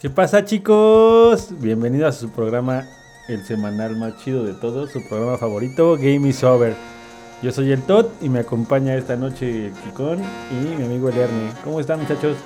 ¿Qué 0.00 0.08
pasa 0.08 0.46
chicos? 0.46 1.48
Bienvenidos 1.60 2.16
a 2.16 2.18
su 2.18 2.30
programa, 2.30 2.88
el 3.28 3.44
semanal 3.44 3.96
más 3.96 4.16
chido 4.24 4.44
de 4.44 4.54
todos, 4.54 4.90
su 4.90 5.06
programa 5.06 5.36
favorito, 5.36 5.96
Game 5.96 6.26
is 6.26 6.42
Over. 6.42 6.74
Yo 7.42 7.52
soy 7.52 7.70
el 7.70 7.82
Todd 7.82 8.06
y 8.22 8.30
me 8.30 8.38
acompaña 8.40 8.94
esta 8.94 9.16
noche 9.16 9.66
el 9.66 9.72
Kikón 9.72 10.20
y 10.50 10.74
mi 10.74 10.84
amigo 10.86 11.10
el 11.10 11.18
Ernie. 11.18 11.52
¿Cómo 11.62 11.80
están 11.80 12.00
muchachos? 12.00 12.38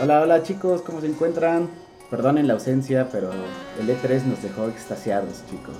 Hola, 0.00 0.20
hola 0.20 0.44
chicos, 0.44 0.82
¿cómo 0.82 1.00
se 1.00 1.08
encuentran? 1.08 1.68
Perdonen 2.08 2.46
la 2.46 2.54
ausencia, 2.54 3.08
pero 3.10 3.32
el 3.80 3.88
E3 3.88 4.22
nos 4.22 4.40
dejó 4.40 4.68
extasiados, 4.68 5.42
chicos. 5.50 5.74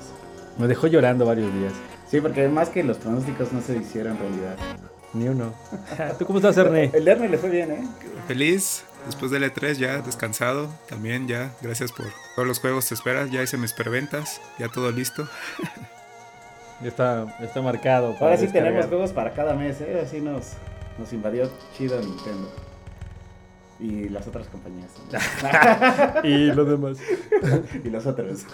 Me 0.59 0.67
dejó 0.67 0.89
llorando 0.89 1.25
varios 1.25 1.55
días. 1.55 1.73
Sí, 2.09 2.21
porque 2.21 2.49
más 2.49 2.69
que 2.71 2.83
los 2.83 2.99
pronósticos 2.99 3.53
no 3.53 3.61
se 3.61 3.77
hicieron 3.77 4.19
realidad. 4.19 4.57
Ni 5.15 5.29
uno. 5.29 5.53
¿Tú 6.19 6.27
cómo 6.27 6.39
estás, 6.39 6.57
Ernie? 6.59 6.91
El 6.93 7.07
Ernie 7.07 7.29
le 7.29 7.39
fue 7.39 7.49
bien, 7.51 7.71
¿eh? 7.71 7.87
Feliz, 8.27 8.85
después 9.07 9.31
del 9.31 9.45
E3 9.45 9.75
ya 9.75 10.01
descansado, 10.03 10.69
también 10.89 11.29
ya, 11.29 11.53
gracias 11.63 11.93
por 11.93 12.07
todos 12.35 12.49
los 12.49 12.59
juegos 12.59 12.89
te 12.89 12.95
esperas, 12.95 13.31
ya 13.31 13.43
hice 13.43 13.57
mis 13.57 13.73
preventas, 13.73 14.41
ya 14.59 14.69
todo 14.69 14.91
listo. 14.91 15.29
Ya 16.83 16.89
está, 16.89 17.37
está 17.41 17.63
marcado. 17.63 18.13
para 18.15 18.25
Ahora 18.27 18.37
sí 18.37 18.43
descargar. 18.43 18.71
tenemos 18.73 18.89
juegos 18.89 19.13
para 19.13 19.33
cada 19.33 19.55
mes, 19.55 19.81
¿eh? 19.81 20.03
Así 20.05 20.21
nos, 20.21 20.55
nos 20.99 21.13
invadió 21.13 21.49
chido 21.79 21.99
Nintendo. 22.01 22.53
Y 23.79 24.09
las 24.09 24.27
otras 24.27 24.49
compañías. 24.49 24.91
Y 26.25 26.47
los 26.53 26.69
demás. 26.69 26.99
y 27.85 27.89
los 27.89 28.05
otros. 28.05 28.45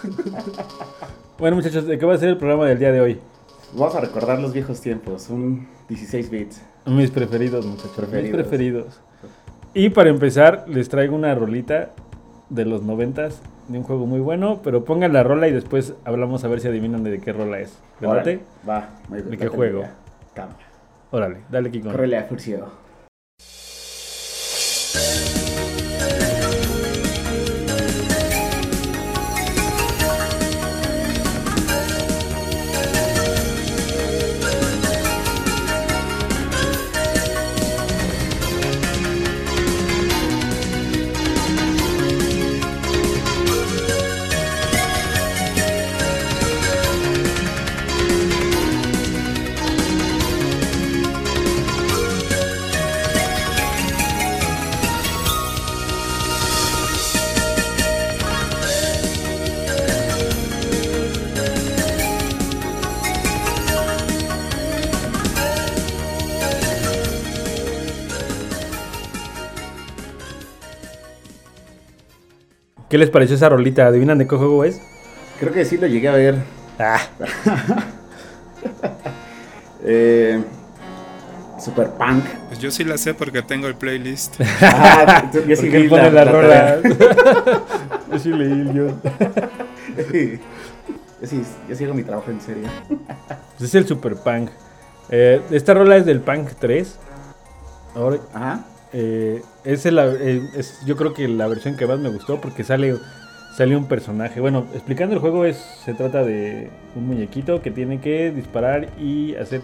Bueno 1.39 1.55
muchachos, 1.57 1.87
¿de 1.87 1.97
qué 1.97 2.05
va 2.05 2.13
a 2.13 2.17
ser 2.19 2.29
el 2.29 2.37
programa 2.37 2.67
del 2.67 2.77
día 2.77 2.91
de 2.91 3.01
hoy? 3.01 3.19
Vamos 3.73 3.95
a 3.95 4.01
recordar 4.01 4.39
los 4.39 4.51
viejos 4.53 4.81
tiempos, 4.81 5.29
un 5.29 5.67
16 5.87 6.29
bits. 6.29 6.61
Mis 6.85 7.09
preferidos, 7.09 7.65
muchachos. 7.65 8.09
Mis 8.11 8.31
Preferidos. 8.31 8.99
Y 9.73 9.89
para 9.89 10.09
empezar, 10.09 10.65
les 10.67 10.89
traigo 10.89 11.15
una 11.15 11.33
rolita 11.35 11.91
de 12.49 12.65
los 12.65 12.83
noventas 12.83 13.41
de 13.69 13.77
un 13.77 13.83
juego 13.85 14.05
muy 14.05 14.19
bueno, 14.19 14.59
pero 14.61 14.83
pongan 14.83 15.13
la 15.13 15.23
rola 15.23 15.47
y 15.47 15.53
después 15.53 15.93
hablamos 16.03 16.43
a 16.43 16.49
ver 16.49 16.59
si 16.59 16.67
adivinan 16.67 17.03
de 17.03 17.19
qué 17.21 17.31
rola 17.31 17.59
es. 17.59 17.77
¿De 18.01 18.07
Órale, 18.07 18.33
late? 18.35 18.45
Va, 18.67 18.89
muy 19.07 19.19
bien. 19.19 19.31
¿De 19.31 19.37
qué 19.37 19.47
juego? 19.47 19.85
Cámara. 20.33 20.57
Órale, 21.11 21.37
dale 21.49 21.71
Kiko. 21.71 21.91
Córrele 21.91 22.17
a 22.17 22.23
Furcio. 22.23 22.81
¿Qué 72.91 72.97
les 72.97 73.09
pareció 73.09 73.37
esa 73.37 73.47
rolita? 73.47 73.87
¿Adivinan 73.87 74.17
de 74.17 74.27
qué 74.27 74.35
juego 74.35 74.65
es? 74.65 74.81
Creo 75.39 75.53
que 75.53 75.63
sí 75.63 75.77
lo 75.77 75.87
llegué 75.87 76.09
a 76.09 76.11
ver. 76.13 76.35
Ah, 76.77 76.99
Eh, 79.83 80.43
Super 81.57 81.89
Punk. 81.91 82.23
Pues 82.49 82.59
yo 82.59 82.69
sí 82.69 82.83
la 82.83 82.97
sé 82.97 83.13
porque 83.13 83.41
tengo 83.41 83.67
el 83.67 83.75
playlist. 83.75 84.35
Ah, 84.61 85.29
tú- 85.31 85.41
yo 85.47 85.55
sí 85.55 85.69
vi 85.69 85.77
él 85.77 85.89
pone 85.89 86.11
la, 86.11 86.25
rola. 86.25 86.77
Yo 88.11 88.19
sí 88.19 88.29
leí 88.29 88.51
el 88.51 88.73
guion. 88.73 89.01
yo, 91.21 91.27
sí, 91.27 91.41
yo 91.69 91.75
sigo 91.77 91.93
mi 91.93 92.03
trabajo 92.03 92.29
en 92.29 92.41
serio. 92.41 92.67
Pues 93.57 93.69
es 93.69 93.75
el 93.75 93.87
Super 93.87 94.17
Punk. 94.17 94.49
Eh, 95.09 95.41
esta 95.51 95.73
rola 95.73 95.95
es 95.95 96.05
del 96.05 96.19
Punk 96.19 96.49
3. 96.59 96.97
Ahora, 97.95 98.17
Ajá. 98.33 98.65
Eh, 98.93 99.41
es, 99.63 99.85
el- 99.85 99.99
eh, 99.99 100.41
es 100.55 100.79
yo 100.85 100.95
creo 100.95 101.13
que 101.13 101.27
la 101.27 101.47
versión 101.47 101.75
que 101.77 101.85
más 101.87 101.99
me 101.99 102.09
gustó 102.09 102.39
porque 102.41 102.63
sale, 102.63 102.95
sale 103.55 103.75
un 103.75 103.87
personaje. 103.87 104.39
Bueno, 104.41 104.65
explicando 104.73 105.13
el 105.15 105.21
juego 105.21 105.45
es 105.45 105.57
se 105.85 105.93
trata 105.93 106.23
de 106.23 106.69
un 106.95 107.07
muñequito 107.07 107.61
que 107.61 107.71
tiene 107.71 107.99
que 108.01 108.31
disparar 108.31 108.89
y 108.99 109.35
hacer 109.35 109.61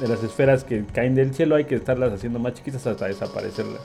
de 0.00 0.08
las 0.08 0.22
esferas 0.24 0.64
que 0.64 0.84
caen 0.92 1.14
del 1.14 1.34
cielo 1.34 1.54
hay 1.54 1.64
que 1.64 1.74
estarlas 1.74 2.12
haciendo 2.12 2.38
más 2.38 2.54
chiquitas 2.54 2.86
hasta 2.86 3.06
desaparecerlas 3.06 3.80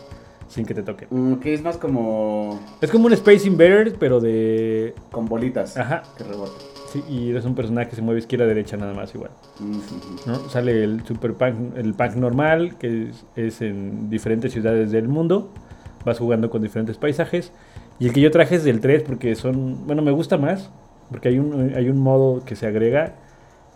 sin 0.48 0.66
que 0.66 0.74
te 0.74 0.81
toquen. 0.81 1.09
Mm, 1.12 1.34
que 1.36 1.54
es 1.54 1.62
más 1.62 1.75
como 1.78 2.59
Es 2.80 2.90
como 2.90 3.08
un 3.08 3.14
Space 3.14 3.46
Invaders 3.46 3.94
pero 4.00 4.22
de 4.22 4.96
con 5.12 5.25
bolitas 5.25 5.75
Ajá. 5.75 6.04
que 6.18 6.24
rebotan. 6.24 6.56
Y 7.09 7.30
eres 7.31 7.46
un 7.46 7.56
personaje 7.56 7.90
que 7.90 7.96
se 7.96 8.02
mueve 8.02 8.19
izquierda 8.19 8.46
derecha 8.46 8.78
nada 8.78 8.94
más 8.94 9.13
igual. 9.16 9.31
¿no? 10.25 10.50
Sale 10.50 10.84
el 10.84 11.06
Super 11.06 11.34
Punk, 11.34 11.78
el 11.78 11.94
Punk 11.94 12.16
normal, 12.16 12.75
que 12.78 13.09
es, 13.09 13.25
es 13.35 13.62
en 13.62 14.09
diferentes 14.09 14.52
ciudades 14.53 14.91
del 14.91 15.07
mundo. 15.07 15.52
Vas 16.06 16.19
jugando 16.19 16.50
con 16.50 16.62
diferentes 16.62 16.97
paisajes. 16.97 17.52
Y 18.00 18.07
el 18.07 18.13
que 18.13 18.22
yo 18.22 18.31
traje 18.31 18.56
es 18.56 18.63
del 18.63 18.80
3 18.80 19.03
porque 19.03 19.36
son, 19.36 19.88
bueno, 19.88 20.02
me 20.02 20.12
gusta 20.12 20.38
más, 20.38 20.69
porque 21.09 21.30
hay 21.30 21.40
un, 21.40 21.74
hay 21.75 21.90
un 21.90 22.00
modo 22.00 22.44
que 22.46 22.56
se 22.56 22.68
agrega, 22.68 23.13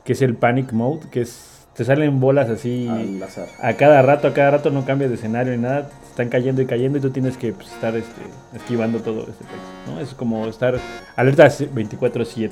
que 0.03 0.13
es 0.13 0.21
el 0.21 0.35
Panic 0.35 0.71
Mode, 0.73 1.09
que 1.09 1.21
es, 1.21 1.67
te 1.75 1.85
salen 1.85 2.19
bolas 2.19 2.49
así 2.49 2.87
Al 2.87 3.23
azar. 3.23 3.47
a 3.61 3.73
cada 3.73 4.01
rato, 4.01 4.27
a 4.27 4.33
cada 4.33 4.51
rato 4.51 4.69
no 4.69 4.85
cambias 4.85 5.09
de 5.09 5.15
escenario 5.15 5.55
ni 5.55 5.61
nada, 5.61 5.89
te 5.89 6.07
están 6.09 6.29
cayendo 6.29 6.61
y 6.61 6.65
cayendo 6.65 6.97
y 6.97 7.01
tú 7.01 7.09
tienes 7.09 7.37
que 7.37 7.53
pues, 7.53 7.71
estar 7.71 7.95
este, 7.95 8.21
esquivando 8.55 8.99
todo 8.99 9.21
este 9.21 9.43
texto, 9.45 9.91
¿no? 9.91 9.99
Es 9.99 10.13
como 10.13 10.45
estar 10.47 10.77
alerta 11.15 11.47
24/7. 11.47 12.51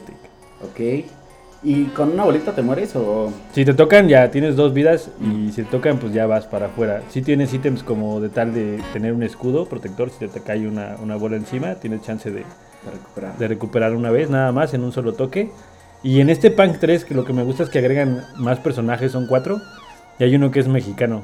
Ok. 0.64 1.06
¿Y 1.62 1.86
con 1.88 2.12
una 2.14 2.24
bolita 2.24 2.54
te 2.54 2.62
mueres 2.62 2.96
o...? 2.96 3.34
Si 3.52 3.66
te 3.66 3.74
tocan 3.74 4.08
ya 4.08 4.32
tienes 4.32 4.56
dos 4.56 4.74
vidas 4.74 5.10
y 5.22 5.52
si 5.52 5.64
te 5.64 5.70
tocan 5.70 5.98
pues 5.98 6.14
ya 6.14 6.26
vas 6.26 6.46
para 6.46 6.68
afuera. 6.68 7.02
Si 7.10 7.22
tienes 7.22 7.54
ítems 7.54 7.84
como 7.84 8.22
de 8.22 8.30
tal 8.30 8.54
de 8.54 8.80
tener 8.94 9.12
un 9.12 9.24
escudo 9.24 9.66
protector, 9.66 10.10
si 10.10 10.26
te 10.28 10.40
cae 10.42 10.66
una, 10.68 10.96
una 11.04 11.18
bola 11.18 11.36
encima, 11.36 11.76
tienes 11.76 12.02
chance 12.02 12.32
de, 12.32 12.46
recuperar. 12.90 13.38
de 13.38 13.48
recuperar 13.50 13.94
una 13.94 14.10
vez 14.10 14.30
nada 14.30 14.54
más 14.54 14.74
en 14.74 14.84
un 14.86 14.94
solo 14.94 15.14
toque. 15.14 15.52
Y 16.02 16.22
en 16.22 16.30
este 16.30 16.50
Punk 16.50 16.78
3 16.80 17.04
que 17.04 17.14
lo 17.14 17.26
que 17.26 17.34
me 17.34 17.44
gusta 17.44 17.64
es 17.64 17.70
que 17.70 17.80
agregan 17.80 18.24
más 18.38 18.60
personajes, 18.60 19.12
son 19.12 19.28
cuatro. 19.28 19.60
Y 20.18 20.24
hay 20.24 20.36
uno 20.36 20.52
que 20.52 20.62
es 20.62 20.68
mexicano, 20.70 21.24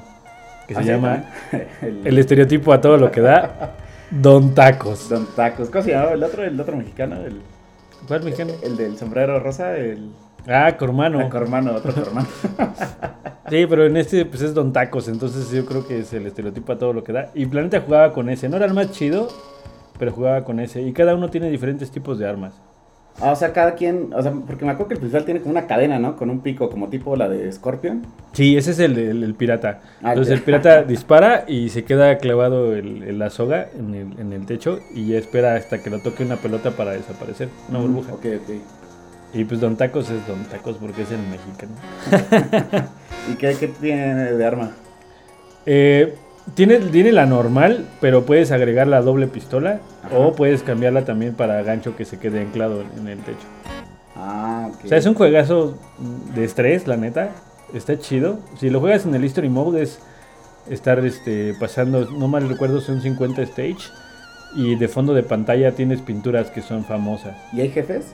que 0.67 0.73
se 0.73 0.81
Ah, 0.81 0.83
sí, 0.83 0.89
llama 0.89 1.23
también. 1.51 2.01
el 2.03 2.17
estereotipo 2.17 2.73
a 2.73 2.81
todo 2.81 2.97
lo 2.97 3.09
que 3.09 3.21
da, 3.21 3.75
Don 4.11 4.53
Tacos. 4.53 5.07
Don 5.07 5.25
Tacos. 5.33 5.69
¿Cómo 5.69 5.81
se 5.83 5.91
llamaba 5.91 6.11
el 6.11 6.23
otro? 6.23 6.43
El 6.43 6.59
otro 6.59 6.75
mexicano. 6.75 7.15
El, 7.25 7.39
¿Cuál 8.07 8.23
mexicano? 8.23 8.53
el 8.61 8.77
del 8.77 8.97
sombrero 8.97 9.39
rosa. 9.39 9.77
El... 9.77 10.11
Ah, 10.47 10.75
Cormano. 10.77 11.19
Ah, 11.19 11.29
Cormano, 11.29 11.73
otro 11.75 11.93
Cormano. 11.93 12.27
Sí, 13.47 13.67
pero 13.69 13.85
en 13.85 13.95
este 13.95 14.25
pues 14.25 14.41
es 14.41 14.55
Don 14.55 14.73
Tacos, 14.73 15.07
entonces 15.07 15.51
yo 15.51 15.67
creo 15.67 15.87
que 15.87 15.99
es 15.99 16.11
el 16.13 16.25
estereotipo 16.25 16.71
a 16.71 16.79
todo 16.79 16.93
lo 16.93 17.03
que 17.03 17.13
da. 17.13 17.29
Y 17.35 17.45
Planeta 17.45 17.79
jugaba 17.79 18.11
con 18.11 18.27
ese, 18.29 18.49
no 18.49 18.57
era 18.57 18.65
el 18.65 18.73
más 18.73 18.91
chido, 18.91 19.27
pero 19.99 20.11
jugaba 20.11 20.43
con 20.43 20.59
ese. 20.59 20.81
Y 20.81 20.93
cada 20.93 21.13
uno 21.13 21.29
tiene 21.29 21.51
diferentes 21.51 21.91
tipos 21.91 22.17
de 22.17 22.27
armas. 22.27 22.59
Ah, 23.21 23.31
o 23.31 23.35
sea, 23.37 23.53
cada 23.53 23.75
quien, 23.75 24.13
o 24.13 24.21
sea, 24.21 24.33
porque 24.45 24.65
me 24.65 24.71
acuerdo 24.71 24.89
que 24.89 24.93
el 24.95 24.99
principal 24.99 25.23
tiene 25.23 25.39
como 25.39 25.51
una 25.51 25.67
cadena, 25.67 25.99
¿no? 25.99 26.17
Con 26.17 26.29
un 26.29 26.41
pico, 26.41 26.69
como 26.69 26.89
tipo 26.89 27.15
la 27.15 27.29
de 27.29 27.49
Scorpion. 27.51 28.01
Sí, 28.33 28.57
ese 28.57 28.71
es 28.71 28.79
el, 28.79 28.97
el- 28.97 29.23
el 29.23 29.33
pirata. 29.35 29.79
Ah, 30.03 30.09
Entonces 30.09 30.33
el 30.33 30.41
pirata 30.41 30.83
dispara 30.87 31.45
y 31.47 31.69
se 31.69 31.85
queda 31.85 32.17
clavado 32.17 32.75
el, 32.75 33.17
la 33.17 33.29
soga 33.29 33.67
en 33.77 33.95
el, 33.95 34.19
en 34.19 34.33
el 34.33 34.45
techo 34.45 34.79
y 34.93 35.07
ya 35.07 35.17
espera 35.17 35.55
hasta 35.55 35.81
que 35.81 35.89
lo 35.89 35.99
toque 35.99 36.23
una 36.23 36.35
pelota 36.35 36.71
para 36.71 36.91
desaparecer, 36.91 37.47
una 37.69 37.79
burbuja. 37.79 38.13
Ok, 38.13 38.25
ok. 38.43 38.55
Y 39.33 39.43
pues 39.45 39.61
Don 39.61 39.77
Tacos 39.77 40.09
es 40.09 40.27
Don 40.27 40.43
Tacos 40.45 40.75
porque 40.77 41.03
es 41.03 41.11
el 41.11 41.19
mexicano. 41.19 41.71
¿Y 43.31 43.35
qué, 43.35 43.55
qué 43.59 43.67
tiene 43.69 44.33
de 44.33 44.45
arma? 44.45 44.71
Eh, 45.65 46.15
tiene, 46.53 46.77
tiene 46.79 47.11
la 47.11 47.25
normal, 47.25 47.85
pero 48.01 48.25
puedes 48.25 48.51
agregar 48.51 48.87
la 48.87 49.01
doble 49.01 49.27
pistola 49.27 49.79
Ajá. 50.03 50.17
o 50.17 50.33
puedes 50.35 50.61
cambiarla 50.63 51.03
también 51.05 51.33
para 51.33 51.61
gancho 51.63 51.95
que 51.95 52.05
se 52.05 52.19
quede 52.19 52.41
anclado 52.41 52.81
en, 52.81 53.07
el 53.07 53.19
techo. 53.19 53.47
Ah, 54.15 54.69
ok. 54.73 54.85
O 54.85 54.87
sea, 54.87 54.97
es 54.97 55.05
un 55.05 55.15
juegazo 55.15 55.77
de 56.35 56.43
estrés, 56.43 56.87
la 56.87 56.97
neta. 56.97 57.31
Está 57.73 57.97
chido. 57.97 58.39
Si 58.59 58.69
lo 58.69 58.79
juegas 58.79 59.05
en 59.05 59.15
el 59.15 59.25
History 59.25 59.49
Mode 59.49 59.81
es 59.81 59.99
estar 60.69 61.03
este, 61.03 61.53
pasando, 61.59 62.09
no 62.11 62.27
mal 62.27 62.47
recuerdo, 62.47 62.79
son 62.79 63.01
50 63.01 63.41
stage. 63.41 63.89
Y 64.55 64.75
de 64.75 64.87
fondo 64.87 65.13
de 65.13 65.23
pantalla 65.23 65.71
tienes 65.73 66.01
pinturas 66.01 66.49
que 66.51 66.61
son 66.61 66.85
famosas. 66.85 67.35
¿Y 67.51 67.61
hay 67.61 67.69
jefes? 67.69 68.05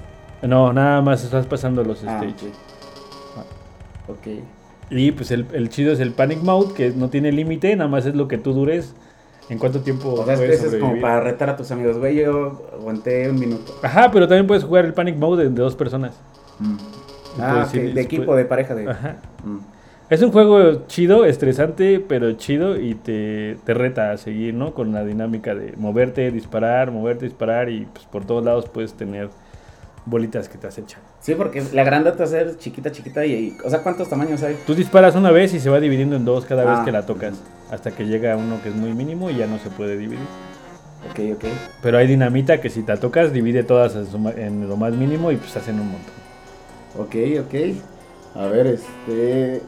No, 0.41 0.73
nada 0.73 1.01
más 1.01 1.23
estás 1.23 1.45
pasando 1.45 1.83
los 1.83 2.03
Ah, 2.05 2.17
stage. 2.23 2.47
ok. 4.07 4.15
Ok. 4.17 4.27
Y 4.91 5.11
pues 5.13 5.31
el, 5.31 5.47
el 5.53 5.69
chido 5.69 5.93
es 5.93 5.99
el 5.99 6.11
Panic 6.11 6.43
Mode, 6.43 6.73
que 6.75 6.91
no 6.91 7.09
tiene 7.09 7.31
límite, 7.31 7.75
nada 7.75 7.89
más 7.89 8.05
es 8.05 8.13
lo 8.13 8.27
que 8.27 8.37
tú 8.37 8.53
dures. 8.53 8.93
¿En 9.49 9.57
cuánto 9.57 9.79
tiempo 9.81 10.13
O 10.13 10.25
sea, 10.25 10.35
puedes 10.35 10.63
es 10.63 10.75
como 10.75 10.99
para 11.01 11.21
retar 11.21 11.49
a 11.49 11.55
tus 11.57 11.71
amigos. 11.71 11.97
Güey, 11.97 12.17
yo 12.17 12.61
aguanté 12.73 13.29
un 13.29 13.39
minuto. 13.39 13.73
Ajá, 13.81 14.11
pero 14.11 14.27
también 14.27 14.47
puedes 14.47 14.63
jugar 14.63 14.85
el 14.85 14.93
Panic 14.93 15.15
Mode 15.15 15.43
de, 15.45 15.49
de 15.49 15.61
dos 15.61 15.75
personas. 15.75 16.13
Ah, 17.39 17.67
Puedes 17.69 17.73
ir- 17.73 17.89
ok, 17.89 17.95
de 17.95 18.01
equipo, 18.01 18.35
de 18.35 18.45
pareja. 18.45 18.75
De... 18.75 18.89
Ajá. 18.89 19.17
Mm. 19.43 19.57
Es 20.09 20.21
un 20.21 20.31
juego 20.31 20.85
chido, 20.87 21.23
estresante, 21.25 22.03
pero 22.05 22.33
chido 22.33 22.77
y 22.77 22.95
te, 22.95 23.55
te 23.63 23.73
reta 23.73 24.11
a 24.11 24.17
seguir, 24.17 24.53
¿no? 24.53 24.73
Con 24.73 24.91
la 24.91 25.05
dinámica 25.05 25.55
de 25.55 25.73
moverte, 25.77 26.31
disparar, 26.31 26.91
moverte, 26.91 27.25
disparar 27.25 27.69
y 27.69 27.85
pues 27.93 28.05
por 28.05 28.25
todos 28.25 28.43
lados 28.43 28.67
puedes 28.67 28.93
tener 28.93 29.29
bolitas 30.05 30.49
que 30.49 30.57
te 30.57 30.67
acechan. 30.67 30.99
Sí, 31.19 31.35
porque 31.35 31.63
la 31.73 31.83
grandota 31.83 32.23
es 32.23 32.57
chiquita, 32.57 32.91
chiquita 32.91 33.25
y, 33.25 33.33
y- 33.33 33.57
O 33.63 33.69
sea, 33.69 33.83
¿cuántos 33.83 34.09
tamaños 34.09 34.41
hay? 34.43 34.57
Tú 34.65 34.73
disparas 34.73 35.15
una 35.15 35.31
vez 35.31 35.53
y 35.53 35.59
se 35.59 35.69
va 35.69 35.79
dividiendo 35.79 36.15
en 36.15 36.25
dos 36.25 36.45
cada 36.45 36.63
vez 36.65 36.79
Ah. 36.79 36.85
que 36.85 36.91
la 36.91 37.05
tocas, 37.05 37.35
hasta 37.71 37.91
que 37.91 38.05
llega 38.05 38.35
uno 38.37 38.61
que 38.63 38.69
es 38.69 38.75
muy 38.75 38.93
mínimo 38.93 39.29
y 39.29 39.35
ya 39.35 39.47
no 39.47 39.59
se 39.59 39.69
puede 39.69 39.97
dividir. 39.97 40.25
Ok, 41.11 41.19
ok. 41.35 41.45
Pero 41.81 41.97
hay 41.97 42.07
dinamita 42.07 42.61
que 42.61 42.69
si 42.69 42.83
te 42.83 42.95
tocas 42.97 43.31
divide 43.33 43.63
todas 43.63 43.95
en 44.35 44.67
lo 44.67 44.77
más 44.77 44.93
mínimo 44.93 45.31
y 45.31 45.37
pues 45.37 45.55
hacen 45.57 45.79
un 45.79 45.91
montón. 45.91 46.13
Ok, 46.97 47.15
ok. 47.45 48.39
A 48.41 48.45
ver, 48.47 48.67
este. 48.67 49.61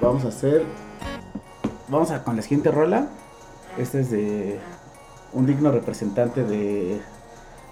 Vamos 0.00 0.24
a 0.24 0.28
hacer. 0.28 0.62
Vamos 1.88 2.10
a 2.10 2.22
con 2.22 2.36
la 2.36 2.42
siguiente 2.42 2.70
rola. 2.70 3.08
Este 3.78 4.00
es 4.00 4.10
de 4.10 4.58
un 5.32 5.46
digno 5.46 5.70
representante 5.72 6.42
de 6.44 7.00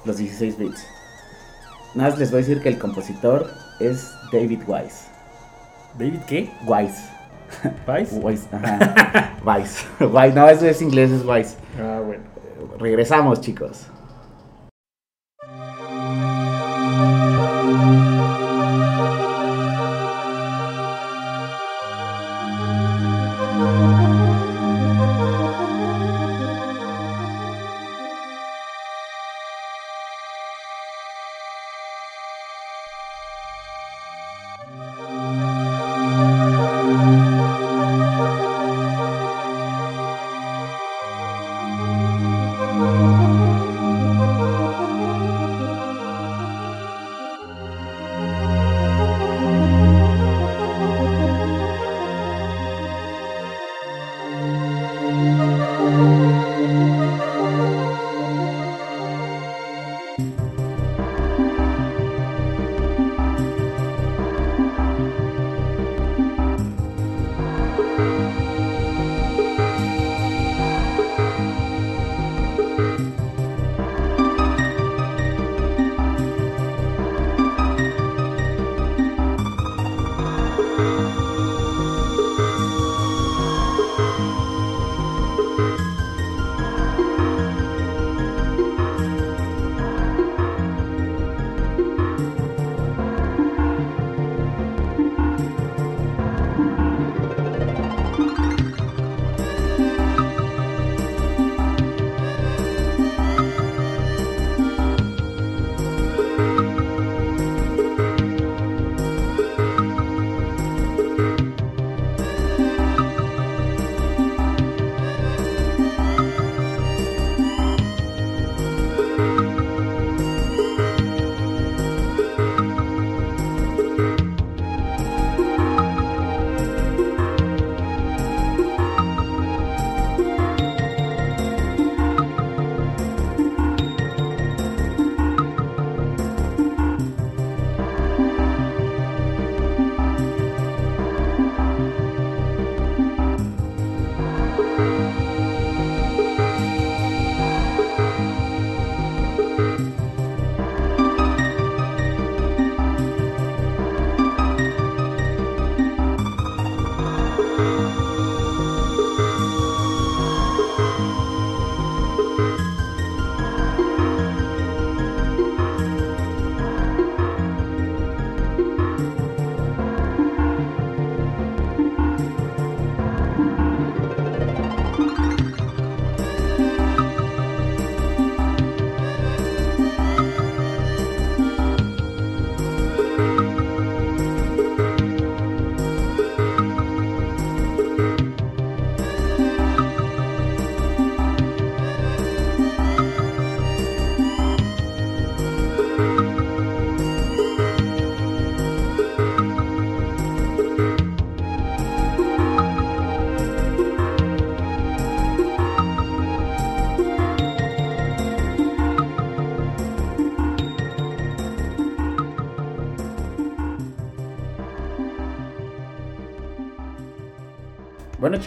los 0.04 0.16
16 0.16 0.58
bits. 0.58 0.86
Nada 1.94 2.10
más 2.10 2.18
les 2.18 2.30
voy 2.30 2.38
a 2.38 2.42
decir 2.42 2.62
que 2.62 2.70
el 2.70 2.78
compositor 2.78 3.50
es 3.78 4.14
David 4.32 4.62
Wise. 4.66 5.08
¿David 5.98 6.20
qué? 6.26 6.50
Wise. 6.64 7.02
¿Vice? 7.86 8.18
Wise, 8.18 8.48
ajá. 8.50 9.34
Wise. 9.44 9.84
Wise. 10.00 10.34
No, 10.34 10.48
eso 10.48 10.66
es 10.66 10.80
inglés, 10.80 11.10
es 11.10 11.24
Wise. 11.24 11.56
Ah, 11.78 12.00
bueno. 12.04 12.22
Regresamos, 12.78 13.40
chicos. 13.42 13.88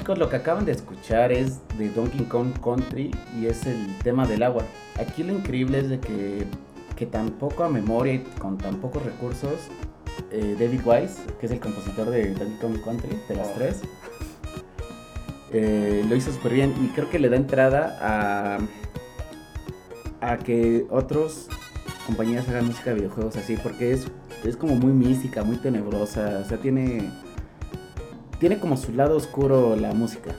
Chicos, 0.06 0.20
lo 0.20 0.30
que 0.30 0.36
acaban 0.36 0.66
de 0.66 0.72
escuchar 0.72 1.32
es 1.32 1.62
de 1.80 1.90
Donkey 1.90 2.26
Kong 2.26 2.52
Country 2.64 3.10
y 3.42 3.48
es 3.48 3.66
el 3.66 3.98
tema 4.04 4.28
del 4.28 4.44
agua. 4.44 4.64
Aquí 5.00 5.24
lo 5.24 5.34
increíble 5.34 5.80
es 5.80 5.90
de 5.90 6.00
que, 6.00 6.46
que 6.96 7.08
tan 7.08 7.32
poco 7.32 7.64
a 7.64 7.70
memoria 7.70 8.14
y 8.14 8.20
con 8.38 8.56
tan 8.60 8.76
pocos 8.76 9.04
recursos, 9.04 9.62
eh, 10.32 10.56
David 10.60 10.82
Wise, 10.86 11.24
que 11.40 11.48
es 11.48 11.52
el 11.52 11.60
compositor 11.60 12.12
de 12.12 12.36
Donkey 12.36 12.58
Kong 12.60 12.78
Country, 12.86 13.18
de 13.28 13.36
las 13.36 13.52
tres, 13.56 13.82
eh, 15.52 16.06
lo 16.08 16.16
hizo 16.16 16.32
súper 16.32 16.54
bien 16.54 16.76
y 16.84 16.90
creo 16.90 17.10
que 17.10 17.18
le 17.18 17.30
da 17.30 17.38
entrada 17.38 17.98
a, 18.00 18.60
a 20.22 20.38
que 20.38 20.86
otros 20.92 21.48
compañías 22.06 22.48
hagan 22.48 22.68
música 22.68 22.92
de 22.92 22.98
videojuegos 22.98 23.38
así, 23.38 23.58
porque 23.58 23.94
es, 23.94 24.06
es 24.44 24.56
como 24.56 24.76
muy 24.76 24.94
mística, 24.94 25.44
muy 25.44 25.58
tenebrosa, 25.58 26.42
o 26.46 26.48
sea, 26.48 26.60
tiene 26.60 27.10
tiene 28.40 28.60
como 28.60 28.78
su 28.78 28.92
lado 28.94 29.16
oscuro 29.18 29.76
la 29.76 29.94
música. 29.94 30.32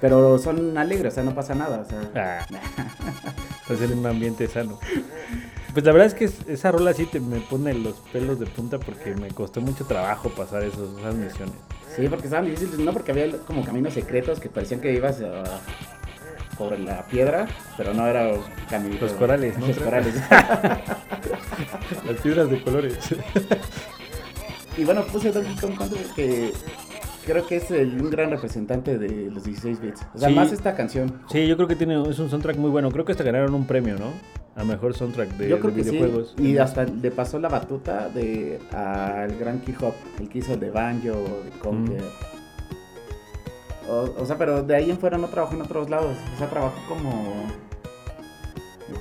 Pero 0.00 0.38
son 0.38 0.76
alegres, 0.76 1.12
o 1.12 1.14
sea, 1.14 1.22
no 1.24 1.34
pasa 1.34 1.54
nada. 1.54 1.80
O 1.80 1.84
sea, 1.88 2.00
Ah, 2.14 2.46
hacer 3.72 3.92
un 3.92 4.04
ambiente 4.06 4.46
sano. 4.48 4.78
Pues 5.72 5.84
la 5.84 5.92
verdad 5.92 6.06
es 6.08 6.14
que 6.14 6.24
es- 6.26 6.46
esa 6.46 6.70
rola 6.72 6.92
sí 6.92 7.06
te 7.06 7.20
me 7.20 7.40
pone 7.40 7.72
los 7.74 7.94
pelos 8.12 8.38
de 8.38 8.46
punta 8.46 8.78
porque 8.78 9.14
me 9.14 9.28
costó 9.28 9.60
mucho 9.60 9.84
trabajo 9.86 10.28
pasar 10.30 10.62
esos, 10.62 10.98
esas 10.98 11.14
misiones. 11.14 11.54
sí, 11.96 12.06
porque 12.08 12.26
estaban 12.26 12.44
difíciles, 12.46 12.78
no 12.78 12.92
porque 12.92 13.12
había 13.12 13.30
como 13.38 13.64
caminos 13.64 13.94
secretos 13.94 14.38
que 14.40 14.48
parecían 14.48 14.80
que 14.80 14.92
ibas 14.92 15.20
ah, 15.22 15.60
por 16.58 16.78
la 16.78 17.04
piedra, 17.06 17.48
pero 17.76 17.92
no 17.94 18.06
era 18.06 18.30
camino. 18.70 18.96
Los 19.00 19.12
corales, 19.14 19.58
¿no? 19.58 19.66
Los 19.66 19.78
corales. 19.78 20.14
Las 22.06 22.20
piedras 22.22 22.50
de 22.50 22.62
colores. 22.62 22.98
y 24.76 24.84
bueno, 24.84 25.02
puse 25.04 25.32
Donkey 25.32 25.56
Kong 25.56 25.76
Country 25.76 26.00
que 26.14 26.52
creo 27.24 27.46
que 27.46 27.56
es 27.56 27.70
el- 27.70 28.00
un 28.00 28.10
gran 28.10 28.30
representante 28.30 28.98
de 28.98 29.30
los 29.30 29.44
16 29.44 29.80
bits. 29.80 30.02
O 30.14 30.18
sea, 30.18 30.28
Sí. 30.28 30.34
más 30.34 30.52
esta 30.52 30.74
canción. 30.74 31.20
Sí, 31.30 31.46
yo 31.46 31.56
creo 31.56 31.68
que 31.68 31.76
tiene 31.76 32.00
es 32.08 32.18
un 32.18 32.30
soundtrack 32.30 32.56
muy 32.56 32.70
bueno. 32.70 32.90
Creo 32.90 33.04
que 33.04 33.12
hasta 33.12 33.24
ganaron 33.24 33.54
un 33.54 33.66
premio, 33.66 33.96
¿no? 33.98 34.12
A 34.56 34.62
mejor 34.64 34.94
soundtrack 34.94 35.30
de, 35.36 35.48
Yo 35.48 35.58
creo 35.58 35.72
de 35.72 35.82
que 35.82 35.90
videojuegos. 35.90 36.34
sí. 36.36 36.50
Y 36.52 36.58
hasta 36.58 36.84
le 36.84 37.10
pasó 37.10 37.38
la 37.40 37.48
batuta 37.48 38.08
de 38.08 38.60
al 38.72 39.36
gran 39.36 39.60
Hop, 39.80 39.94
el 40.20 40.28
que 40.28 40.38
hizo 40.38 40.56
de 40.56 40.70
Banjo, 40.70 41.08
de 41.44 41.50
Conker. 41.60 42.02
O, 43.88 44.08
o 44.18 44.24
sea, 44.26 44.38
pero 44.38 44.62
de 44.62 44.76
ahí 44.76 44.90
en 44.90 44.98
fuera 44.98 45.18
no 45.18 45.26
trabajó 45.28 45.54
en 45.54 45.62
otros 45.62 45.90
lados. 45.90 46.16
O 46.34 46.38
sea, 46.38 46.48
trabajó 46.48 46.76
como 46.88 47.44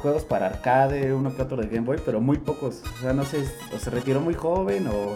juegos 0.02 0.24
para 0.26 0.48
arcade, 0.48 1.14
uno 1.14 1.34
que 1.36 1.42
otro 1.44 1.56
de 1.58 1.68
Game 1.68 1.86
Boy, 1.86 1.98
pero 2.04 2.20
muy 2.20 2.38
pocos. 2.38 2.82
O 2.98 3.02
sea, 3.02 3.14
no 3.14 3.24
sé, 3.24 3.46
o 3.74 3.80
se 3.80 3.90
retiró 3.92 4.20
muy 4.20 4.34
joven 4.34 4.88
o, 4.88 5.14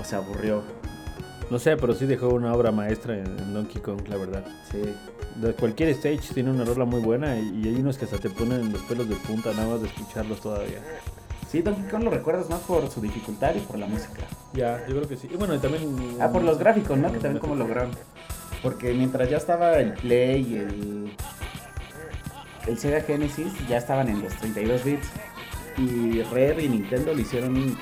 o 0.00 0.04
se 0.04 0.16
aburrió. 0.16 0.62
No 1.50 1.58
sé, 1.58 1.76
pero 1.76 1.94
sí 1.94 2.06
dejó 2.06 2.28
una 2.28 2.54
obra 2.54 2.70
maestra 2.70 3.18
en, 3.18 3.26
en 3.26 3.54
Donkey 3.54 3.82
Kong, 3.82 4.02
la 4.08 4.16
verdad. 4.16 4.44
Sí. 4.70 4.78
De 5.36 5.52
cualquier 5.54 5.90
stage 5.90 6.32
tiene 6.32 6.50
una 6.50 6.64
rola 6.64 6.84
muy 6.84 7.00
buena 7.00 7.38
y, 7.38 7.62
y 7.62 7.68
hay 7.68 7.76
unos 7.76 7.98
que 7.98 8.04
hasta 8.04 8.18
te 8.18 8.30
ponen 8.30 8.72
los 8.72 8.82
pelos 8.82 9.08
de 9.08 9.16
punta 9.16 9.52
nada 9.52 9.68
más 9.68 9.82
de 9.82 9.88
escucharlos 9.88 10.40
todavía. 10.40 10.78
Sí, 11.50 11.62
Donkey 11.62 11.90
Kong 11.90 12.04
lo 12.04 12.10
recuerdas 12.10 12.48
más 12.48 12.60
por 12.60 12.88
su 12.88 13.00
dificultad 13.00 13.54
y 13.56 13.58
por 13.60 13.76
la 13.76 13.86
música. 13.86 14.22
Ya, 14.52 14.86
yo 14.86 14.94
creo 14.94 15.08
que 15.08 15.16
sí. 15.16 15.28
Y 15.32 15.36
bueno, 15.36 15.54
y 15.56 15.58
también... 15.58 16.16
Ah, 16.20 16.30
por 16.30 16.44
los 16.44 16.58
gráficos, 16.58 16.96
¿no? 16.96 17.10
Que 17.10 17.18
también 17.18 17.40
como 17.40 17.56
lograron. 17.56 17.90
Porque 18.62 18.92
mientras 18.92 19.28
ya 19.28 19.38
estaba 19.38 19.78
el 19.78 19.94
Play 19.94 20.46
y 20.48 20.56
el, 20.56 21.12
el 22.68 22.78
Sega 22.78 23.00
Genesis, 23.00 23.52
ya 23.68 23.78
estaban 23.78 24.08
en 24.08 24.22
los 24.22 24.32
32 24.36 24.84
bits. 24.84 25.08
Y 25.78 26.22
Rare 26.22 26.62
y 26.62 26.68
Nintendo 26.68 27.14
lo 27.14 27.20
hicieron, 27.20 27.76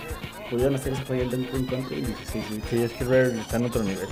pudieron 0.50 0.74
hacer 0.74 0.92
ese 0.92 1.04
juego 1.04 1.22
el 1.22 1.30
Donkey 1.30 1.50
Kong 1.50 1.68
Country 1.70 2.00
16 2.02 2.50
bits. 2.50 2.64
Sí, 2.70 2.82
es 2.82 2.92
que 2.92 3.04
Rare 3.04 3.40
está 3.40 3.56
en 3.56 3.64
otro 3.66 3.82
nivel. 3.82 4.08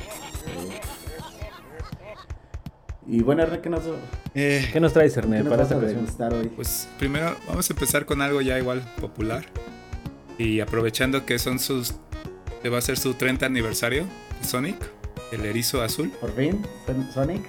Y 3.08 3.22
bueno, 3.22 3.42
Ernesto, 3.42 3.62
¿qué 3.62 3.70
nos, 3.70 3.82
Eh, 4.34 4.68
¿Qué 4.72 4.80
nos 4.80 4.92
traes, 4.92 5.14
qué 5.14 5.20
Erne, 5.20 5.38
nos 5.40 5.48
para 5.48 5.62
esta 5.62 5.76
ocasión? 5.76 6.06
hoy? 6.32 6.48
pues 6.48 6.88
primero 6.98 7.36
vamos 7.46 7.70
a 7.70 7.72
empezar 7.72 8.04
con 8.04 8.20
algo 8.20 8.40
ya 8.40 8.58
igual 8.58 8.82
popular. 9.00 9.46
Y 10.38 10.60
aprovechando 10.60 11.24
que 11.24 11.38
son 11.38 11.58
sus. 11.58 11.94
que 12.62 12.68
va 12.68 12.78
a 12.78 12.82
ser 12.82 12.98
su 12.98 13.14
30 13.14 13.46
aniversario, 13.46 14.06
Sonic, 14.42 14.76
el 15.30 15.44
erizo 15.44 15.82
azul. 15.82 16.10
Por 16.20 16.34
fin, 16.34 16.62
Son- 16.84 17.12
Sonic. 17.12 17.42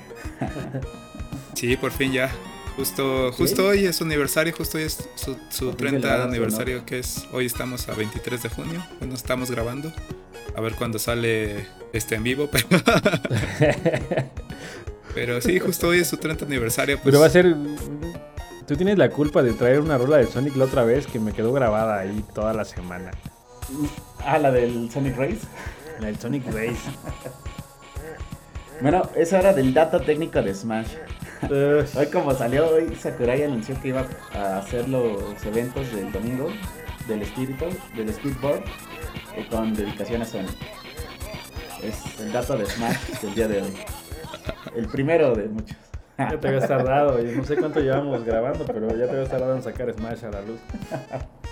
Sí, 1.55 1.75
por 1.75 1.91
fin 1.91 2.11
ya. 2.13 2.29
Justo, 2.77 3.31
justo 3.31 3.65
hoy 3.65 3.85
es 3.87 3.95
su 3.95 4.03
aniversario, 4.03 4.53
justo 4.55 4.77
hoy 4.77 4.83
es 4.83 5.09
su, 5.15 5.35
su 5.49 5.71
Por 5.71 5.89
fin 5.89 5.99
30 5.99 6.07
celebrado 6.07 6.21
su 6.21 6.29
aniversario, 6.29 6.85
que 6.85 6.99
es 6.99 7.25
hoy 7.31 7.47
estamos 7.47 7.89
a 7.89 7.95
23 7.95 8.43
de 8.43 8.49
junio. 8.49 8.85
Bueno, 8.99 9.15
estamos 9.15 9.49
grabando. 9.49 9.91
A 10.55 10.61
ver 10.61 10.75
cuándo 10.75 10.99
sale 10.99 11.65
este 11.91 12.13
en 12.13 12.23
vivo, 12.23 12.47
pero, 12.51 12.67
pero 15.15 15.41
sí, 15.41 15.57
justo 15.59 15.87
hoy 15.87 15.99
es 16.01 16.07
su 16.07 16.17
30 16.17 16.45
aniversario. 16.45 16.97
Pues, 16.97 17.05
Pero 17.05 17.19
va 17.19 17.25
a 17.25 17.31
ser... 17.31 17.55
Tú 18.67 18.75
tienes 18.75 18.99
la 18.99 19.09
culpa 19.09 19.41
de 19.41 19.53
traer 19.53 19.79
una 19.79 19.97
rola 19.97 20.17
de 20.17 20.27
Sonic 20.27 20.55
la 20.55 20.65
otra 20.65 20.83
vez 20.83 21.07
que 21.07 21.19
me 21.19 21.33
quedó 21.33 21.51
grabada 21.53 21.97
ahí 21.97 22.23
toda 22.35 22.53
la 22.53 22.63
semana. 22.63 23.09
Ah, 24.19 24.37
la 24.37 24.51
del 24.51 24.91
Sonic 24.91 25.17
Race. 25.17 25.39
La 25.99 26.07
del 26.07 26.19
Sonic 26.19 26.45
Race. 26.45 26.77
Bueno, 28.79 29.09
esa 29.15 29.39
era 29.39 29.53
del 29.53 29.73
dato 29.73 29.99
técnico 30.01 30.39
de 30.39 30.53
Smash. 30.53 30.89
Ugh. 31.43 31.85
Hoy 31.95 32.07
como 32.07 32.33
salió 32.33 32.69
hoy, 32.69 32.95
Sakurai 32.95 33.43
anunció 33.43 33.79
que 33.81 33.89
iba 33.89 34.05
a 34.33 34.57
hacer 34.57 34.87
los 34.89 35.45
eventos 35.45 35.91
del 35.93 36.11
domingo 36.11 36.49
del 37.07 37.21
espíritu, 37.21 37.65
del 37.95 38.13
Speedboard, 38.13 38.63
eh, 39.35 39.47
con 39.49 39.73
dedicación 39.73 40.21
a 40.21 40.25
Sonic. 40.25 40.55
Es 41.81 42.19
el 42.19 42.31
dato 42.31 42.57
de 42.57 42.65
Smash 42.65 43.21
del 43.21 43.35
día 43.35 43.47
de 43.47 43.61
hoy. 43.61 43.73
El 44.75 44.87
primero 44.87 45.35
de 45.35 45.47
muchos. 45.47 45.77
Ya 46.17 46.39
te 46.39 46.47
habías 46.47 46.67
tardado, 46.67 47.21
y 47.23 47.35
no 47.35 47.45
sé 47.45 47.55
cuánto 47.55 47.79
llevamos 47.79 48.23
grabando, 48.25 48.65
pero 48.65 48.89
ya 48.89 49.05
te 49.05 49.11
habías 49.11 49.29
tardado 49.29 49.55
en 49.55 49.61
sacar 49.61 49.93
Smash 49.93 50.25
a 50.25 50.31
la 50.31 50.41
luz. 50.41 50.59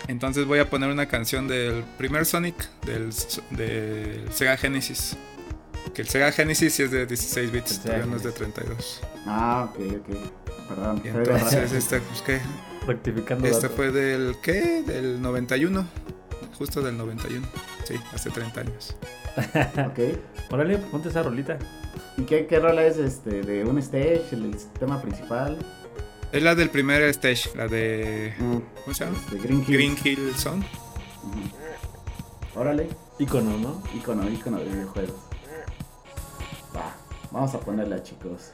Entonces 0.07 0.45
voy 0.45 0.59
a 0.59 0.69
poner 0.69 0.89
una 0.89 1.07
canción 1.07 1.47
del 1.47 1.83
primer 1.97 2.25
Sonic 2.25 2.55
del, 2.81 3.11
del 3.51 4.31
Sega 4.31 4.57
Genesis. 4.57 5.15
Que 5.95 6.01
el 6.01 6.09
Sega 6.09 6.31
Genesis 6.31 6.73
sí 6.73 6.83
es 6.83 6.91
de 6.91 7.05
16 7.05 7.51
bits, 7.51 7.71
El 7.71 7.77
Sega 7.77 7.83
todavía 7.85 8.05
no 8.05 8.17
es 8.17 8.23
de 8.23 8.31
Genesis. 8.33 8.53
32. 8.55 9.01
Ah, 9.25 9.69
ok, 9.69 9.79
ok. 10.01 10.67
Perdón. 10.67 11.01
Y 11.03 11.07
entonces 11.07 11.71
este, 11.71 11.99
pues 12.01 12.21
qué, 12.21 12.39
Rectificando 12.85 13.47
este 13.47 13.69
fue 13.69 13.91
del 13.91 14.35
¿qué? 14.41 14.83
Del 14.85 15.21
91. 15.21 15.87
Justo 16.57 16.81
del 16.81 16.97
91. 16.97 17.47
Sí, 17.85 17.95
hace 18.13 18.29
30 18.29 18.61
años. 18.61 18.95
Ok. 19.87 19.99
Órale, 20.51 20.77
ponte 20.77 21.09
esa 21.09 21.23
rolita. 21.23 21.57
¿Y 22.17 22.23
qué, 22.23 22.45
qué 22.47 22.59
rola 22.59 22.85
es 22.85 22.97
este? 22.97 23.41
¿De 23.41 23.65
un 23.65 23.77
stage? 23.79 24.23
¿El, 24.31 24.55
tema 24.79 25.01
principal? 25.01 25.57
Es 26.31 26.41
la 26.43 26.55
del 26.55 26.69
primer 26.69 27.01
stage, 27.03 27.49
la 27.55 27.67
de 27.67 28.33
Mm, 28.39 28.57
¿cómo 28.83 28.93
se 28.93 29.05
llama? 29.05 29.17
este, 29.17 29.37
Green 29.39 29.59
Hill. 29.67 29.73
Green 29.75 29.97
Hill 30.03 30.35
Zone. 30.35 30.65
Ujú. 31.23 32.59
Órale. 32.59 32.87
Icono, 33.19 33.57
¿no? 33.57 33.81
Icono, 33.93 34.29
icono 34.29 34.57
de 34.59 34.65
videojuegos. 34.65 35.15
Va, 36.75 36.93
vamos 37.31 37.55
a 37.55 37.59
ponerla, 37.59 38.03
chicos. 38.03 38.51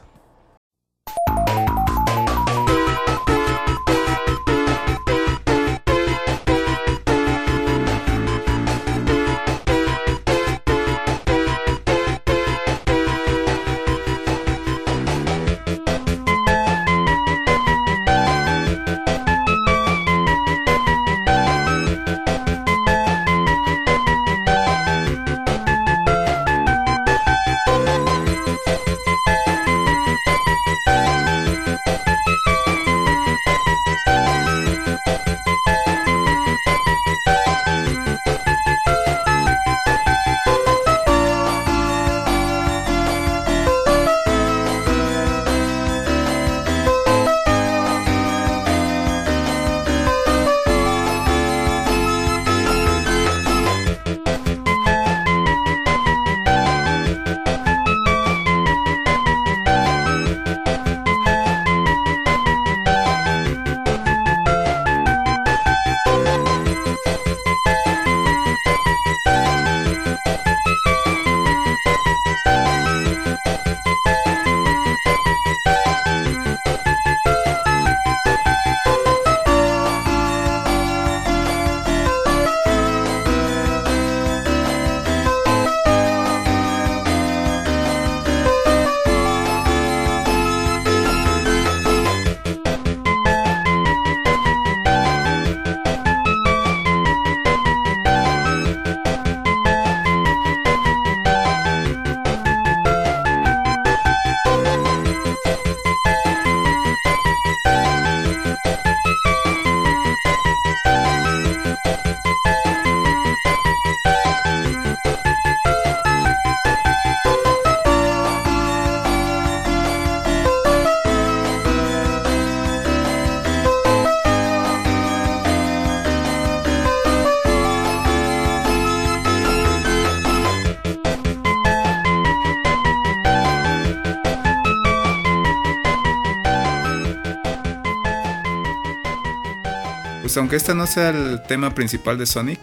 Pues 140.32 140.38
aunque 140.38 140.56
este 140.56 140.74
no 140.74 140.88
sea 140.88 141.10
el 141.10 141.44
tema 141.44 141.76
principal 141.76 142.18
de 142.18 142.26
Sonic, 142.26 142.62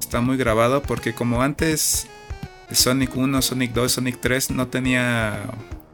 está 0.00 0.20
muy 0.20 0.36
grabado 0.36 0.82
porque 0.82 1.14
como 1.14 1.40
antes 1.40 2.08
Sonic 2.72 3.14
1, 3.14 3.42
Sonic 3.42 3.72
2, 3.74 3.92
Sonic 3.92 4.20
3 4.20 4.50
no 4.50 4.66
tenía 4.66 5.44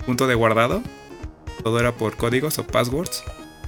punto 0.06 0.26
de 0.26 0.34
guardado, 0.34 0.82
todo 1.62 1.78
era 1.78 1.92
por 1.92 2.16
códigos 2.16 2.58
o 2.58 2.66
passwords. 2.66 3.24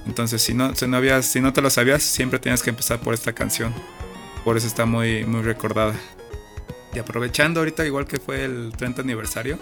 Entonces 0.07 0.41
si 0.41 0.55
no, 0.55 0.73
si 0.73 0.87
no, 0.87 0.97
habías, 0.97 1.27
si 1.27 1.39
no 1.39 1.53
te 1.53 1.61
lo 1.61 1.69
sabías, 1.69 2.01
siempre 2.01 2.39
tenías 2.39 2.63
que 2.63 2.71
empezar 2.71 2.97
por 2.97 3.13
esta 3.13 3.33
canción. 3.33 3.75
Por 4.43 4.57
eso 4.57 4.65
está 4.65 4.87
muy, 4.87 5.23
muy 5.23 5.43
recordada. 5.43 5.93
Y 6.95 6.97
aprovechando 6.97 7.59
ahorita, 7.59 7.85
igual 7.85 8.07
que 8.07 8.17
fue 8.17 8.43
el 8.43 8.73
30 8.75 9.03
aniversario, 9.03 9.59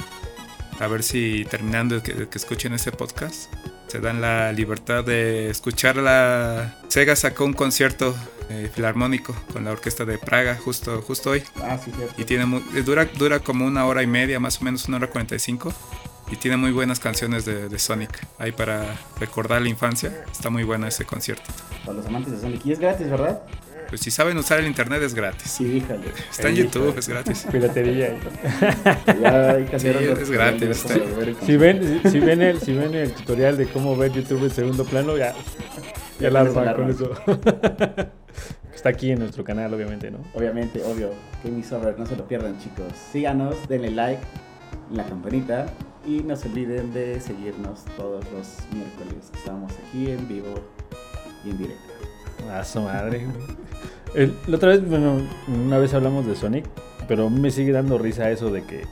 a 0.80 0.88
ver 0.88 1.04
si 1.04 1.44
terminando 1.52 2.02
que, 2.02 2.30
que 2.30 2.38
escuchen 2.38 2.72
ese 2.72 2.94
podcast, 2.94 3.52
se 3.94 4.00
dan 4.00 4.22
la 4.22 4.52
libertad 4.52 5.04
de 5.04 5.52
escuchar 5.52 5.98
la... 5.98 6.80
Sega 6.88 7.16
sacó 7.16 7.46
un 7.46 7.54
concierto 7.54 8.16
eh, 8.50 8.68
filarmónico 8.74 9.36
con 9.54 9.66
la 9.66 9.72
orquesta 9.72 10.04
de 10.04 10.18
Praga 10.18 10.56
justo, 10.56 11.00
justo 11.04 11.30
hoy. 11.30 11.44
Ah, 11.62 11.78
sí, 11.78 11.92
cierto. 11.96 12.20
Y 12.20 12.26
tiene 12.26 12.48
muy- 12.48 12.64
dura, 12.84 13.06
dura 13.06 13.40
como 13.42 13.68
una 13.68 13.86
hora 13.86 14.02
y 14.02 14.08
media, 14.08 14.40
más 14.40 14.60
o 14.60 14.64
menos 14.66 14.88
una 14.88 14.98
hora 14.98 15.12
45. 15.12 15.72
Y 16.32 16.38
tiene 16.38 16.58
muy 16.58 16.72
buenas 16.72 17.00
canciones 17.00 17.46
de, 17.46 17.70
de 17.70 17.78
Sonic. 17.78 18.26
Ahí 18.40 18.52
para 18.52 19.00
recordar 19.20 19.62
la 19.62 19.70
infancia. 19.70 20.26
Está 20.32 20.50
muy 20.50 20.64
bueno 20.64 20.88
ese 20.88 21.06
concierto. 21.06 21.52
Para 21.86 21.98
los 21.98 22.08
amantes 22.08 22.34
de 22.34 22.40
Sonic. 22.40 22.66
Y 22.66 22.72
es 22.72 22.80
gratis, 22.80 23.12
¿verdad? 23.12 23.44
Pues 23.94 24.02
si 24.02 24.10
saben 24.10 24.36
usar 24.40 24.60
el 24.60 24.66
internet 24.66 25.04
es 25.04 25.14
gratis. 25.14 25.52
Sí, 25.52 25.66
híjale. 25.66 26.08
Está 26.32 26.50
en 26.50 26.56
YouTube, 26.56 26.98
es 26.98 27.08
gratis. 27.08 27.46
Piratería. 27.52 28.18
Ya 29.22 29.52
hay 29.52 29.68
Sí, 29.78 29.88
es 29.88 30.32
gratis, 30.32 30.68
está- 30.68 30.96
Si 31.46 31.58
ven, 31.58 32.02
si, 32.02 32.10
si 32.10 32.20
ven 32.20 32.42
el, 32.42 32.60
si 32.60 32.74
ven 32.74 32.96
el 32.96 33.12
tutorial 33.14 33.56
de 33.56 33.68
cómo 33.68 33.96
ver 33.96 34.12
YouTube 34.12 34.46
en 34.46 34.50
segundo 34.50 34.84
plano, 34.84 35.16
ya, 35.16 35.36
ya 36.20 36.22
Ya 36.22 36.30
la 36.32 36.74
con 36.74 36.90
eso. 36.90 37.12
Está 38.74 38.90
aquí 38.90 39.12
en 39.12 39.20
nuestro 39.20 39.44
canal, 39.44 39.72
obviamente, 39.72 40.10
¿no? 40.10 40.18
Obviamente, 40.34 40.82
obvio. 40.84 41.12
Game 41.44 41.64
Over, 41.72 42.00
no 42.00 42.08
se 42.08 42.16
lo 42.16 42.28
pierdan, 42.28 42.58
chicos. 42.58 42.94
Síganos, 43.12 43.68
denle 43.70 43.92
like, 43.92 44.24
la 44.92 45.06
campanita. 45.06 45.68
Y 46.04 46.22
no 46.24 46.36
se 46.36 46.48
olviden 46.48 46.92
de 46.94 47.22
seguirnos 47.22 47.86
todos 47.96 48.26
los 48.32 48.58
miércoles. 48.74 49.30
que 49.32 49.38
Estamos 49.38 49.72
aquí 49.88 50.10
en 50.10 50.28
vivo 50.28 50.56
y 51.46 51.52
en 51.52 51.58
directo. 51.60 52.13
A 52.52 52.64
su 52.64 52.82
madre. 52.82 53.26
El- 54.16 54.36
la 54.48 54.58
otra 54.58 54.70
vez, 54.70 54.88
bueno, 54.88 55.22
una 55.48 55.78
vez 55.78 55.94
hablamos 55.94 56.26
de 56.26 56.36
Sonic, 56.36 56.66
pero 57.08 57.28
a 57.28 57.30
mí 57.30 57.40
me 57.40 57.52
sigue 57.52 57.72
dando 57.72 57.98
risa 57.98 58.30
eso 58.30 58.50
de 58.52 58.64
que, 58.64 58.84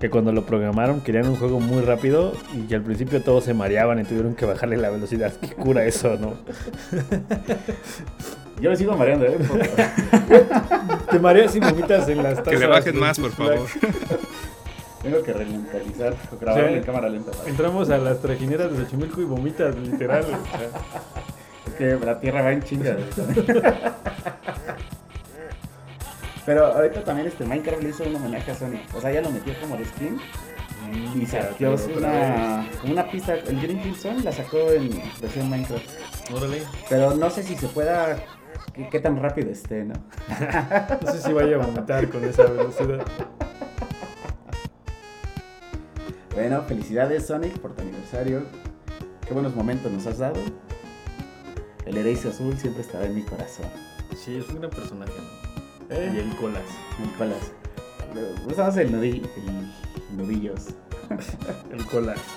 que 0.00 0.10
cuando 0.10 0.32
lo 0.32 0.44
programaron 0.46 1.00
querían 1.00 1.28
un 1.28 1.36
juego 1.36 1.60
muy 1.60 1.82
rápido 1.82 2.32
y 2.54 2.62
que 2.66 2.74
al 2.74 2.82
principio 2.82 3.22
todos 3.22 3.44
se 3.44 3.54
mareaban 3.54 4.00
y 4.00 4.04
tuvieron 4.04 4.34
que 4.34 4.46
bajarle 4.46 4.76
la 4.76 4.90
velocidad. 4.90 5.32
Qué 5.40 5.54
cura 5.54 5.84
eso, 5.84 6.16
¿no? 6.18 6.34
Yo 8.60 8.70
me 8.70 8.76
sigo 8.76 8.96
mareando, 8.96 9.26
¿eh? 9.26 9.38
Por- 9.46 9.60
Te 11.10 11.18
mareas 11.20 11.54
y 11.54 11.60
vomitas 11.60 12.08
en 12.08 12.22
las 12.22 12.38
tazas. 12.38 12.52
Que 12.52 12.58
le 12.58 12.66
bajen 12.66 12.98
más, 12.98 13.18
por 13.20 13.30
favor. 13.30 13.60
Tengo 15.02 15.22
que 15.22 15.32
ralentizar, 15.32 16.14
grabar 16.40 16.68
Sí. 16.68 16.74
en 16.74 16.82
cámara 16.82 17.08
lenta. 17.08 17.30
¿vale? 17.38 17.50
Entramos 17.50 17.88
a 17.88 17.98
las 17.98 18.20
trajineras 18.20 18.72
de 18.72 18.78
Xochimilco 18.84 19.20
y 19.20 19.24
vomitas, 19.24 19.76
literal. 19.76 20.24
Que 21.74 21.96
la 21.96 22.20
tierra 22.20 22.42
va 22.42 22.52
en 22.52 22.62
chinga. 22.62 22.96
Pero 26.46 26.66
ahorita 26.66 27.04
también 27.04 27.28
este 27.28 27.44
Minecraft 27.44 27.82
le 27.82 27.90
hizo 27.90 28.04
un 28.04 28.16
homenaje 28.16 28.50
a 28.50 28.54
Sonic. 28.54 28.94
O 28.94 29.00
sea, 29.00 29.12
ya 29.12 29.20
lo 29.20 29.30
metió 29.30 29.52
como 29.60 29.76
de 29.76 29.84
skin. 29.84 30.18
Y 31.14 31.26
sacó 31.26 31.76
una, 31.94 32.66
una 32.84 33.10
pista. 33.10 33.34
El 33.34 33.60
Green 33.60 33.82
Hill 33.84 34.24
la 34.24 34.32
sacó 34.32 34.72
en 34.72 34.90
versión 35.20 35.50
Minecraft. 35.50 35.84
Órale. 36.34 36.62
Pero 36.88 37.14
no 37.14 37.28
sé 37.28 37.42
si 37.42 37.54
se 37.54 37.68
pueda. 37.68 38.16
Qué, 38.72 38.88
qué 38.88 38.98
tan 38.98 39.20
rápido 39.20 39.50
esté, 39.50 39.84
¿no? 39.84 39.94
No 41.04 41.12
sé 41.12 41.20
si 41.20 41.32
vaya 41.34 41.56
a 41.56 41.58
vomitar 41.58 42.08
con 42.08 42.24
esa 42.24 42.44
velocidad. 42.44 43.04
Bueno, 46.34 46.62
felicidades 46.62 47.26
Sonic 47.26 47.58
por 47.58 47.74
tu 47.74 47.82
aniversario. 47.82 48.44
Qué 49.26 49.34
buenos 49.34 49.54
momentos 49.54 49.92
nos 49.92 50.06
has 50.06 50.16
dado. 50.16 50.40
El 51.88 51.96
Eraser 51.96 52.30
Azul 52.32 52.56
siempre 52.58 52.82
estará 52.82 53.06
en 53.06 53.14
mi 53.14 53.22
corazón. 53.22 53.66
Sí, 54.16 54.36
es 54.36 54.48
un 54.50 54.56
gran 54.60 54.70
personaje, 54.70 55.12
¿no? 55.88 55.94
¿Eh? 55.96 56.12
Y 56.14 56.18
el 56.18 56.36
colas. 56.36 56.62
Nicolás. 57.00 57.52
Usamos 58.46 58.76
el, 58.76 58.92
nudi- 58.92 59.22
el 59.36 60.16
nudillos. 60.16 60.66
El 61.72 61.86
colas. 61.86 62.18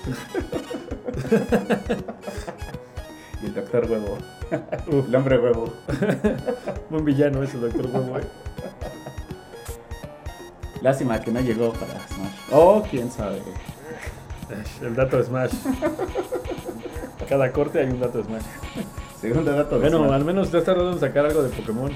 Y 3.42 3.46
el 3.46 3.54
doctor 3.54 3.90
huevo. 3.90 4.18
Uf, 4.86 5.08
El 5.08 5.14
hombre 5.16 5.36
huevo. 5.38 5.72
buen 6.90 7.04
villano 7.04 7.42
ese 7.42 7.58
doctor 7.58 7.86
Huevo, 7.86 8.18
eh. 8.18 8.22
Lástima 10.80 11.20
que 11.20 11.32
no 11.32 11.40
llegó 11.40 11.72
para 11.72 11.94
Smash. 12.06 12.32
Oh, 12.52 12.84
quién 12.88 13.10
sabe. 13.10 13.42
El 14.80 14.94
dato 14.94 15.16
de 15.16 15.24
Smash. 15.24 15.52
Cada 17.28 17.50
corte 17.50 17.80
hay 17.80 17.86
un 17.86 17.98
dato 18.00 18.18
de 18.18 18.24
Smash. 18.24 18.44
Segundo 19.22 19.52
dato 19.52 19.78
de 19.78 19.88
Bueno, 19.88 20.12
al 20.12 20.24
menos 20.24 20.50
ya 20.50 20.64
tardaron 20.64 20.94
en 20.94 20.98
sacar 20.98 21.24
algo 21.24 21.44
de 21.44 21.50
Pokémon. 21.50 21.92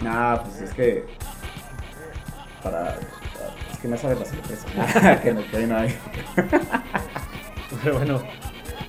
Nah, 0.00 0.38
pues 0.38 0.62
es 0.62 0.70
que. 0.72 1.04
Para. 2.62 2.96
Es 3.70 3.78
que 3.78 3.88
no 3.88 3.98
sabes 3.98 4.20
la 4.20 4.24
sorpresa. 4.24 5.20
que, 5.22 5.34
no, 5.34 5.42
que 5.46 5.56
ahí 5.58 5.66
no 5.66 5.76
hay. 5.76 5.94
Pero 7.84 7.98
bueno, 7.98 8.22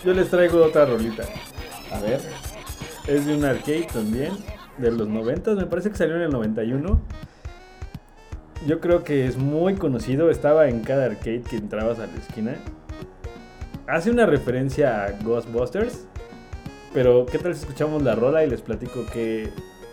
yo 0.05 0.13
les 0.13 0.29
traigo 0.29 0.63
otra 0.63 0.85
rolita. 0.85 1.23
A 1.91 1.99
ver. 1.99 2.21
Es 3.05 3.25
de 3.25 3.35
un 3.35 3.43
arcade 3.43 3.87
también, 3.91 4.31
de 4.77 4.91
los 4.91 5.07
90, 5.07 5.55
me 5.55 5.65
parece 5.65 5.91
que 5.91 5.97
salió 5.97 6.15
en 6.15 6.21
el 6.21 6.31
91. 6.31 7.01
Yo 8.65 8.79
creo 8.79 9.03
que 9.03 9.27
es 9.27 9.37
muy 9.37 9.75
conocido, 9.75 10.31
estaba 10.31 10.69
en 10.69 10.79
cada 10.79 11.05
arcade 11.05 11.41
que 11.41 11.57
entrabas 11.57 11.99
a 11.99 12.07
la 12.07 12.15
esquina. 12.15 12.55
Hace 13.87 14.09
una 14.09 14.25
referencia 14.25 15.03
a 15.03 15.11
Ghostbusters, 15.21 16.07
pero 16.95 17.25
¿qué 17.27 17.38
tal 17.38 17.53
si 17.53 17.60
escuchamos 17.62 18.01
la 18.01 18.15
rola 18.15 18.43
y 18.43 18.49
les 18.49 18.62
platico 18.62 19.05
qué, 19.13 19.49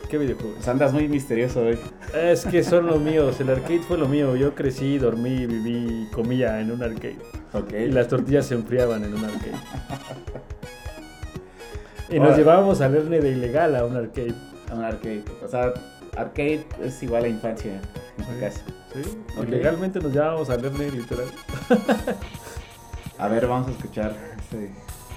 qué 0.09 0.17
videojuego 0.17 0.53
Pues 0.53 0.63
es? 0.63 0.69
andas 0.69 0.93
muy 0.95 1.07
misterioso 1.09 1.61
hoy. 1.63 1.79
Es 2.15 2.47
que 2.47 2.63
son 2.65 2.87
los 2.87 2.99
míos, 3.01 3.39
el 3.41 3.51
arcade 3.51 3.81
fue 3.81 3.99
lo 3.99 4.09
mío. 4.09 4.35
Yo 4.37 4.55
crecí, 4.55 4.97
dormí, 4.99 5.45
viví, 5.47 6.09
comía 6.15 6.61
en 6.61 6.71
un 6.73 6.83
arcade. 6.83 7.19
Ok. 7.53 7.73
Y 7.73 7.89
las 7.91 8.09
tortillas 8.09 8.47
se 8.47 8.55
enfriaban 8.55 9.05
en 9.05 9.13
un 9.15 9.25
arcade. 9.25 9.53
Y 12.09 12.15
nos 12.19 12.25
Ahora- 12.31 12.37
llevábamos 12.37 12.81
al 12.81 12.95
Erne 12.95 13.21
de 13.21 13.31
ilegal 13.31 13.75
a 13.77 13.85
un 13.85 13.97
arcade. 13.97 14.35
A 14.71 14.75
un 14.75 14.85
arcade. 14.85 15.25
O 15.45 15.49
sea, 15.49 15.73
arcade 16.17 16.65
es 16.83 17.03
igual 17.03 17.25
a 17.25 17.29
infancia. 17.29 17.81
En 18.19 18.25
tu 18.25 18.33
Sí. 18.33 18.41
caso. 18.41 18.61
¿Sí? 18.95 19.19
Ok. 19.39 19.49
Ilegalmente 19.49 19.99
nos 19.99 20.13
llevábamos 20.13 20.51
al 20.51 20.65
Erne 20.65 20.91
literal. 20.91 21.27
A 23.19 23.29
ver, 23.29 23.47
vamos 23.47 23.69
a 23.69 23.71
escuchar 23.73 24.15
ese, 24.51 24.71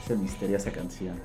esa 0.06 0.16
misteriosa 0.16 0.72
canción. 0.72 1.20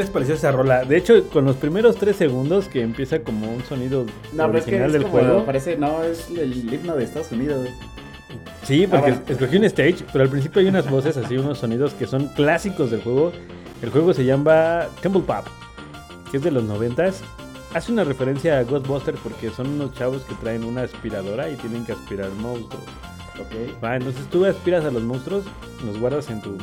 Les 0.00 0.10
pareció 0.10 0.34
esa 0.34 0.50
rola? 0.52 0.84
De 0.84 0.96
hecho, 0.96 1.28
con 1.30 1.44
los 1.44 1.56
primeros 1.56 1.96
tres 1.96 2.16
segundos 2.16 2.68
que 2.68 2.82
empieza 2.82 3.20
como 3.20 3.52
un 3.52 3.62
sonido 3.64 4.04
No, 4.32 4.46
pero 4.46 4.58
es 4.58 4.64
que 4.64 4.70
original 4.70 4.86
es 4.88 4.92
del 4.94 5.02
como, 5.02 5.12
juego. 5.14 5.44
parece, 5.46 5.76
no, 5.76 6.02
es 6.02 6.28
el 6.30 6.72
himno 6.74 6.96
de 6.96 7.04
Estados 7.04 7.30
Unidos. 7.32 7.68
Sí, 8.64 8.86
porque 8.86 9.10
Ah, 9.12 9.22
escogí 9.28 9.56
un 9.56 9.64
stage, 9.64 10.04
pero 10.12 10.24
al 10.24 10.30
principio 10.30 10.60
hay 10.60 10.68
unas 10.68 10.88
voces 10.88 11.16
así, 11.16 11.36
unos 11.36 11.58
sonidos 11.58 11.94
que 11.94 12.06
son 12.06 12.28
clásicos 12.28 12.90
del 12.90 13.02
juego. 13.02 13.32
El 13.82 13.90
juego 13.90 14.12
se 14.12 14.24
llama 14.24 14.86
Temple 15.00 15.22
Pop, 15.26 15.46
que 16.30 16.36
es 16.36 16.42
de 16.42 16.50
los 16.50 16.64
noventas. 16.64 17.22
Hace 17.74 17.92
una 17.92 18.04
referencia 18.04 18.58
a 18.58 18.64
Ghostbusters 18.64 19.18
porque 19.22 19.50
son 19.50 19.68
unos 19.68 19.94
chavos 19.94 20.22
que 20.24 20.34
traen 20.34 20.64
una 20.64 20.82
aspiradora 20.82 21.48
y 21.48 21.56
tienen 21.56 21.84
que 21.86 21.92
aspirar 21.92 22.28
monstruos. 22.40 22.84
Ok. 23.40 23.82
Va, 23.82 23.96
entonces 23.96 24.26
tú 24.30 24.44
aspiras 24.44 24.84
a 24.84 24.90
los 24.90 25.02
monstruos, 25.02 25.44
los 25.86 25.98
guardas 25.98 26.28
en 26.30 26.42
tu, 26.42 26.58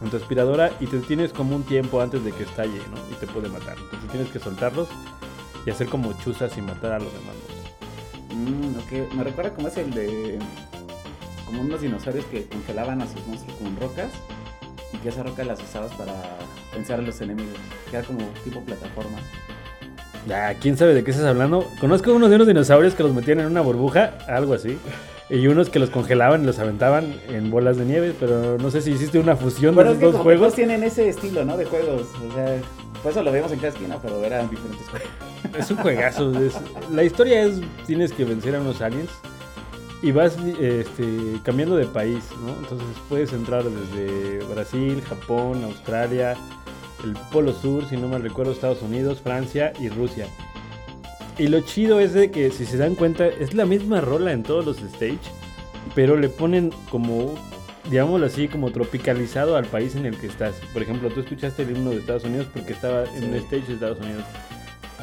en 0.00 0.10
tu 0.10 0.16
aspiradora 0.16 0.72
y 0.80 0.86
te 0.86 0.98
tienes 1.00 1.32
como 1.32 1.56
un 1.56 1.62
tiempo 1.62 2.00
antes 2.00 2.24
de 2.24 2.32
que 2.32 2.44
estalle, 2.44 2.78
¿no? 2.90 2.96
Y 3.10 3.14
te 3.18 3.26
puede 3.26 3.48
matar. 3.48 3.76
Entonces 3.78 4.10
tienes 4.10 4.30
que 4.30 4.38
soltarlos 4.38 4.88
y 5.64 5.70
hacer 5.70 5.88
como 5.88 6.12
chuzas 6.18 6.56
y 6.56 6.62
matar 6.62 6.92
a 6.92 6.98
los 6.98 7.12
demás 7.12 7.34
monstruos. 7.34 7.56
Mm, 8.36 8.78
ok. 8.78 9.14
Me 9.14 9.24
recuerda 9.24 9.50
como 9.52 9.68
es 9.68 9.76
el 9.76 9.90
de. 9.92 10.38
Como 11.46 11.62
unos 11.62 11.80
dinosaurios 11.80 12.24
que 12.26 12.44
congelaban 12.46 13.00
a 13.00 13.06
sus 13.06 13.24
monstruos 13.26 13.58
con 13.58 13.76
rocas. 13.76 14.10
Y 14.92 14.98
que 14.98 15.08
esas 15.08 15.26
rocas 15.26 15.46
las 15.46 15.62
usabas 15.62 15.92
para 15.94 16.12
vencer 16.72 16.98
a 16.98 17.02
los 17.02 17.20
enemigos. 17.20 17.58
Que 17.90 17.96
era 17.96 18.06
como 18.06 18.20
tipo 18.44 18.60
plataforma. 18.60 19.18
Ya, 20.28 20.54
¿quién 20.54 20.76
sabe 20.76 20.92
de 20.92 21.04
qué 21.04 21.12
estás 21.12 21.26
hablando? 21.26 21.70
Conozco 21.80 22.12
unos 22.12 22.30
de 22.30 22.36
unos 22.36 22.48
dinosaurios 22.48 22.94
que 22.94 23.04
los 23.04 23.14
metían 23.14 23.40
en 23.40 23.46
una 23.46 23.60
burbuja, 23.60 24.14
algo 24.26 24.54
así. 24.54 24.76
Y 25.28 25.48
unos 25.48 25.70
que 25.70 25.78
los 25.80 25.90
congelaban 25.90 26.42
y 26.44 26.46
los 26.46 26.58
aventaban 26.60 27.16
en 27.28 27.50
bolas 27.50 27.76
de 27.76 27.84
nieve, 27.84 28.14
pero 28.18 28.58
no 28.58 28.70
sé 28.70 28.80
si 28.80 28.92
hiciste 28.92 29.18
una 29.18 29.34
fusión 29.36 29.74
Bueno, 29.74 29.90
de 29.90 29.96
es 29.96 30.02
esos 30.02 30.10
que 30.12 30.12
dos 30.12 30.22
como 30.22 30.30
que 30.30 30.36
todos 30.36 30.52
juegos. 30.52 30.54
tienen 30.54 30.84
ese 30.84 31.08
estilo, 31.08 31.44
¿no? 31.44 31.56
De 31.56 31.64
juegos. 31.64 32.02
O 32.30 32.34
sea, 32.34 32.60
por 33.02 33.10
eso 33.10 33.22
lo 33.24 33.32
vemos 33.32 33.50
en 33.50 33.58
cada 33.58 33.68
esquina, 33.72 33.98
pero 34.00 34.22
eran 34.24 34.48
diferentes 34.48 34.86
juegos. 34.88 35.08
Es 35.58 35.70
un 35.70 35.76
juegazo. 35.78 36.32
es- 36.44 36.54
la 36.92 37.02
historia 37.04 37.42
es, 37.42 37.60
tienes 37.86 38.12
que 38.12 38.24
vencer 38.24 38.54
a 38.56 38.60
unos 38.60 38.80
aliens 38.82 39.10
y 40.02 40.12
vas 40.12 40.36
este, 40.60 41.06
cambiando 41.42 41.76
de 41.76 41.86
país, 41.86 42.22
¿no? 42.44 42.50
Entonces 42.60 42.86
puedes 43.08 43.32
entrar 43.32 43.64
desde 43.64 44.44
Brasil, 44.52 45.02
Japón, 45.08 45.64
Australia, 45.64 46.36
el 47.04 47.14
Polo 47.32 47.52
Sur, 47.52 47.88
si 47.88 47.96
no 47.96 48.06
mal 48.08 48.22
recuerdo, 48.22 48.52
Estados 48.52 48.82
Unidos, 48.82 49.20
Francia 49.22 49.72
y 49.80 49.88
Rusia. 49.88 50.26
Y 51.38 51.48
lo 51.48 51.60
chido 51.60 52.00
es 52.00 52.14
de 52.14 52.30
que, 52.30 52.50
si 52.50 52.64
se 52.64 52.78
dan 52.78 52.94
cuenta, 52.94 53.26
es 53.26 53.52
la 53.52 53.66
misma 53.66 54.00
rola 54.00 54.32
en 54.32 54.42
todos 54.42 54.64
los 54.64 54.78
stage, 54.82 55.18
pero 55.94 56.16
le 56.16 56.28
ponen 56.30 56.72
como, 56.90 57.34
digámoslo 57.90 58.26
así, 58.26 58.48
como 58.48 58.70
tropicalizado 58.70 59.56
al 59.56 59.66
país 59.66 59.94
en 59.96 60.06
el 60.06 60.16
que 60.16 60.28
estás. 60.28 60.54
Por 60.72 60.82
ejemplo, 60.82 61.10
tú 61.10 61.20
escuchaste 61.20 61.62
el 61.64 61.76
himno 61.76 61.90
de 61.90 61.96
Estados 61.98 62.24
Unidos 62.24 62.46
porque 62.52 62.72
estaba 62.72 63.04
en 63.14 63.24
un 63.24 63.32
Sí. 63.32 63.38
stage 63.38 63.66
de 63.66 63.74
Estados 63.74 64.00
Unidos. 64.00 64.24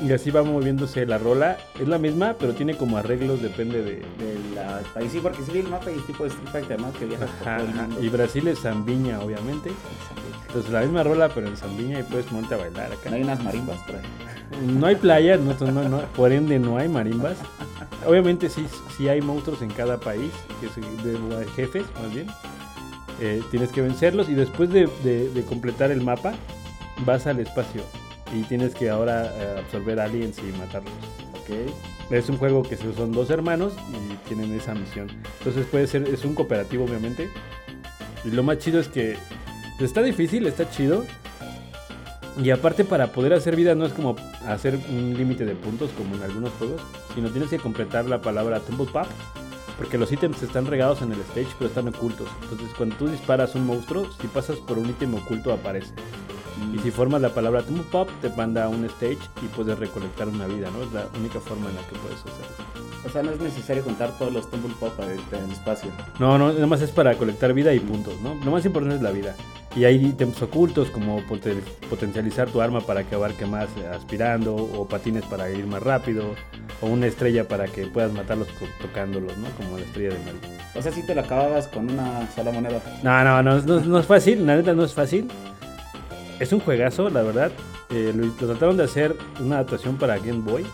Y 0.02 0.12
así 0.12 0.32
va 0.32 0.42
moviéndose 0.42 1.06
la 1.06 1.20
rola. 1.20 1.58
Es 1.80 1.88
la 1.88 2.00
misma, 2.00 2.36
pero 2.40 2.54
tiene 2.54 2.76
como 2.76 2.98
arreglos, 2.98 3.44
depende 3.44 3.84
de... 3.84 3.92
Del 3.92 4.58
ah, 4.58 4.80
país. 4.92 5.12
Sí, 5.12 5.20
porque 5.22 5.44
sí 5.44 5.52
vi 5.52 5.60
el 5.60 5.68
mapa 5.68 5.92
y 5.92 6.00
tipo 6.00 6.24
de 6.24 6.30
Street 6.30 6.50
Fighter, 6.52 6.82
¿no? 6.82 6.92
Que 6.94 7.06
viajas 7.06 7.30
por 7.30 7.58
todo 7.58 7.68
el 7.68 7.76
mundo. 7.76 8.04
Y 8.04 8.10
Brasil 8.10 8.48
es 8.48 8.60
Zambiña, 8.60 9.20
obviamente. 9.22 9.72
Entonces 10.48 10.72
la 10.72 10.82
misma 10.82 11.04
rola, 11.04 11.30
pero 11.30 11.48
en 11.48 11.56
Zambiña 11.56 12.00
y 12.00 12.04
puedes 12.04 12.26
ponerte 12.26 12.56
a 12.56 12.58
bailar 12.58 12.92
acá. 12.92 13.12
No 13.12 13.18
hay 13.18 13.22
unas 13.22 13.44
marimbas 13.44 13.78
por 13.84 13.98
ahí. 13.98 14.02
No 14.62 14.88
hay 14.88 14.96
playa, 14.96 15.38
no, 15.38 15.54
no, 15.72 15.90
no, 15.90 16.02
por 16.16 16.32
ende 16.32 16.60
no 16.60 16.78
hay 16.78 16.88
marimbas. 16.90 17.38
Obviamente 18.06 18.50
sí, 18.50 18.66
sí 18.98 19.08
hay 19.10 19.22
monstruos 19.22 19.62
en 19.62 19.70
cada 19.70 20.00
país, 20.00 20.32
que 20.62 20.68
de, 21.08 21.46
jefes 21.56 21.86
más 22.02 22.14
bien. 22.14 22.28
Eh, 23.22 23.42
tienes 23.52 23.72
que 23.72 23.82
vencerlos 23.82 24.28
y 24.30 24.34
después 24.34 24.70
de, 24.70 24.90
de- 25.04 25.30
de 25.30 25.44
completar 25.46 25.92
el 25.92 26.02
mapa 26.02 26.34
vas 27.06 27.28
al 27.28 27.40
espacio 27.40 27.82
y 28.36 28.42
tienes 28.44 28.74
que 28.74 28.90
ahora 28.90 29.26
eh, 29.36 29.60
absorber 29.60 30.00
aliens 30.00 30.38
y 30.40 30.58
matarlos. 30.58 30.92
Es 32.10 32.30
un 32.30 32.38
juego 32.38 32.64
que 32.64 32.76
son 32.78 33.12
dos 33.12 33.30
hermanos 33.30 33.74
y 33.92 34.28
tienen 34.28 34.54
esa 34.54 34.74
misión. 34.74 35.08
Entonces 35.40 35.66
puede 35.68 35.88
ser, 35.88 36.08
es 36.08 36.26
un 36.26 36.34
cooperativo 36.36 36.86
obviamente. 36.86 37.30
Y 38.26 38.32
lo 38.32 38.44
más 38.44 38.58
chido 38.60 38.80
es 38.80 38.88
que 38.88 39.18
está 39.80 40.02
difícil, 40.02 40.48
está 40.48 40.70
chido. 40.70 41.06
Y 42.42 42.50
aparte 42.50 42.84
para 42.84 43.12
poder 43.12 43.34
hacer 43.34 43.56
vida 43.56 43.76
no 43.76 43.86
es 43.86 43.94
como 43.94 44.16
hacer 44.48 44.80
un 44.90 45.14
límite 45.16 45.46
de 45.46 45.56
puntos 45.56 45.92
como 45.92 46.16
en 46.16 46.24
algunos 46.24 46.52
juegos, 46.54 46.82
sino 47.14 47.30
tienes 47.30 47.50
que 47.50 47.60
completar 47.60 48.06
la 48.06 48.22
palabra 48.22 48.60
Temple 48.60 48.88
Pop. 48.92 49.06
Porque 49.78 49.98
los 49.98 50.12
ítems 50.12 50.42
están 50.44 50.66
regados 50.66 51.02
en 51.02 51.12
el 51.12 51.20
stage, 51.22 51.56
pero 51.58 51.68
están 51.68 51.88
ocultos. 51.88 52.28
Entonces, 52.44 52.70
cuando 52.78 52.96
tú 52.96 53.08
disparas 53.08 53.56
un 53.56 53.66
monstruo, 53.66 54.08
si 54.22 54.28
pasas 54.28 54.58
por 54.58 54.78
un 54.78 54.90
ítem 54.90 55.14
oculto, 55.16 55.52
aparece. 55.52 55.94
Y 56.74 56.80
si 56.80 56.92
formas 56.92 57.22
la 57.22 57.30
palabra 57.30 57.62
Temple 57.64 57.84
Pop, 57.92 58.10
te 58.22 58.30
manda 58.30 58.66
a 58.66 58.70
un 58.70 58.86
stage 58.86 59.18
y 59.42 59.48
puedes 59.56 59.78
recolectar 59.78 60.28
una 60.28 60.48
vida, 60.48 60.70
¿no? 60.72 60.84
Es 60.84 60.92
la 60.94 61.08
única 61.20 61.40
forma 61.40 61.70
en 61.70 61.76
la 61.76 61.82
que 61.82 61.96
puedes 61.98 62.20
hacerlo. 62.20 62.84
O 63.06 63.10
sea, 63.10 63.22
no 63.22 63.32
es 63.32 63.40
necesario 63.40 63.84
contar 63.84 64.18
todos 64.18 64.32
los 64.32 64.50
Tumble 64.50 64.74
Pop 64.80 64.94
en 65.00 65.44
el 65.44 65.52
espacio. 65.52 65.92
No, 66.20 66.38
no, 66.38 66.54
nada 66.54 66.68
más 66.68 66.82
es 66.82 66.92
para 66.92 67.16
colectar 67.16 67.54
vida 67.54 67.74
y 67.74 67.80
puntos, 67.80 68.14
¿no? 68.22 68.36
Lo 68.46 68.52
más 68.52 68.66
importante 68.66 68.96
es 68.96 69.02
la 69.02 69.12
vida. 69.12 69.36
Y 69.76 69.86
hay 69.86 70.06
ítems 70.06 70.40
ocultos 70.42 70.90
como 70.92 71.20
poten- 71.22 71.64
potencializar 71.90 72.48
tu 72.50 72.62
arma 72.62 72.80
para 72.82 73.04
que 73.04 73.16
abarque 73.16 73.46
más 73.46 73.68
eh, 73.78 73.88
aspirando, 73.88 74.56
o 74.56 74.88
patines 74.88 75.26
para 75.26 75.50
ir 75.50 75.66
más 75.66 75.82
rápido, 75.82 76.36
o 76.80 76.86
una 76.88 77.08
estrella 77.08 77.48
para 77.48 77.66
que 77.66 77.88
puedas 77.88 78.14
matarlos 78.14 78.48
tocándolos, 78.82 79.36
¿no? 79.38 79.50
Como 79.58 79.78
la 79.78 79.84
estrella 79.84 80.10
de 80.10 80.20
Mario. 80.20 80.40
O 80.76 80.82
sea, 80.82 80.92
si 80.92 81.06
te 81.06 81.14
lo 81.16 81.22
acababas 81.22 81.68
con 81.68 81.90
una 81.92 82.30
sola 82.36 82.52
moneda. 82.52 82.82
No, 83.04 83.24
no, 83.24 83.44
no, 83.44 83.60
no, 83.62 83.80
no 83.82 84.00
es 84.00 84.06
fácil, 84.06 84.46
la 84.46 84.56
neta 84.56 84.74
no 84.74 84.84
es 84.84 84.94
fácil. 84.94 85.30
Es 86.44 86.52
un 86.52 86.60
juegazo, 86.60 87.10
la 87.10 87.22
verdad. 87.22 87.54
Eh, 87.90 88.12
lo, 88.14 88.26
lo 88.26 88.34
trataron 88.34 88.76
de 88.76 88.84
hacer 88.84 89.16
una 89.40 89.56
adaptación 89.56 89.96
para 89.96 90.18
Game 90.18 90.42
Boy, 90.42 90.66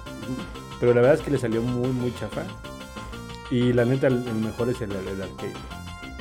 pero 0.80 0.96
la 0.96 1.02
verdad 1.02 1.20
es 1.20 1.22
que 1.22 1.30
le 1.30 1.38
salió 1.38 1.62
muy, 1.62 1.90
muy 1.90 2.12
chafa. 2.16 2.42
Y 3.52 3.72
la 3.72 3.86
neta, 3.86 4.08
el, 4.08 4.28
el 4.28 4.34
mejor 4.34 4.68
es 4.70 4.82
el, 4.82 4.92
el 4.92 5.22
arcade. 5.22 5.54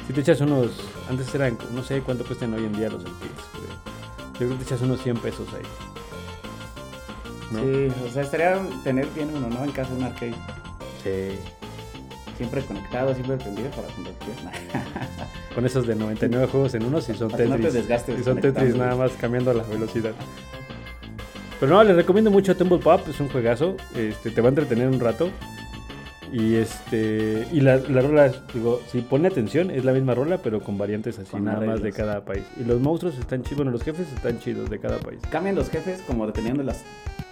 Si 0.07 0.13
te 0.13 0.21
echas 0.21 0.43
unos. 0.43 0.73
Antes 1.09 1.35
eran. 1.35 1.57
No 1.75 1.83
sé 1.83 2.03
cuánto 2.03 2.27
cuestan 2.27 2.53
hoy 2.53 2.67
en 2.67 2.75
día 2.75 2.91
los 2.91 3.01
arcades. 3.01 3.31
Yo 4.35 4.39
creo 4.39 4.51
que 4.51 4.57
te 4.57 4.65
echas 4.65 4.83
unos 4.83 5.03
100 5.03 5.17
pesos 5.17 5.49
ahí. 5.55 5.63
¿No? 7.51 7.61
Sí, 7.61 7.89
o 8.07 8.13
sea, 8.13 8.23
estaría 8.25 8.61
tener 8.85 9.07
bien 9.15 9.31
uno, 9.35 9.49
¿no? 9.49 9.65
En 9.65 9.73
casa 9.73 9.91
de 9.93 9.97
un 9.97 10.05
arcade. 10.05 10.35
Sí. 11.03 11.39
Siempre 12.39 12.63
conectado, 12.63 13.13
siempre 13.15 13.37
prendido 13.37 13.69
para 13.71 13.89
quieras. 13.89 14.55
Con 15.55 15.67
esos 15.67 15.87
de 15.87 15.97
99 15.97 16.47
juegos 16.47 16.75
en 16.75 16.85
uno, 16.85 17.01
si 17.01 17.13
son 17.15 17.31
Para 17.31 17.43
que 17.43 17.49
no 17.49 17.57
te 17.57 17.63
Tetris. 17.63 17.75
desgastes 17.75 18.21
y 18.21 18.23
son 18.25 18.41
Tetris 18.41 18.77
nada 18.77 18.95
más 18.95 19.11
cambiando 19.13 19.53
la 19.53 19.65
velocidad. 19.65 20.13
Pero 21.59 21.75
no, 21.75 21.83
les 21.83 21.97
recomiendo 21.97 22.31
mucho 22.31 22.57
Tumble 22.57 22.79
Pop, 22.79 23.01
es 23.09 23.19
un 23.19 23.29
juegazo. 23.29 23.77
Este, 23.97 24.31
te 24.31 24.41
va 24.41 24.47
a 24.47 24.51
entretener 24.51 24.87
un 24.87 25.01
rato. 25.01 25.31
Y 26.33 26.57
este. 26.57 27.47
Y 27.53 27.61
la, 27.61 27.77
la 27.77 28.03
rola, 28.03 28.33
digo, 28.53 28.81
si 28.91 29.01
pone 29.01 29.29
atención, 29.29 29.71
es 29.71 29.85
la 29.85 29.93
misma 29.93 30.15
rola, 30.15 30.39
pero 30.39 30.61
con 30.61 30.77
variantes 30.79 31.19
así, 31.19 31.31
Con 31.31 31.45
nada 31.45 31.61
más 31.65 31.83
de 31.83 31.93
cada 31.93 32.25
país. 32.25 32.45
Y 32.61 32.65
los 32.65 32.81
monstruos 32.81 33.19
están 33.19 33.43
chidos, 33.43 33.59
bueno, 33.59 33.71
los 33.71 33.83
jefes 33.83 34.13
están 34.13 34.39
chidos 34.39 34.69
de 34.71 34.79
cada 34.79 34.99
país. 34.99 35.21
¿Cambian 35.31 35.55
los 35.55 35.71
jefes 35.71 36.03
como 36.07 36.27
dependiendo 36.27 36.63
de 36.63 36.67
las, 36.67 36.85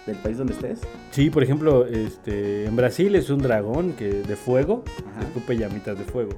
del 0.05 0.17
país 0.17 0.37
donde 0.37 0.53
estés? 0.53 0.79
Sí, 1.11 1.29
por 1.29 1.43
ejemplo, 1.43 1.85
este, 1.85 2.65
en 2.65 2.75
Brasil 2.75 3.15
es 3.15 3.29
un 3.29 3.39
dragón 3.39 3.93
que 3.93 4.09
de 4.09 4.35
fuego, 4.35 4.83
Ajá. 5.11 5.27
escupe 5.27 5.57
llamitas 5.57 5.97
de 5.97 6.03
fuego. 6.03 6.31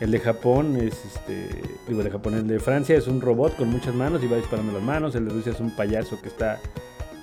El 0.00 0.12
de 0.12 0.20
Japón 0.20 0.76
es 0.76 1.04
este. 1.04 1.48
Digo, 1.88 2.04
de 2.04 2.10
Japón. 2.10 2.34
El 2.34 2.46
de 2.46 2.60
Francia 2.60 2.96
es 2.96 3.08
un 3.08 3.20
robot 3.20 3.56
con 3.56 3.68
muchas 3.68 3.94
manos 3.94 4.22
y 4.22 4.28
va 4.28 4.36
disparando 4.36 4.72
las 4.72 4.82
manos. 4.82 5.16
El 5.16 5.24
de 5.26 5.34
Rusia 5.34 5.50
es 5.52 5.58
un 5.58 5.72
payaso 5.74 6.20
que 6.22 6.28
está 6.28 6.60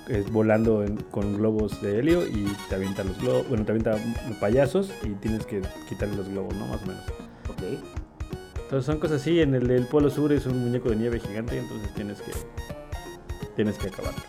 eh, 0.08 0.24
volando 0.30 0.84
en- 0.84 0.96
con 1.10 1.36
globos 1.36 1.80
de 1.82 1.98
helio 1.98 2.26
y 2.26 2.46
te 2.68 2.74
avienta 2.76 3.02
los 3.04 3.18
globos. 3.18 3.48
Bueno, 3.48 3.64
te 3.64 3.72
avienta 3.72 3.96
payasos 4.40 4.90
y 5.04 5.08
tienes 5.14 5.46
que 5.46 5.62
quitarle 5.88 6.16
los 6.16 6.28
globos, 6.28 6.54
¿no? 6.54 6.66
Más 6.66 6.82
o 6.82 6.86
menos. 6.86 7.02
Ok. 7.48 7.62
Entonces 8.62 8.84
son 8.86 8.98
cosas 8.98 9.20
así. 9.22 9.40
En 9.40 9.54
el 9.54 9.66
del 9.68 9.86
Polo 9.86 10.10
Sur 10.10 10.32
es 10.32 10.46
un 10.46 10.58
muñeco 10.58 10.90
de 10.90 10.96
nieve 10.96 11.20
gigante, 11.20 11.58
entonces 11.58 11.92
tienes 11.94 12.20
que. 12.20 12.32
Tienes 13.54 13.78
que 13.78 13.88
acabarlo. 13.88 14.20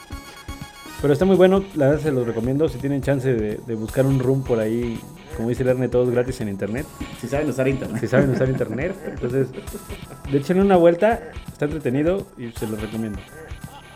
Pero 1.01 1.13
está 1.13 1.25
muy 1.25 1.35
bueno, 1.35 1.63
la 1.75 1.89
verdad 1.89 2.01
se 2.01 2.11
los 2.11 2.25
recomiendo. 2.25 2.67
Si 2.69 2.77
tienen 2.79 3.01
chance 3.01 3.31
de, 3.33 3.59
de 3.67 3.75
buscar 3.75 4.05
un 4.05 4.19
room 4.19 4.43
por 4.43 4.59
ahí, 4.59 4.99
como 5.35 5.49
dice 5.49 5.61
el 5.63 5.69
Erne, 5.69 5.89
todos 5.89 6.09
gratis 6.09 6.41
en 6.41 6.49
internet. 6.49 6.85
Si 7.21 7.27
saben 7.27 7.49
usar 7.49 7.67
internet. 7.67 7.99
si 8.01 8.07
saben 8.07 8.31
usar 8.31 8.49
internet. 8.49 8.95
Entonces, 9.05 9.47
de 10.31 10.37
echenle 10.37 10.63
una 10.63 10.75
vuelta, 10.77 11.19
está 11.51 11.65
entretenido 11.65 12.25
y 12.37 12.51
se 12.51 12.65
los 12.67 12.81
recomiendo. 12.81 13.19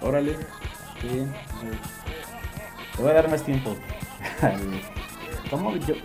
Órale. 0.02 0.36
Te 1.02 3.02
voy 3.02 3.12
a 3.12 3.14
dar 3.14 3.30
más 3.30 3.44
tiempo. 3.44 3.76
¿Cómo? 5.50 5.76
Yo. 5.78 5.96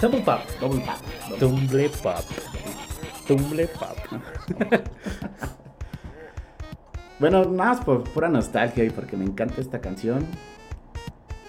Double 0.00 0.20
Pop. 0.20 0.40
Double 0.60 0.80
tap. 0.84 0.98
Double- 1.28 1.38
Tumble 1.38 1.88
Pop. 2.02 2.24
Tumble 3.26 3.66
Pop. 3.68 3.96
Bueno, 7.18 7.44
nada 7.44 7.74
más 7.74 7.84
por 7.84 8.02
pura 8.02 8.28
nostalgia 8.28 8.82
y 8.82 8.90
porque 8.90 9.16
me 9.16 9.24
encanta 9.24 9.60
esta 9.60 9.80
canción. 9.80 10.26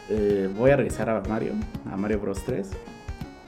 eh, 0.08 0.48
voy 0.56 0.70
a 0.70 0.76
regresar 0.76 1.10
a 1.10 1.20
Mario, 1.22 1.54
a 1.92 1.98
Mario 1.98 2.20
Bros 2.20 2.44
3. 2.46 2.70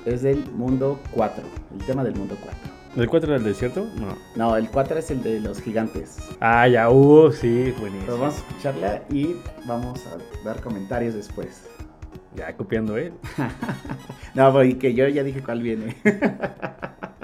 Es 0.08 0.24
del 0.24 0.52
mundo 0.52 1.00
4, 1.12 1.44
el 1.78 1.86
tema 1.86 2.04
del 2.04 2.16
mundo 2.16 2.36
4. 2.42 2.60
¿El 2.96 3.10
4 3.10 3.28
era 3.30 3.38
el 3.38 3.44
desierto? 3.44 3.88
No. 4.00 4.16
No, 4.36 4.56
el 4.56 4.70
4 4.70 4.98
es 5.00 5.12
el 5.12 5.22
de 5.22 5.40
los 5.42 5.62
gigantes. 5.62 6.18
Ah, 6.40 6.68
ya, 6.68 6.90
uh, 6.90 7.32
sí, 7.32 7.64
Pero 7.66 7.80
buenísimo. 7.82 8.18
vamos 8.18 8.36
a 8.36 8.38
escucharla 8.38 9.04
y 9.10 9.36
vamos 9.66 10.02
a 10.08 10.44
dar 10.46 10.62
comentarios 10.62 11.14
después. 11.14 11.68
Ya 12.36 12.56
copiando, 12.56 12.98
¿eh? 12.98 13.12
No, 14.34 14.52
pues, 14.52 14.70
y 14.72 14.74
que 14.76 14.94
yo 14.94 15.08
ya 15.08 15.24
dije 15.24 15.42
cuál 15.42 15.62
viene. 15.62 15.96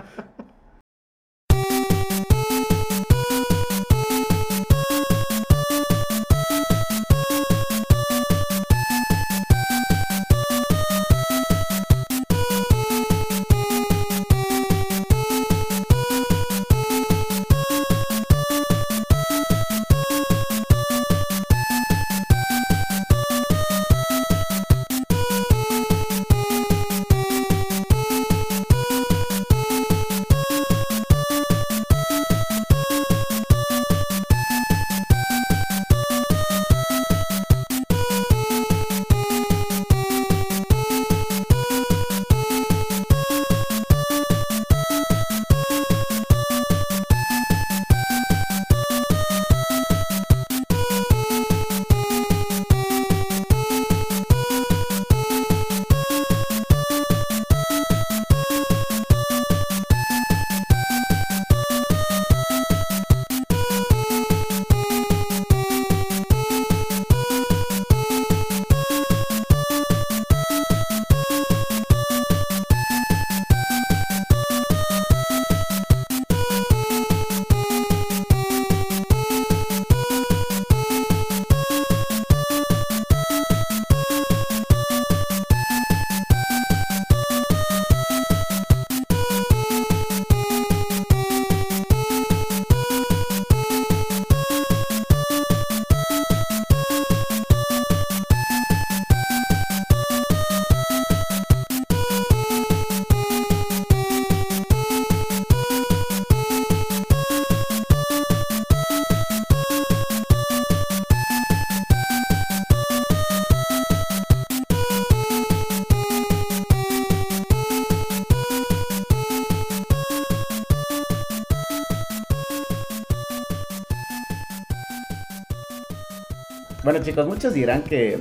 Bueno, 126.92 127.06
chicos, 127.06 127.26
muchos 127.26 127.54
dirán 127.54 127.84
que, 127.84 128.20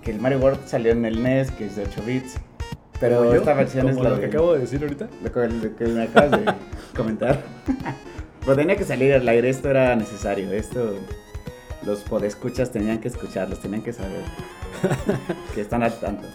que 0.00 0.12
el 0.12 0.20
Mario 0.20 0.38
World 0.38 0.68
salió 0.68 0.92
en 0.92 1.04
el 1.04 1.20
NES, 1.20 1.50
que 1.50 1.66
es 1.66 1.74
de 1.74 1.82
8 1.82 2.02
bits. 2.06 2.36
Pero 3.00 3.24
yo, 3.24 3.34
esta 3.34 3.54
versión 3.54 3.88
es 3.88 3.96
la 3.96 4.10
lo 4.10 4.20
que 4.20 4.26
acabo 4.26 4.52
de 4.52 4.60
decir 4.60 4.80
ahorita. 4.82 5.08
lo 5.20 5.32
que, 5.32 5.48
lo 5.48 5.74
que 5.74 5.84
me 5.86 6.04
acabas 6.04 6.30
de 6.30 6.54
comentar. 6.96 7.42
Pues 8.44 8.56
tenía 8.56 8.76
que 8.76 8.84
salir 8.84 9.14
al 9.14 9.26
aire, 9.26 9.50
esto 9.50 9.68
era 9.68 9.96
necesario. 9.96 10.52
Esto 10.52 10.94
los 11.84 12.02
podescuchas 12.02 12.70
tenían 12.70 13.00
que 13.00 13.08
escucharlos, 13.08 13.58
tenían 13.58 13.82
que 13.82 13.92
saber 13.92 14.22
que 15.52 15.60
están 15.60 15.82
al 15.82 15.98
tanto. 15.98 16.28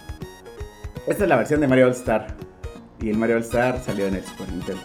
Esta 1.07 1.23
es 1.23 1.29
la 1.29 1.37
versión 1.37 1.61
de 1.61 1.69
Mario 1.69 1.85
All 1.85 1.93
Star. 1.93 2.27
Y 2.99 3.09
el 3.09 3.17
Mario 3.17 3.37
All 3.37 3.43
Star 3.43 3.79
salió 3.81 4.05
en 4.05 4.15
el 4.15 4.25
Super 4.25 4.51
Nintendo. 4.51 4.81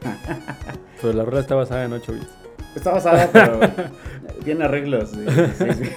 Pero 1.02 1.12
la 1.12 1.24
rola 1.24 1.40
está 1.40 1.56
basada 1.56 1.86
en 1.86 1.92
8 1.92 2.12
bits. 2.12 2.28
Está 2.76 2.92
basada, 2.92 3.30
pero 3.32 3.58
tiene 4.44 4.66
arreglos. 4.66 5.08
sí, 5.10 5.24
sí, 5.58 5.84
sí. 5.84 5.90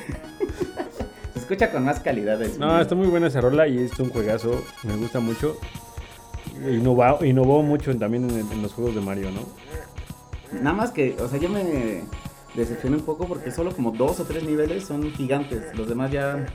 Escucha 1.50 1.72
con 1.72 1.84
más 1.84 2.00
calidad. 2.00 2.40
el 2.44 2.60
No, 2.60 2.80
está 2.80 2.94
muy 2.94 3.08
buena 3.08 3.26
esa 3.26 3.42
rola 3.42 3.68
y 3.68 3.80
es 3.80 4.00
un 4.00 4.12
juegazo. 4.12 4.64
Me 4.84 4.96
gusta 4.98 5.20
mucho. 5.20 5.58
Innovó, 6.64 7.26
innovó 7.26 7.64
mucho 7.64 7.98
también 7.98 8.30
en, 8.30 8.52
en 8.52 8.62
los 8.62 8.72
juegos 8.72 8.94
de 8.94 9.02
Mario, 9.02 9.32
¿no? 9.32 9.42
Nada 10.62 10.76
más 10.76 10.92
que, 10.92 11.16
o 11.20 11.28
sea, 11.28 11.40
yo 11.40 11.50
me 11.50 12.04
decepcioné 12.54 12.98
un 12.98 13.04
poco 13.04 13.28
porque 13.28 13.50
solo 13.50 13.76
como 13.76 13.90
dos 13.90 14.20
o 14.20 14.26
tres 14.26 14.44
niveles 14.44 14.86
son 14.86 15.12
gigantes. 15.12 15.76
Los 15.76 15.90
demás 15.90 16.12
ya 16.12 16.46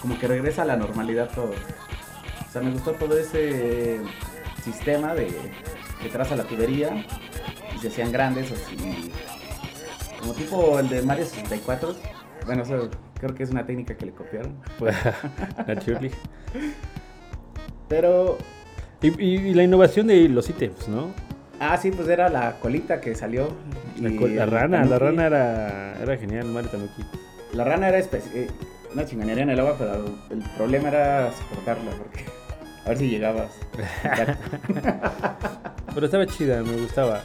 como 0.00 0.18
que 0.18 0.26
regresa 0.26 0.62
a 0.62 0.64
la 0.64 0.76
normalidad 0.76 1.28
todo. 1.34 1.50
O 1.50 2.50
sea, 2.50 2.62
me 2.62 2.70
gustó 2.70 2.92
todo 2.92 3.18
ese 3.18 4.00
sistema 4.64 5.14
de 5.14 5.26
que 6.02 6.08
traza 6.08 6.34
la 6.34 6.44
tubería 6.44 7.04
y 7.76 7.78
se 7.78 7.88
hacían 7.88 8.10
grandes 8.10 8.50
así. 8.52 9.12
Como 10.18 10.32
tipo 10.32 10.78
el 10.78 10.88
de 10.88 11.02
Mario 11.02 11.26
64. 11.26 11.94
Bueno, 12.50 12.64
eso 12.64 12.90
creo 13.20 13.32
que 13.32 13.44
es 13.44 13.50
una 13.52 13.64
técnica 13.64 13.96
que 13.96 14.06
le 14.06 14.12
copiaron. 14.12 14.56
Naturally. 15.68 16.10
Pero, 17.88 18.38
Y, 19.02 19.06
y- 19.24 19.36
y 19.50 19.54
la 19.54 19.62
innovación 19.62 20.08
de 20.08 20.28
los 20.28 20.50
ítems, 20.50 20.88
¿no? 20.88 21.12
ah, 21.60 21.76
sí, 21.76 21.92
pues 21.92 22.08
era 22.08 22.28
la 22.28 22.58
colita 22.58 23.00
que 23.00 23.14
salió. 23.14 23.52
La, 24.00 24.46
rana, 24.46 24.84
la 24.84 24.98
rana 24.98 25.26
era, 25.26 25.94
era 26.02 26.16
genial, 26.16 26.46
Mario 26.46 26.70
Tanuki. 26.70 27.04
La 27.52 27.62
rana 27.62 27.88
era 27.88 28.00
eh, 28.00 28.48
una 28.94 29.04
chingonería 29.04 29.44
en 29.44 29.50
el 29.50 29.60
agua, 29.60 29.76
pero 29.78 30.06
el 30.30 30.42
problema 30.56 30.88
era 30.88 31.30
soportarla, 31.30 31.92
porque 31.98 32.24
a 32.84 32.88
ver 32.88 32.98
si 32.98 33.10
llegabas. 33.10 33.52
Pero 35.94 36.06
estaba 36.06 36.26
chida, 36.26 36.64
me 36.64 36.72
gustaba. 36.78 37.22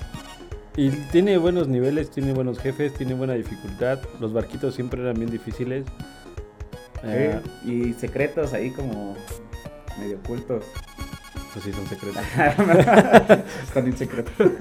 Y 0.77 0.89
tiene 1.11 1.37
buenos 1.37 1.67
niveles, 1.67 2.09
tiene 2.11 2.33
buenos 2.33 2.59
jefes, 2.59 2.93
tiene 2.93 3.13
buena 3.13 3.33
dificultad. 3.33 3.99
Los 4.19 4.33
barquitos 4.33 4.75
siempre 4.75 5.01
eran 5.01 5.15
bien 5.15 5.31
difíciles. 5.31 5.85
Eh, 7.03 7.39
Y 7.65 7.93
secretos 7.93 8.53
ahí 8.53 8.71
como 8.71 9.15
medio 9.99 10.17
ocultos. 10.17 10.65
pues 11.53 11.63
sí, 11.65 11.71
son 11.71 11.87
secretos. 11.87 12.21
Están 13.63 13.85
bien 13.85 13.97
secretos. 13.97 14.33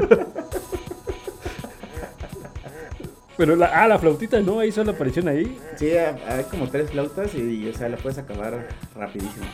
Pero 3.37 3.57
la, 3.57 3.67
ah, 3.67 3.89
la 3.89 3.99
flautita, 3.99 4.41
¿no? 4.41 4.61
Ahí 4.61 4.71
solo 4.71 4.93
aparición 4.93 5.27
ahí. 5.27 5.59
Sí, 5.77 5.91
hay 5.91 6.45
como 6.45 6.69
tres 6.69 6.91
flautas 6.91 7.35
y, 7.35 7.69
o 7.69 7.75
sea, 7.77 7.89
la 7.89 7.97
puedes 7.97 8.19
acabar 8.19 8.69
rapidísimo. 8.95 9.47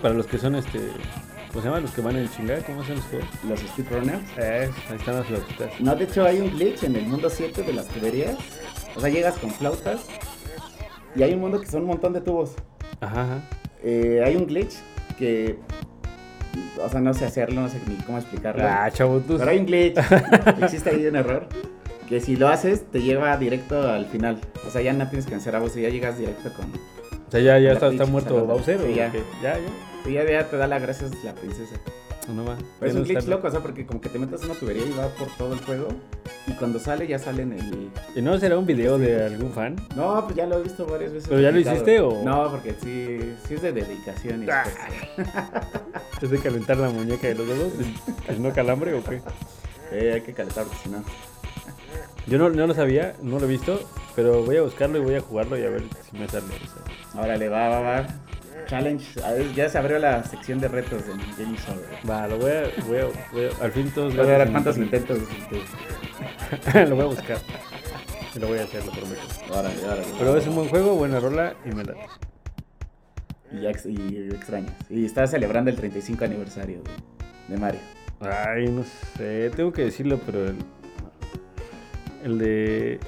Para 0.00 0.14
los 0.14 0.26
que 0.26 0.38
son 0.38 0.54
este. 0.54 0.78
¿Cómo 1.48 1.62
se 1.62 1.68
llama? 1.68 1.80
Los 1.80 1.90
que 1.92 2.00
van 2.02 2.16
en 2.16 2.30
chingada, 2.30 2.60
¿cómo 2.62 2.84
se 2.84 2.94
los 2.94 3.04
juegos? 3.04 3.28
Los 3.48 3.60
speedrunners. 3.60 4.22
Eh, 4.36 4.70
ahí 4.90 4.96
están 4.96 5.16
las 5.16 5.26
flautitas. 5.26 5.80
No, 5.80 5.96
de 5.96 6.04
hecho 6.04 6.24
hay 6.24 6.40
un 6.40 6.50
glitch 6.50 6.84
en 6.84 6.96
el 6.96 7.06
mundo 7.06 7.30
7 7.30 7.62
de 7.62 7.72
las 7.72 7.86
tuberías. 7.88 8.36
O 8.94 9.00
sea, 9.00 9.08
llegas 9.08 9.38
con 9.38 9.50
flautas 9.50 10.06
y 11.14 11.22
hay 11.22 11.32
un 11.34 11.40
mundo 11.40 11.60
que 11.60 11.66
son 11.66 11.82
un 11.82 11.88
montón 11.88 12.12
de 12.12 12.20
tubos. 12.20 12.52
Ajá, 13.00 13.22
ajá. 13.22 13.40
Eh, 13.82 14.22
hay 14.24 14.36
un 14.36 14.46
glitch 14.46 14.74
que, 15.18 15.58
o 16.82 16.88
sea, 16.88 17.00
no 17.00 17.14
sé 17.14 17.24
hacerlo, 17.24 17.62
no 17.62 17.68
sé 17.68 17.80
ni 17.86 17.94
cómo 18.04 18.18
explicarlo. 18.18 18.64
Ah, 18.66 18.90
chavo, 18.92 19.20
tú. 19.20 19.38
Pero 19.38 19.50
hay 19.50 19.58
un 19.58 19.66
glitch, 19.66 19.98
existe 20.62 20.90
ahí 20.90 21.06
un 21.06 21.16
error, 21.16 21.48
que 22.08 22.20
si 22.20 22.36
lo 22.36 22.48
haces 22.48 22.90
te 22.90 23.00
lleva 23.00 23.36
directo 23.36 23.88
al 23.88 24.06
final. 24.06 24.38
O 24.66 24.70
sea, 24.70 24.82
ya 24.82 24.92
no 24.92 25.08
tienes 25.08 25.24
que 25.24 25.32
vencer 25.32 25.56
a 25.56 25.60
Bowser, 25.60 25.82
ya 25.82 25.88
llegas 25.88 26.18
directo 26.18 26.52
con... 26.52 26.66
O 26.66 27.30
sea, 27.30 27.40
ya, 27.40 27.58
ya 27.58 27.72
está, 27.72 28.06
muerto. 28.06 28.44
Bowser. 28.44 28.78
Sí, 28.78 28.86
¿o 28.86 28.94
ya. 28.94 29.12
Ya, 29.42 29.54
ya. 29.54 29.87
Y 30.08 30.14
ya, 30.14 30.24
ya 30.24 30.48
te 30.48 30.56
da 30.56 30.66
las 30.66 30.80
gracias 30.82 31.12
la 31.24 31.34
princesa. 31.34 31.76
No, 32.28 32.34
no 32.34 32.44
va. 32.44 32.58
Pero 32.78 32.90
es 32.92 32.96
un 32.96 33.04
glitch 33.04 33.24
loco, 33.26 33.48
o 33.48 33.50
sea, 33.50 33.60
porque 33.60 33.86
como 33.86 34.00
que 34.00 34.08
te 34.10 34.18
metes 34.18 34.42
en 34.42 34.50
una 34.50 34.58
tubería 34.58 34.84
y 34.84 34.92
va 34.92 35.08
por 35.08 35.28
todo 35.38 35.54
el 35.54 35.60
juego. 35.60 35.88
Y 36.46 36.52
cuando 36.52 36.78
sale 36.78 37.06
ya 37.06 37.18
sale 37.18 37.42
en 37.42 37.52
el... 37.52 37.90
¿Y 38.14 38.20
no 38.22 38.38
será 38.38 38.58
un 38.58 38.66
video 38.66 38.98
de 38.98 39.24
algún 39.24 39.50
fan? 39.52 39.76
No, 39.96 40.22
pues 40.24 40.36
ya 40.36 40.46
lo 40.46 40.58
he 40.58 40.62
visto 40.62 40.84
varias 40.86 41.12
veces. 41.12 41.28
¿Pero 41.28 41.40
ya 41.40 41.50
lo 41.50 41.58
hiciste 41.58 42.00
o- 42.00 42.22
No, 42.24 42.50
porque 42.50 42.74
sí, 42.82 43.34
sí 43.46 43.54
es 43.54 43.62
de 43.62 43.72
dedicación 43.72 44.44
y 44.44 44.50
Ah. 44.50 44.64
¿Es 46.22 46.30
de 46.30 46.38
calentar 46.38 46.76
la 46.76 46.90
muñeca 46.90 47.28
de 47.28 47.34
los 47.34 47.46
dedos? 47.46 47.72
¿Es 48.28 48.38
no 48.38 48.52
calambre 48.52 48.92
o 48.94 49.02
qué? 49.04 49.22
Eh, 49.92 50.12
hay 50.14 50.20
que 50.20 50.32
calentar 50.34 50.64
porque 50.64 50.80
si 50.82 50.88
no. 50.90 51.02
Yo 52.26 52.36
no, 52.38 52.50
no 52.50 52.66
lo 52.66 52.74
sabía, 52.74 53.14
no 53.22 53.38
lo 53.38 53.46
he 53.46 53.48
visto, 53.48 53.80
pero 54.14 54.42
voy 54.44 54.56
a 54.58 54.62
buscarlo 54.62 54.98
y 54.98 55.00
voy 55.00 55.14
a 55.14 55.20
jugarlo 55.20 55.56
y 55.58 55.64
a 55.64 55.70
ver 55.70 55.82
si 56.10 56.18
me 56.18 56.28
sale. 56.28 56.44
o 56.46 57.12
sea. 57.14 57.22
Órale, 57.22 57.48
va, 57.48 57.68
va, 57.70 57.80
va. 57.80 58.06
Challenge. 58.68 59.04
A 59.24 59.32
ver, 59.32 59.52
ya 59.54 59.68
se 59.68 59.78
abrió 59.78 59.98
la 59.98 60.22
sección 60.24 60.60
de 60.60 60.68
retos 60.68 61.02
en 61.08 61.20
Over. 61.20 62.08
Va, 62.08 62.28
lo 62.28 62.38
voy 62.38 62.50
a, 62.50 62.62
voy 62.86 62.98
a, 62.98 63.04
voy 63.32 63.44
a- 63.46 63.64
al 63.64 63.72
fin 63.72 63.90
todos 63.90 64.14
Voy 64.14 64.26
a 64.28 64.38
ver 64.38 64.50
cuántos 64.52 64.76
en 64.76 64.84
intentos. 64.84 65.18
lo 66.74 66.94
voy 66.94 67.04
a 67.04 67.08
buscar. 67.08 67.38
Lo 68.38 68.46
voy 68.48 68.58
a 68.58 68.64
hacer, 68.64 68.84
lo 68.84 68.92
prometo. 68.92 69.22
Órale, 69.50 69.84
órale. 69.84 70.02
Pero 70.18 70.36
es 70.36 70.46
un 70.46 70.54
buen 70.54 70.68
juego, 70.68 70.94
buena 70.96 71.18
rola 71.18 71.54
y 71.64 71.74
me 71.74 71.82
la... 71.84 71.94
Y, 73.50 74.28
extrañas. 74.30 74.74
Y 74.90 75.06
está 75.06 75.26
celebrando 75.26 75.70
el 75.70 75.76
35 75.76 76.24
aniversario 76.26 76.82
de, 76.82 77.54
de 77.54 77.58
Mario. 77.58 77.80
Ay, 78.20 78.66
no 78.68 78.84
sé, 79.16 79.50
tengo 79.56 79.72
que 79.72 79.84
decirlo, 79.86 80.20
pero 80.26 80.44
el, 80.44 80.56
el 82.24 82.38
de 82.38 83.00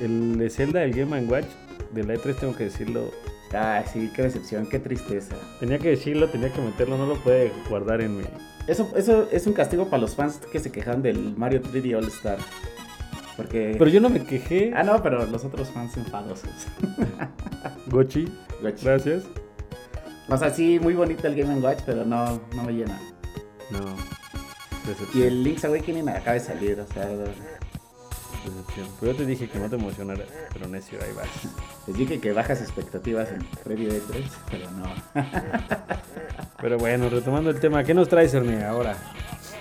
el 0.00 0.38
de 0.38 0.48
Zelda, 0.50 0.82
el 0.82 0.92
Game 0.94 1.20
Watch 1.26 1.46
de 1.92 2.04
la 2.04 2.14
E3 2.14 2.34
tengo 2.36 2.56
que 2.56 2.64
decirlo. 2.64 3.10
Ah, 3.54 3.84
sí, 3.90 4.10
qué 4.14 4.22
decepción, 4.22 4.66
qué 4.66 4.78
tristeza. 4.78 5.36
Tenía 5.60 5.78
que 5.78 5.90
decirlo, 5.90 6.28
tenía 6.28 6.52
que 6.52 6.60
meterlo, 6.60 6.96
no 6.96 7.06
lo 7.06 7.16
puede 7.22 7.52
guardar 7.68 8.00
en 8.00 8.18
mi. 8.18 8.24
Eso, 8.66 8.90
eso 8.96 9.28
es 9.30 9.46
un 9.46 9.52
castigo 9.52 9.86
para 9.88 10.00
los 10.00 10.14
fans 10.14 10.40
que 10.50 10.58
se 10.58 10.70
quejan 10.72 11.02
del 11.02 11.36
Mario 11.36 11.60
3D 11.60 11.96
All 11.96 12.06
Star. 12.08 12.38
Porque. 13.36 13.74
Pero 13.78 13.90
yo 13.90 14.00
no 14.00 14.08
me 14.08 14.24
quejé. 14.24 14.72
Ah, 14.74 14.82
no, 14.82 15.02
pero 15.02 15.26
los 15.26 15.44
otros 15.44 15.70
fans 15.70 15.96
enfadosos. 15.96 16.50
Gochi, 17.88 18.26
Watch. 18.62 18.82
gracias. 18.82 19.24
O 20.28 20.36
sea, 20.36 20.50
sí, 20.50 20.78
muy 20.80 20.94
bonito 20.94 21.26
el 21.26 21.34
Game 21.34 21.60
Watch, 21.60 21.80
pero 21.84 22.04
no, 22.04 22.40
no 22.54 22.62
me 22.62 22.72
llena. 22.72 22.98
No. 23.70 23.96
Y 25.14 25.22
el 25.22 25.44
Link's 25.44 25.64
Awakening 25.64 26.08
acaba 26.08 26.32
de 26.32 26.40
salir, 26.40 26.80
o 26.80 26.86
sea, 26.92 27.08
decepción. 28.44 28.88
Pero 29.00 29.12
yo 29.12 29.18
te 29.18 29.26
dije 29.26 29.48
que 29.48 29.58
no 29.58 29.68
te 29.68 29.76
emocionaras, 29.76 30.26
pero 30.52 30.68
necio, 30.68 30.98
ahí 31.02 31.12
vas. 31.14 31.28
les 31.86 31.96
dije 31.96 32.20
que 32.20 32.32
bajas 32.32 32.60
expectativas 32.60 33.28
en 33.30 33.42
previo 33.64 33.92
de 33.92 34.00
3, 34.00 34.24
pero 34.50 34.70
no. 34.70 34.92
Pero 36.60 36.78
bueno, 36.78 37.08
retomando 37.08 37.50
el 37.50 37.58
tema, 37.58 37.82
¿qué 37.82 37.92
nos 37.92 38.08
traes, 38.08 38.32
Ernie, 38.34 38.62
ahora? 38.62 38.96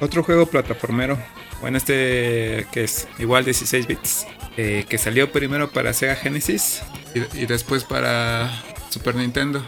Otro 0.01 0.21
juego 0.23 0.45
plataformero. 0.45 1.17
Bueno, 1.59 1.77
este 1.77 2.67
que 2.71 2.83
es 2.83 3.07
igual 3.17 3.43
16 3.43 3.87
bits. 3.87 4.27
eh, 4.57 4.85
que 4.87 4.97
salió 4.99 5.31
primero 5.31 5.71
para 5.71 5.93
Sega 5.93 6.15
Genesis 6.15 6.83
y, 7.15 7.41
y 7.41 7.45
después 7.47 7.85
para 7.85 8.51
Super 8.89 9.15
Nintendo. 9.15 9.63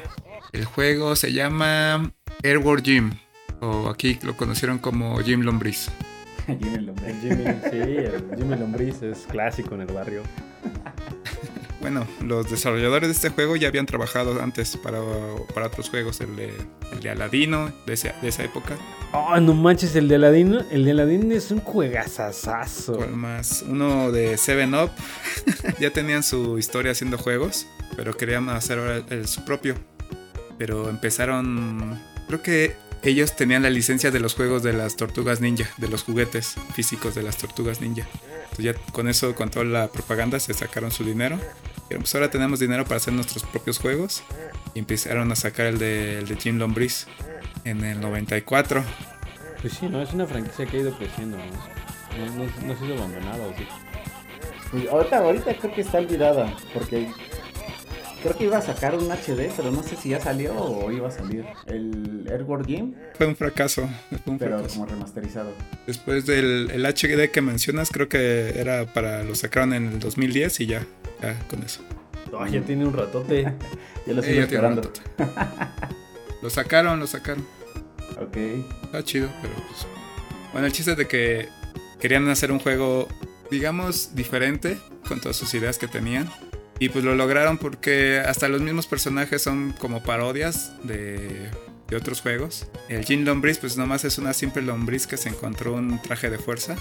El 0.52 0.66
juego 0.66 1.16
se 1.16 1.34
llama 1.34 2.12
Airworld 2.44 2.84
Gym. 2.84 3.12
O 3.62 3.90
aquí 3.90 4.20
lo 4.22 4.38
conocieron 4.38 4.78
como 4.78 5.18
Jim 5.20 5.42
Lombriz. 5.42 5.90
Jimmy. 6.60 6.94
El 7.06 7.20
Jimmy, 7.22 7.44
sí, 7.70 7.78
el 7.78 8.26
Jimmy 8.38 8.56
Lombriz 8.58 9.02
es 9.02 9.20
clásico 9.30 9.76
en 9.76 9.82
el 9.82 9.88
barrio. 9.94 10.24
Bueno, 11.82 12.08
los 12.26 12.50
desarrolladores 12.50 13.10
de 13.10 13.14
este 13.14 13.30
juego 13.30 13.58
ya 13.58 13.68
habían 13.68 13.86
trabajado 13.86 14.42
antes 14.42 14.78
para, 14.78 15.00
para 15.54 15.68
otros 15.68 15.90
juegos. 15.90 16.22
El 16.22 16.34
de, 16.38 16.54
el 16.94 17.00
de 17.02 17.10
Aladino, 17.10 17.74
de, 17.86 17.94
ese- 17.94 18.14
de 18.22 18.30
esa 18.30 18.44
época. 18.44 18.78
Oh, 19.12 19.38
no 19.42 19.54
manches, 19.54 19.94
el 19.98 20.08
de 20.08 20.16
Aladino. 20.16 20.62
El 20.72 20.86
de 20.86 20.92
Aladino 20.92 21.36
es 21.36 21.52
un 21.52 21.60
juegazazazo. 21.60 22.96
¿Cuál 22.96 23.12
más? 23.18 23.66
Uno 23.68 24.14
de 24.14 24.38
Seven 24.38 24.74
Up. 24.76 24.92
ya 25.80 25.92
tenían 25.92 26.24
su 26.24 26.58
historia 26.58 26.94
haciendo 26.94 27.18
juegos, 27.18 27.68
pero 27.98 28.14
querían 28.16 28.48
hacer 28.50 28.80
ahora 28.80 28.98
el, 28.98 29.06
el- 29.10 29.28
su 29.28 29.44
propio. 29.44 29.76
Pero 30.58 30.90
empezaron. 30.90 32.00
Creo 32.28 32.42
que 32.42 32.76
ellos 33.04 33.36
tenían 33.36 33.64
la 33.64 33.70
licencia 33.70 34.12
de 34.12 34.20
los 34.20 34.34
juegos 34.36 34.64
de 34.64 34.74
las 34.74 34.96
tortugas 34.96 35.42
ninja, 35.42 35.70
de 35.78 35.88
los 35.90 36.04
juguetes 36.04 36.56
físicos 36.74 37.16
de 37.16 37.24
las 37.24 37.38
tortugas 37.38 37.82
ninja. 37.82 38.08
Entonces 38.52 38.66
ya 38.66 38.74
con 38.92 39.08
eso, 39.10 39.36
con 39.36 39.50
toda 39.50 39.66
la 39.66 39.88
propaganda, 39.88 40.40
se 40.40 40.54
sacaron 40.54 40.92
su 40.92 41.04
dinero. 41.04 41.38
Pero 41.90 42.00
pues 42.02 42.14
ahora 42.16 42.30
tenemos 42.32 42.60
dinero 42.60 42.84
para 42.86 42.98
hacer 42.98 43.14
nuestros 43.14 43.44
propios 43.44 43.78
juegos. 43.80 44.24
Y 44.74 44.80
empezaron 44.80 45.32
a 45.32 45.36
sacar 45.36 45.66
el 45.68 45.80
de, 45.80 46.20
el 46.20 46.28
de 46.28 46.36
Jim 46.38 46.58
Lombriz 46.58 47.08
en 47.66 47.84
el 47.84 48.00
94. 48.00 48.84
Pues 49.62 49.74
sí, 49.74 49.88
no, 49.88 50.02
es 50.02 50.14
una 50.14 50.26
franquicia 50.26 50.66
que 50.66 50.78
ha 50.78 50.80
ido 50.82 50.98
creciendo, 50.98 51.38
¿no? 51.38 51.44
No, 52.26 52.46
no- 52.46 52.68
no 52.68 52.74
ha 52.74 52.78
sido 52.78 52.94
abandonada, 52.96 53.46
¿o 53.48 53.54
sí? 53.58 53.68
Pues 54.72 54.88
ahorita, 54.90 55.18
ahorita 55.20 55.58
creo 55.58 55.74
que 55.74 55.82
está 55.82 55.98
olvidada, 56.00 56.56
porque 56.74 57.10
creo 58.24 58.36
que 58.38 58.46
iba 58.46 58.58
a 58.58 58.62
sacar 58.62 58.96
un 58.96 59.12
HD, 59.12 59.52
pero 59.56 59.70
no 59.72 59.84
sé 59.84 59.96
si 59.96 60.10
ya 60.10 60.20
salió 60.20 60.56
o 60.56 60.92
iba 60.92 61.10
a 61.10 61.12
salir. 61.12 61.46
El 61.68 62.26
Airworld 62.32 62.66
Game, 62.68 62.94
Fue 63.16 63.28
un 63.28 63.36
fracaso. 63.36 63.88
Fue 64.10 64.34
un 64.34 64.40
pero 64.40 64.58
fracaso. 64.58 64.74
como 64.80 64.86
remasterizado. 64.88 65.52
Después 65.86 66.26
del 66.26 66.72
el 66.72 66.86
HD 66.86 67.30
que 67.32 67.42
mencionas, 67.42 67.90
creo 67.92 68.10
que 68.10 68.60
era 68.60 68.86
para 68.92 69.24
lo 69.24 69.36
sacaron 69.36 69.74
en 69.74 69.88
el 69.88 70.00
2010 70.00 70.62
y 70.62 70.66
ya, 70.66 70.86
ya 71.22 71.38
con 71.50 71.62
eso. 71.64 71.82
Ay, 72.40 72.54
ya 72.54 72.62
tiene 72.62 72.86
un 72.88 72.94
ratote. 72.94 73.44
Lo 74.08 74.22
Eh, 74.24 74.26
ya 74.26 74.38
un 74.38 74.44
esperando. 74.44 74.82
ratote. 74.82 75.02
lo 76.42 76.50
sacaron, 76.50 77.00
lo 77.00 77.06
sacaron. 77.08 77.46
Ok. 78.20 78.38
Está 78.86 79.04
chido, 79.04 79.30
pero 79.42 79.54
pues. 79.56 79.86
Bueno, 80.52 80.68
el 80.68 80.74
chiste 80.74 80.92
es 80.92 80.98
de 80.98 81.08
que 81.08 81.48
querían 82.00 82.28
hacer 82.30 82.52
un 82.52 82.60
juego, 82.60 83.08
digamos, 83.52 84.14
diferente 84.16 84.78
con 85.08 85.22
todas 85.22 85.38
sus 85.38 85.54
ideas 85.54 85.78
que 85.78 85.88
tenían. 85.88 86.28
Y 86.80 86.90
pues 86.90 87.06
lo 87.06 87.16
lograron 87.16 87.58
porque 87.58 88.20
hasta 88.20 88.48
los 88.48 88.62
mismos 88.62 88.88
personajes 88.88 89.42
son 89.42 89.74
como 89.74 90.04
parodias 90.04 90.74
de, 90.84 91.50
de 91.88 91.96
otros 91.96 92.22
juegos. 92.22 92.68
El 92.90 93.06
Jin 93.06 93.26
Lombriz, 93.26 93.60
pues 93.60 93.78
nomás 93.78 94.04
es 94.06 94.18
una 94.18 94.34
simple 94.34 94.62
lombriz 94.62 95.08
que 95.08 95.18
se 95.18 95.30
encontró 95.30 95.74
un 95.74 96.02
traje 96.02 96.30
de 96.30 96.40
fuerza. 96.40 96.76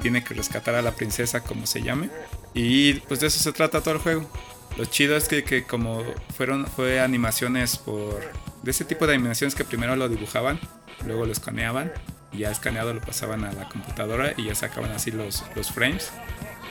Tiene 0.00 0.24
que 0.24 0.34
rescatar 0.34 0.74
a 0.74 0.82
la 0.82 0.92
princesa, 0.92 1.40
como 1.40 1.66
se 1.66 1.82
llame. 1.82 2.10
Y 2.54 2.94
pues 2.94 3.20
de 3.20 3.26
eso 3.26 3.38
se 3.38 3.52
trata 3.52 3.82
todo 3.82 3.94
el 3.94 4.00
juego. 4.00 4.30
Lo 4.76 4.84
chido 4.84 5.16
es 5.16 5.28
que, 5.28 5.44
que 5.44 5.64
como 5.64 6.02
fueron 6.36 6.66
fue 6.66 7.00
animaciones 7.00 7.78
por 7.78 8.20
de 8.62 8.70
ese 8.72 8.84
tipo 8.84 9.06
de 9.06 9.14
animaciones 9.14 9.54
que 9.54 9.64
primero 9.64 9.94
lo 9.96 10.08
dibujaban, 10.08 10.58
luego 11.06 11.24
lo 11.24 11.32
escaneaban 11.32 11.92
y 12.32 12.38
ya 12.38 12.50
escaneado 12.50 12.92
lo 12.92 13.00
pasaban 13.00 13.44
a 13.44 13.52
la 13.52 13.68
computadora 13.68 14.34
y 14.36 14.46
ya 14.46 14.54
sacaban 14.54 14.90
así 14.90 15.12
los, 15.12 15.44
los 15.54 15.70
frames. 15.70 16.10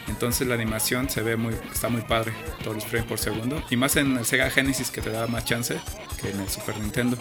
Entonces 0.08 0.48
la 0.48 0.56
animación 0.56 1.10
se 1.10 1.22
ve 1.22 1.36
muy 1.36 1.56
está 1.72 1.90
muy 1.90 2.02
padre, 2.02 2.34
todos 2.64 2.76
los 2.76 2.86
frames 2.86 3.08
por 3.08 3.20
segundo 3.20 3.64
y 3.70 3.76
más 3.76 3.96
en 3.96 4.18
el 4.18 4.26
Sega 4.26 4.50
Genesis 4.50 4.92
que 4.92 5.02
te 5.02 5.10
daba 5.10 5.28
más 5.28 5.46
chance 5.46 5.80
que 6.22 6.30
en 6.30 6.40
el 6.40 6.50
Super 6.50 6.78
Nintendo. 6.78 7.18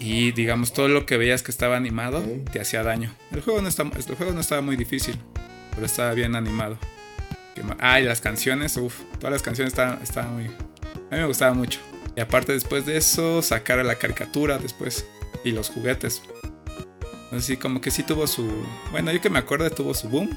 Y 0.00 0.32
digamos 0.32 0.72
todo 0.72 0.88
lo 0.88 1.06
que 1.06 1.16
veías 1.16 1.42
que 1.42 1.50
estaba 1.50 1.76
animado 1.76 2.22
te 2.52 2.60
hacía 2.60 2.82
daño. 2.82 3.14
El 3.32 3.42
juego 3.42 3.62
no 3.62 3.68
está 3.68 3.82
el 3.82 4.16
juego 4.16 4.32
no 4.32 4.40
estaba 4.40 4.60
muy 4.60 4.76
difícil, 4.76 5.16
pero 5.74 5.86
estaba 5.86 6.12
bien 6.12 6.34
animado. 6.36 6.78
Ah, 7.78 8.00
y 8.00 8.04
las 8.04 8.20
canciones, 8.20 8.76
uff, 8.76 9.00
todas 9.18 9.32
las 9.32 9.42
canciones 9.42 9.72
estaban, 9.72 10.02
estaban 10.02 10.34
muy... 10.34 10.44
A 10.46 11.14
mí 11.14 11.18
me 11.18 11.26
gustaba 11.26 11.54
mucho. 11.54 11.80
Y 12.16 12.20
aparte 12.20 12.52
después 12.52 12.86
de 12.86 12.96
eso, 12.96 13.42
sacar 13.42 13.78
a 13.78 13.84
la 13.84 13.96
caricatura 13.96 14.58
después. 14.58 15.06
Y 15.44 15.52
los 15.52 15.70
juguetes. 15.70 16.22
Así 17.32 17.56
como 17.56 17.80
que 17.80 17.90
sí 17.90 18.02
tuvo 18.02 18.26
su... 18.26 18.50
Bueno, 18.90 19.12
yo 19.12 19.20
que 19.20 19.30
me 19.30 19.38
acuerdo 19.38 19.68
tuvo 19.70 19.94
su 19.94 20.08
boom. 20.08 20.36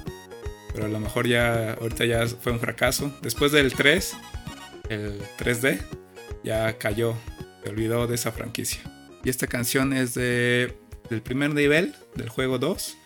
Pero 0.74 0.86
a 0.86 0.90
lo 0.90 1.00
mejor 1.00 1.28
ya, 1.28 1.74
ahorita 1.74 2.06
ya 2.06 2.28
fue 2.28 2.52
un 2.52 2.60
fracaso. 2.60 3.12
Después 3.22 3.52
del 3.52 3.74
3, 3.74 4.16
el 4.90 5.22
3D, 5.38 5.82
ya 6.44 6.78
cayó. 6.78 7.16
Se 7.64 7.70
olvidó 7.70 8.08
de 8.08 8.16
esa 8.16 8.32
franquicia. 8.32 8.82
Y 9.24 9.30
esta 9.30 9.48
canción 9.48 9.94
es 9.94 10.14
de, 10.14 10.78
del 11.10 11.22
primer 11.22 11.54
nivel 11.54 11.96
del 12.16 12.30
juego 12.30 12.58
2. 12.58 12.98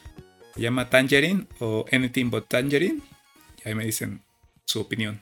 Se 0.56 0.62
llama 0.62 0.90
Tangerine 0.90 1.48
o 1.60 1.86
Anything 1.92 2.30
But 2.30 2.48
Tangerine. 2.48 3.02
Y 3.64 3.70
ahí 3.70 3.76
me 3.76 3.86
dicen 3.86 4.22
su 4.66 4.82
opinión. 4.82 5.22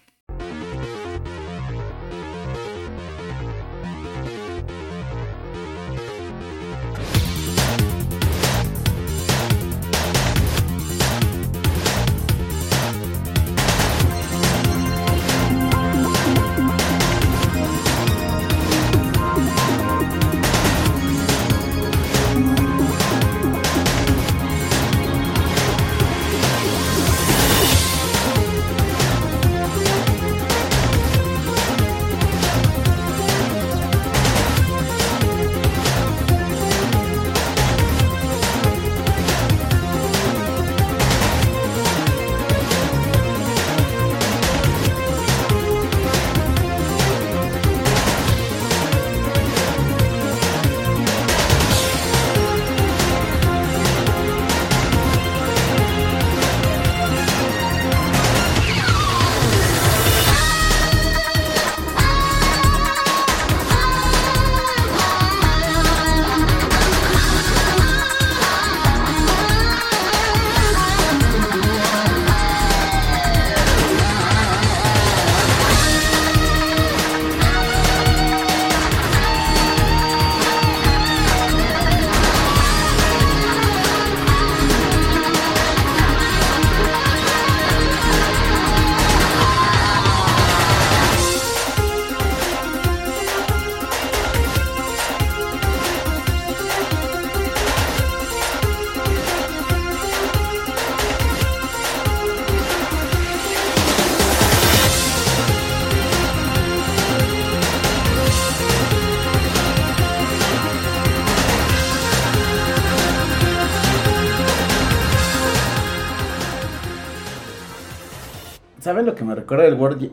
Recuerda 119.51 119.65
el 119.67 119.73
Word 119.75 119.99
Gym? 119.99 120.11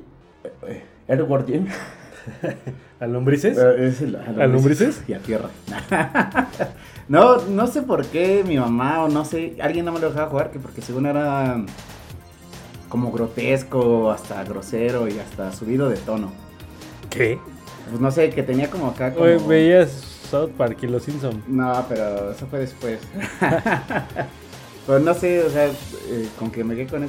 Eh, 0.67 0.83
El 1.07 1.23
Word 1.23 1.47
Gym. 1.47 1.67
¿A 3.01 3.07
lombrices? 3.07 3.57
Es 3.57 4.03
el- 4.03 4.17
a 4.17 4.25
¿A 4.25 4.47
lombrices? 4.47 5.03
Y 5.07 5.13
a 5.13 5.21
tierra. 5.21 5.49
no, 7.09 7.39
no 7.43 7.67
sé 7.69 7.83
por 7.83 8.05
qué 8.07 8.43
mi 8.47 8.59
mamá 8.59 9.05
o 9.05 9.09
no 9.09 9.25
sé, 9.25 9.57
alguien 9.61 9.85
no 9.85 9.93
me 9.93 10.01
lo 10.01 10.09
dejaba 10.11 10.29
jugar, 10.29 10.51
que 10.51 10.59
porque 10.59 10.83
según 10.83 11.07
era 11.07 11.65
como 12.89 13.13
grotesco, 13.13 14.11
hasta 14.11 14.43
grosero 14.45 15.07
y 15.09 15.19
hasta 15.19 15.53
subido 15.53 15.89
de 15.89 15.97
tono. 15.99 16.33
¿Qué? 17.09 17.39
Pues 17.89 18.01
no 18.01 18.11
sé, 18.11 18.31
que 18.31 18.43
tenía 18.43 18.69
como 18.69 18.89
acá 18.89 19.13
como... 19.13 19.25
Oye, 19.25 19.39
veías 19.47 19.91
South 20.31 20.51
Park 20.57 20.79
y 20.83 20.89
los 20.89 21.05
Simpsons. 21.05 21.47
No, 21.47 21.85
pero 21.89 22.33
eso 22.33 22.47
fue 22.49 22.59
después. 22.61 22.99
pues 24.87 25.03
no 25.03 25.15
sé, 25.15 25.43
o 25.45 25.51
sea, 25.51 25.67
eh, 25.67 26.29
con 26.39 26.51
que 26.51 26.65
me 26.65 26.75
quedé 26.75 26.87
con 26.89 27.05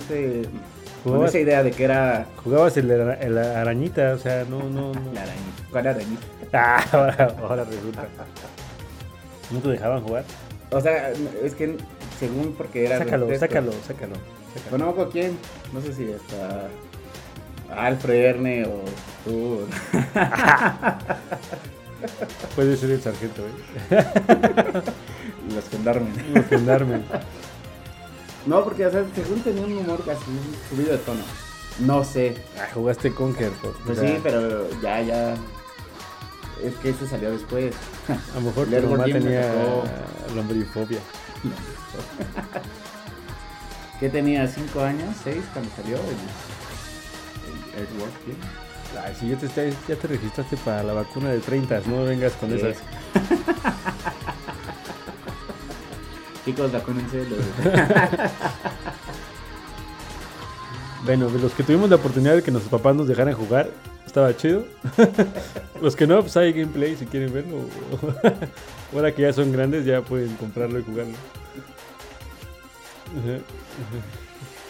ese... 0.99 1.03
Con 1.03 1.13
Jugabas, 1.13 1.29
esa 1.29 1.39
idea 1.39 1.63
de 1.63 1.71
que 1.71 1.83
era 1.83 2.25
jugabas 2.43 2.77
el, 2.77 2.91
el 2.91 3.37
arañita, 3.37 4.13
o 4.13 4.17
sea, 4.17 4.45
no, 4.49 4.59
no, 4.59 4.93
no. 4.93 5.13
la 5.13 5.23
arañita. 5.23 5.63
¿Cuál 5.71 5.87
arañita? 5.87 6.25
Ah, 6.53 6.85
ahora, 6.91 7.35
ahora 7.41 7.63
resulta. 7.63 8.05
¿No 9.51 9.59
te 9.59 9.69
dejaban 9.69 10.03
jugar? 10.03 10.25
O 10.71 10.81
sea, 10.81 11.11
es 11.43 11.55
que 11.55 11.77
según 12.19 12.53
porque 12.57 12.85
era... 12.85 12.99
Sácalo, 12.99 13.27
sácalo, 13.37 13.71
sácalo. 13.71 14.13
sácalo. 14.53 14.69
Bueno, 14.69 14.89
acuerdo 14.89 15.11
quién. 15.11 15.37
No 15.73 15.81
sé 15.81 15.93
si 15.93 16.11
hasta 16.11 16.67
Alfred 17.75 18.25
Erne 18.25 18.65
o 18.65 18.81
tú. 19.25 19.61
Puede 22.55 22.77
ser 22.77 22.91
el 22.91 23.01
sargento, 23.01 23.41
¿eh? 23.41 23.49
Los 25.53 25.67
gendarmes. 25.69 26.13
Los 26.33 26.45
gendarmes. 26.45 27.01
No, 28.49 28.63
porque, 28.63 28.85
o 28.87 28.91
sea, 28.91 29.05
según 29.15 29.41
tenía 29.41 29.63
un 29.65 29.77
humor 29.77 30.03
casi 30.05 30.23
subido 30.69 30.91
de 30.91 30.97
tono. 30.99 31.21
No 31.79 32.03
sé. 32.03 32.35
Ah, 32.57 32.67
jugaste 32.73 33.13
Conker, 33.13 33.51
pues. 33.61 33.73
Pues 33.85 33.99
sí, 33.99 34.19
pero 34.23 34.67
ya, 34.81 35.01
ya. 35.01 35.33
Es 36.63 36.73
que 36.81 36.89
ese 36.89 37.07
salió 37.07 37.31
después. 37.31 37.73
A 38.09 38.35
lo 38.35 38.41
mejor 38.41 38.67
tu 38.81 38.87
mamá 38.89 39.05
tenía 39.05 39.49
lombrifobia. 40.35 40.99
¿Qué 43.99 44.09
tenía? 44.09 44.47
¿Cinco 44.47 44.81
años? 44.81 45.15
¿Seis 45.23 45.43
cuando 45.53 45.71
salió 45.75 45.95
el, 45.97 46.01
el 47.77 47.83
Edward? 47.83 49.05
Ay, 49.05 49.15
si 49.19 49.29
ya 49.29 49.37
te, 49.37 49.73
ya 49.87 49.95
te 49.95 50.07
registraste 50.07 50.57
para 50.57 50.83
la 50.83 50.93
vacuna 50.93 51.29
de 51.29 51.39
30, 51.39 51.81
no 51.85 52.03
vengas 52.05 52.33
con 52.33 52.49
Sí. 52.49 52.55
esas. 52.55 52.77
Chicos, 56.49 56.71
vacúnense. 56.71 57.25
los- 57.29 57.39
Bueno, 61.05 61.29
de 61.29 61.37
los 61.39 61.53
que 61.53 61.61
tuvimos 61.63 61.89
la 61.91 61.97
oportunidad 61.97 62.33
de 62.35 62.41
que 62.41 62.49
nuestros 62.49 62.71
papás 62.71 62.95
nos 62.95 63.07
dejaran 63.07 63.35
jugar, 63.35 63.69
estaba 64.03 64.35
chido. 64.35 64.65
los 65.81 65.95
que 65.95 66.07
no, 66.07 66.19
pues 66.21 66.35
hay 66.37 66.51
gameplay 66.53 66.95
si 66.95 67.05
quieren 67.05 67.31
verlo. 67.31 67.57
Ahora 68.95 69.13
que 69.13 69.21
ya 69.21 69.31
son 69.31 69.51
grandes, 69.51 69.85
ya 69.85 70.01
pueden 70.01 70.35
comprarlo 70.37 70.79
y 70.79 70.83
jugarlo. 70.83 71.13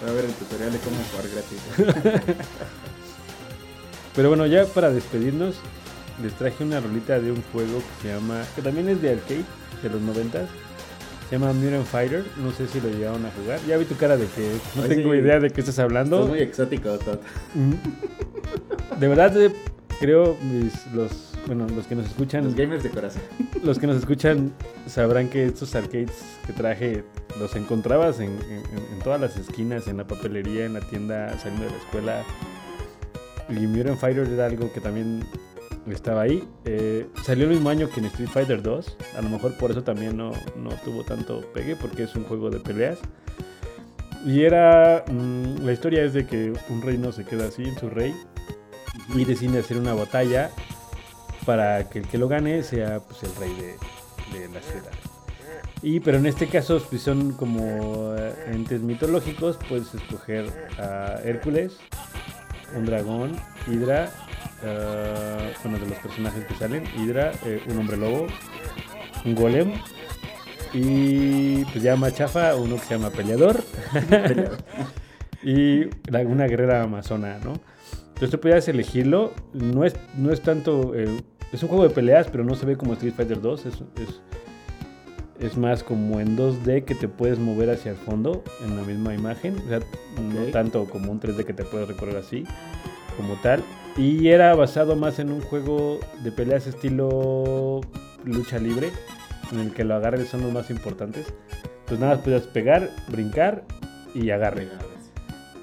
Voy 0.02 0.10
a 0.10 0.14
ver 0.14 0.26
el 0.26 0.34
tutorial 0.34 0.74
de 0.74 0.80
cómo 0.80 0.98
jugar 1.12 1.28
gratis. 1.30 2.36
Pero 4.16 4.28
bueno, 4.28 4.46
ya 4.48 4.66
para 4.66 4.90
despedirnos, 4.92 5.56
les 6.22 6.34
traje 6.34 6.66
una 6.66 6.82
rolita 6.82 7.20
de 7.22 7.32
un 7.32 7.42
juego 7.54 7.78
que 7.80 8.02
se 8.10 8.14
llama, 8.14 8.44
que 8.54 8.62
también 8.62 8.90
es 8.90 9.02
de 9.02 9.12
arcade, 9.12 9.46
de 9.82 9.90
los 9.90 10.02
90 10.02 10.46
Se 11.30 11.38
llama 11.38 11.54
Mutant 11.54 11.86
Fighter. 11.86 12.26
No 12.38 12.52
sé 12.52 12.68
si 12.68 12.82
lo 12.82 12.90
llegaron 12.90 13.26
a 13.26 13.32
jugar. 13.32 13.60
Ya 13.68 13.78
vi 13.78 13.86
tu 13.86 13.96
cara 13.96 14.18
de 14.18 14.26
que 14.26 14.52
no 14.76 14.84
Ay, 14.84 14.90
tengo 14.90 15.14
idea 15.14 15.40
de 15.40 15.50
qué 15.52 15.62
estás 15.62 15.78
hablando. 15.80 16.24
Es 16.24 16.28
muy 16.30 16.40
exótico, 16.40 16.98
Todd. 16.98 17.20
Mm. 17.54 19.00
De 19.00 19.08
verdad, 19.08 19.40
eh, 19.42 19.52
creo 20.00 20.36
mis, 20.42 20.74
los, 20.94 21.34
bueno, 21.46 21.68
los 21.76 21.86
que 21.86 21.96
nos 21.96 22.08
escuchan, 22.08 22.46
Los 22.46 22.56
gamers 22.56 22.82
de 22.84 22.90
corazón. 22.90 23.22
los 23.64 23.78
que 23.78 23.86
nos 23.88 23.98
escuchan 23.98 24.52
sabrán 24.88 25.30
que 25.30 25.46
estos 25.46 25.76
arcades 25.76 26.12
que 26.48 26.54
traje 26.54 27.04
los 27.40 27.56
encontrabas 27.56 28.20
en, 28.20 28.32
en- 28.32 28.64
en 28.94 29.00
todas 29.04 29.22
las 29.22 29.38
esquinas, 29.38 29.88
en 29.88 29.98
la 29.98 30.08
papelería, 30.08 30.66
en 30.66 30.74
la 30.74 30.82
tienda, 30.82 31.38
saliendo 31.38 31.66
de 31.66 31.72
la 31.72 31.78
escuela. 31.78 32.24
Y 33.50 33.68
Mutant 33.68 34.00
Fighter 34.00 34.28
era 34.28 34.48
algo 34.48 34.72
que 34.74 34.82
también 34.82 35.24
estaba 35.88 36.22
ahí. 36.22 36.48
Eh, 36.66 37.08
salió 37.24 37.46
el 37.46 37.52
mismo 37.52 37.70
año 37.70 37.90
que 37.90 38.00
en 38.00 38.08
Street 38.08 38.30
Fighter 38.30 38.62
2. 38.62 38.98
A 39.18 39.22
lo 39.22 39.30
mejor 39.30 39.58
por 39.58 39.72
eso 39.72 39.84
también 39.84 40.18
no, 40.18 40.32
no 40.56 40.70
tuvo 40.84 41.04
tanto 41.04 41.42
pegue, 41.54 41.76
porque 41.76 42.04
es 42.04 42.16
un 42.16 42.24
juego 42.24 42.50
de 42.50 42.60
peleas. 42.60 43.00
Y 44.26 44.44
era. 44.44 45.06
mm, 45.08 45.66
la 45.66 45.72
historia 45.72 46.04
es 46.04 46.14
de 46.14 46.26
que 46.26 46.54
un 46.70 46.82
reino 46.82 47.12
se 47.12 47.26
queda 47.26 47.48
así 47.48 47.64
en 47.64 47.78
su 47.78 47.90
rey 47.90 48.14
y 49.16 49.26
decide 49.26 49.60
hacer 49.60 49.78
una 49.78 49.94
batalla 49.94 50.52
para 51.46 51.90
que 51.90 52.00
el 52.00 52.08
que 52.08 52.18
lo 52.18 52.28
gane 52.28 52.64
sea 52.64 53.00
pues, 53.00 53.24
el 53.24 53.36
rey 53.36 53.54
de, 53.54 54.40
de 54.40 54.50
la 54.50 54.62
ciudad. 54.62 54.92
Y 55.82 56.02
pero 56.02 56.18
en 56.18 56.26
este 56.26 56.48
caso 56.48 56.82
pues, 56.90 57.02
son 57.02 57.32
como 57.34 58.14
eh, 58.18 58.34
entes 58.48 58.82
mitológicos, 58.82 59.58
puedes 59.70 59.94
escoger 59.94 60.46
a 60.78 61.22
Hércules, 61.24 61.78
un 62.76 62.86
dragón, 62.86 63.38
Hidra, 63.68 64.12
eh, 64.64 65.54
bueno 65.64 65.80
de 65.80 65.86
los 65.88 65.98
personajes 66.00 66.46
que 66.46 66.54
salen, 66.56 66.84
Hidra, 66.98 67.32
eh, 67.46 67.62
un 67.70 67.78
hombre 67.80 67.98
lobo, 67.98 68.28
un 69.26 69.36
golem 69.36 69.74
y 70.74 71.64
pues 71.66 71.82
ya 71.84 71.96
más 71.96 72.14
chafa, 72.16 72.56
uno 72.56 72.76
que 72.76 72.82
se 72.84 72.94
llama 72.96 73.10
peleador 73.10 73.64
y 75.44 75.86
la- 76.10 76.20
una 76.22 76.46
guerrera 76.48 76.84
amazona, 76.84 77.40
¿no? 77.44 77.54
Entonces 78.10 78.32
tú 78.32 78.40
podías 78.40 78.68
elegirlo. 78.68 79.34
No 79.54 79.86
es, 79.86 79.96
no 80.18 80.32
es 80.34 80.42
tanto. 80.42 80.94
eh, 80.94 81.22
es 81.54 81.64
un 81.64 81.70
juego 81.70 81.88
de 81.88 81.90
peleas, 81.92 82.28
pero 82.30 82.44
no 82.44 82.54
se 82.56 82.66
ve 82.66 82.76
como 82.76 82.94
Street 82.94 83.14
Fighter 83.16 83.40
2. 83.42 83.66
Es, 83.66 83.74
es, 83.76 84.22
es 85.40 85.58
más 85.58 85.84
como 85.84 86.20
en 86.20 86.38
2D 86.38 86.84
que 86.84 86.96
te 86.96 87.08
puedes 87.08 87.40
mover 87.40 87.70
hacia 87.70 87.92
el 87.92 87.98
fondo 87.98 88.44
en 88.64 88.76
la 88.76 88.84
misma 88.84 89.14
imagen. 89.16 89.56
O 89.66 89.70
sea, 89.70 89.80
no 90.22 90.42
tanto 90.52 90.84
como 90.86 91.12
un 91.14 91.22
3D 91.22 91.46
que 91.46 91.54
te 91.54 91.64
puedes 91.64 91.88
recorrer 91.88 92.18
así, 92.18 92.44
como 93.16 93.36
tal. 93.42 93.64
Y 93.98 94.30
era 94.30 94.56
basado 94.56 94.96
más 94.96 95.20
en 95.20 95.32
un 95.32 95.42
juego 95.42 96.00
de 96.24 96.32
peleas 96.32 96.68
estilo 96.68 97.82
lucha 98.24 98.60
libre, 98.60 98.92
en 99.52 99.60
el 99.60 99.74
que 99.74 99.84
los 99.84 99.98
agarres 99.98 100.30
son 100.30 100.42
los 100.42 100.54
más 100.54 100.70
importantes. 100.70 101.34
Pues 101.86 102.00
nada 102.00 102.22
podías 102.22 102.44
pegar, 102.44 102.90
brincar 103.10 103.64
y 104.14 104.30
agarre. 104.30 104.68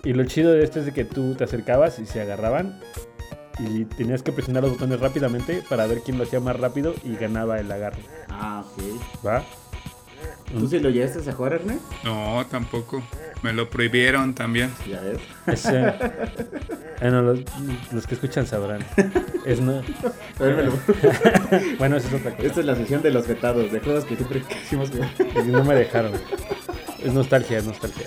Y 0.04 0.12
lo 0.12 0.24
chido 0.24 0.52
de 0.52 0.64
este 0.64 0.80
es 0.80 0.86
de 0.86 0.92
que 0.92 1.04
tú 1.04 1.34
te 1.34 1.44
acercabas 1.44 1.98
y 1.98 2.06
se 2.06 2.20
agarraban 2.20 2.78
y 3.58 3.84
tenías 3.84 4.22
que 4.22 4.32
presionar 4.32 4.62
los 4.62 4.72
botones 4.72 5.00
rápidamente 5.00 5.62
para 5.68 5.86
ver 5.86 6.00
quién 6.00 6.18
lo 6.18 6.24
hacía 6.24 6.40
más 6.40 6.58
rápido 6.58 6.94
y 7.04 7.16
ganaba 7.16 7.58
el 7.58 7.70
agarre. 7.70 8.02
Ah, 8.28 8.64
ok. 8.64 9.26
¿Va? 9.26 9.42
¿Tú 10.52 10.66
sí 10.68 10.78
lo 10.78 10.90
llegaste 10.90 11.28
a 11.28 11.32
jugar, 11.32 11.54
Erne? 11.54 11.78
No, 12.04 12.44
tampoco. 12.50 13.02
Me 13.42 13.52
lo 13.52 13.68
prohibieron 13.68 14.34
también. 14.34 14.70
Ya 14.88 15.00
ves. 15.02 15.18
Ese- 15.46 15.94
bueno, 17.00 17.20
los, 17.22 17.40
los 17.92 18.06
que 18.06 18.14
escuchan 18.14 18.46
sabrán. 18.46 18.80
Es 19.44 19.60
no- 19.60 19.82
bueno, 21.78 21.96
eso 21.96 22.08
es 22.08 22.14
otra 22.14 22.30
cosa. 22.36 22.46
Esta 22.46 22.60
es 22.60 22.66
la 22.66 22.74
sesión 22.76 23.02
de 23.02 23.10
los 23.10 23.26
vetados, 23.26 23.70
de 23.72 23.80
juegos 23.80 24.04
que 24.04 24.16
siempre 24.16 24.40
quisimos 24.42 24.90
jugar. 24.90 25.10
Y 25.44 25.48
no 25.50 25.64
me 25.64 25.74
dejaron. 25.74 26.12
Es 27.02 27.12
nostalgia, 27.12 27.58
es 27.58 27.64
nostalgia. 27.66 28.06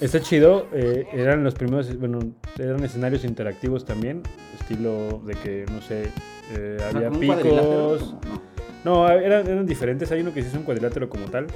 Está 0.00 0.20
chido. 0.20 0.66
eh, 0.72 1.06
eran 1.12 1.42
los 1.44 1.54
primeros, 1.54 1.98
bueno, 1.98 2.18
eran 2.58 2.82
escenarios 2.84 3.24
interactivos 3.24 3.84
también. 3.84 4.22
Estilo 4.60 5.20
de 5.24 5.34
que, 5.34 5.64
no 5.70 5.80
sé, 5.82 6.10
eh, 6.54 6.78
había 6.92 7.08
¿Como 7.08 7.20
un 7.20 7.26
cuadrilátero? 7.26 7.98
picos. 7.98 8.14
No. 8.86 9.08
Eran, 9.10 9.46
eran 9.46 9.66
diferentes. 9.66 10.10
Hay 10.12 10.20
uno 10.20 10.32
que 10.32 10.42
sí 10.42 10.48
es 10.48 10.54
un 10.54 10.62
cuadrilátero 10.62 11.08
como 11.08 11.26
tal. 11.26 11.46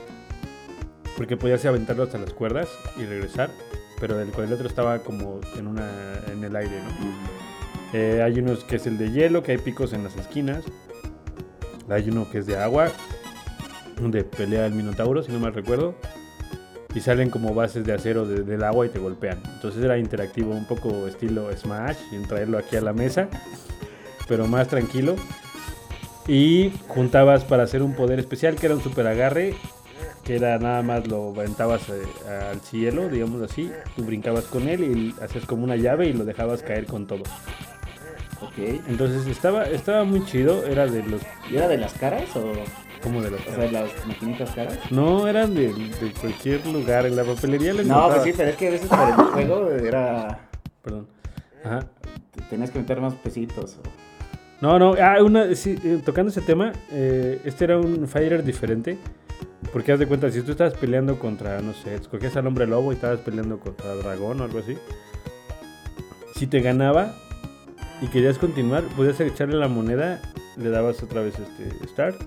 Porque 1.17 1.37
podías 1.37 1.65
aventarlo 1.65 2.03
hasta 2.03 2.19
las 2.19 2.33
cuerdas 2.33 2.69
y 2.99 3.05
regresar. 3.05 3.51
Pero 4.01 4.21
el 4.21 4.31
cuadrilátero 4.31 4.69
estaba 4.69 4.99
como 5.01 5.41
en, 5.57 5.67
una, 5.67 5.89
en 6.33 6.43
el 6.43 6.57
aire, 6.57 6.81
¿no? 6.83 6.91
Eh, 7.93 8.23
hay 8.23 8.39
unos 8.39 8.65
que 8.65 8.77
es 8.77 8.87
el 8.87 8.97
de 8.99 9.11
hielo, 9.11 9.43
que 9.43 9.53
hay 9.53 9.59
picos 9.59 9.93
en 9.93 10.05
las 10.05 10.17
esquinas. 10.17 10.65
Hay 11.89 12.09
uno 12.09 12.27
que 12.31 12.39
es 12.39 12.47
de 12.47 12.57
agua, 12.57 12.89
donde 14.01 14.25
pelea 14.25 14.65
el 14.67 14.73
Minotauro, 14.75 15.23
si 15.23 15.33
no 15.33 15.39
mal 15.41 15.53
recuerdo. 15.53 15.95
Y 16.95 17.01
salen 17.01 17.31
como 17.31 17.53
bases 17.55 17.85
de 17.85 17.93
acero 17.93 18.27
de- 18.27 18.43
del 18.43 18.65
agua 18.65 18.87
y 18.87 18.89
te 18.89 18.99
golpean. 18.99 19.41
Entonces 19.55 19.85
era 19.85 19.99
interactivo, 19.99 20.53
un 20.53 20.67
poco 20.67 21.07
estilo 21.07 21.49
Smash, 21.57 21.99
en 22.13 22.27
traerlo 22.27 22.59
aquí 22.59 22.77
a 22.77 22.81
la 22.81 22.93
mesa, 22.93 23.29
pero 24.29 24.47
más 24.47 24.67
tranquilo. 24.69 25.15
Y 26.29 26.73
juntabas 26.89 27.45
para 27.45 27.65
hacer 27.65 27.83
un 27.83 27.95
poder 27.95 28.19
especial 28.21 28.55
que 28.57 28.67
era 28.67 28.75
un 28.77 28.83
super 28.83 29.07
agarre, 29.07 29.55
que 30.25 30.37
era 30.37 30.59
nada 30.59 30.83
más 30.83 31.07
lo 31.09 31.31
aventabas 31.31 31.89
eh, 31.89 32.03
al 32.53 32.61
cielo, 32.61 33.09
digamos 33.09 33.43
así. 33.43 33.71
Tú 33.97 34.05
brincabas 34.05 34.45
con 34.45 34.69
él 34.69 34.85
y 34.85 35.23
hacías 35.23 35.47
como 35.47 35.65
una 35.65 35.77
llave 35.77 36.07
y 36.07 36.13
lo 36.13 36.25
dejabas 36.25 36.63
caer 36.63 36.87
con 36.87 37.07
todo. 37.07 37.23
Ok. 38.43 38.59
Entonces 38.89 39.27
estaba, 39.27 39.65
estaba 39.65 40.05
muy 40.05 40.25
chido, 40.25 40.65
era 40.67 40.87
de 40.87 41.03
los, 41.03 41.21
¿Y 41.51 41.57
era 41.57 41.69
de 41.69 41.79
las 41.79 41.93
caras 41.95 42.25
o, 42.37 42.53
como 43.03 43.21
de 43.23 43.31
los, 43.33 43.41
o 43.41 43.45
sea, 43.45 43.57
de 43.59 43.71
las 43.73 43.91
maquinitas 44.07 44.51
caras? 44.53 44.79
no 44.91 45.27
eran 45.29 45.55
de, 45.55 45.73
de 45.75 46.13
cualquier 46.21 46.65
lugar, 46.67 47.05
en 47.07 47.17
la 47.17 47.25
papelería 47.25 47.75
lo 47.75 47.83
No, 47.83 48.09
pues 48.09 48.23
sí, 48.23 48.33
pero 48.37 48.51
es 48.51 48.57
que 48.57 48.69
a 48.69 48.71
veces 48.71 48.89
por 48.89 48.99
el 49.09 49.15
juego 49.15 49.71
era 49.71 50.49
Perdón. 50.83 51.07
Ajá. 51.65 51.81
Te- 52.35 52.43
Tenías 52.49 52.71
que 52.71 52.79
meter 52.79 53.01
más 53.01 53.15
pesitos. 53.15 53.77
o- 53.79 54.10
No, 54.61 54.79
no, 54.79 54.95
ah, 55.01 55.23
una, 55.23 55.55
sí, 55.55 55.79
eh, 55.83 56.03
tocando 56.05 56.31
ese 56.31 56.43
tema, 56.43 56.73
eh, 56.91 57.41
este 57.45 57.65
era 57.65 57.79
un 57.79 58.07
fighter 58.07 58.45
diferente. 58.45 58.99
Porque 59.73 59.93
haz 59.93 59.99
de 59.99 60.07
cuenta, 60.07 60.31
si 60.31 60.43
tú 60.43 60.53
estabas 60.53 60.75
peleando 60.75 61.19
contra, 61.19 61.61
no 61.61 61.73
sé, 61.75 61.95
escogías 61.95 62.37
al 62.37 62.47
hombre 62.47 62.67
lobo 62.67 62.93
y 62.93 62.97
estabas 62.97 63.21
peleando 63.21 63.61
contra 63.61 63.95
dragón 63.95 64.41
o 64.41 64.45
algo 64.45 64.59
así. 64.59 64.77
Si 66.35 66.47
te 66.47 66.61
ganaba 66.61 67.15
y 68.01 68.09
querías 68.09 68.39
continuar, 68.39 68.83
podías 68.97 69.21
echarle 69.21 69.57
la 69.57 69.69
moneda, 69.69 70.21
le 70.57 70.71
dabas 70.71 71.03
otra 71.03 71.23
vez 71.23 71.35
este 71.39 71.87
start 71.87 72.21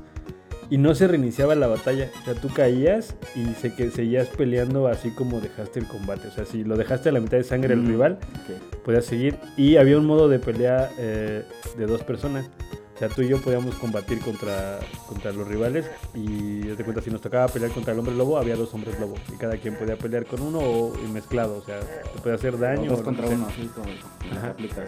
y 0.73 0.77
no 0.79 0.95
se 0.95 1.07
reiniciaba 1.07 1.53
la 1.53 1.67
batalla. 1.67 2.09
O 2.21 2.25
sea, 2.25 2.33
tú 2.33 2.47
caías 2.49 3.15
y 3.35 3.45
se, 3.61 3.75
que 3.75 3.91
seguías 3.91 4.27
peleando 4.29 4.87
así 4.87 5.11
como 5.11 5.39
dejaste 5.39 5.79
el 5.79 5.87
combate. 5.87 6.27
O 6.29 6.31
sea, 6.31 6.45
si 6.45 6.63
lo 6.63 6.77
dejaste 6.77 7.09
a 7.09 7.11
la 7.11 7.19
mitad 7.19 7.37
de 7.37 7.43
sangre 7.43 7.73
el 7.75 7.81
Mm. 7.81 7.87
rival, 7.87 8.17
Ok. 8.43 8.81
podías 8.83 9.05
seguir. 9.05 9.35
Y 9.55 9.77
había 9.77 9.97
un 9.99 10.05
modo 10.05 10.27
de 10.29 10.39
pelea 10.39 10.89
eh, 10.97 11.43
de 11.77 11.85
dos 11.85 12.01
personas. 12.03 12.49
O 12.95 12.97
sea, 12.99 13.09
tú 13.09 13.21
y 13.23 13.27
yo 13.27 13.41
podíamos 13.41 13.75
combatir 13.75 14.19
contra, 14.19 14.79
contra 15.07 15.31
los 15.31 15.47
rivales. 15.47 15.85
Y 16.15 16.59
de 16.61 16.83
cuenta, 16.83 17.01
si 17.01 17.09
nos 17.11 17.21
tocaba 17.21 17.47
pelear 17.49 17.71
contra 17.71 17.93
el 17.93 17.99
hombre 17.99 18.15
lobo, 18.15 18.37
había 18.37 18.55
dos 18.55 18.73
hombres 18.73 18.99
lobo. 18.99 19.15
Y 19.33 19.37
cada 19.37 19.57
quien 19.57 19.75
podía 19.75 19.95
pelear 19.97 20.25
con 20.25 20.41
uno 20.41 20.59
o 20.59 20.93
y 21.03 21.07
mezclado. 21.11 21.57
O 21.57 21.63
sea, 21.63 21.79
te 21.81 22.19
podía 22.19 22.35
hacer 22.35 22.57
daño. 22.57 22.89
Dos 22.89 23.01
o 23.01 23.03
contra 23.03 23.25
no 23.27 23.31
uno, 23.31 23.47
así 23.47 23.67
como, 23.75 23.85
como 23.85 24.31
Ajá. 24.37 24.41
te 24.41 24.47
aplicas. 24.53 24.85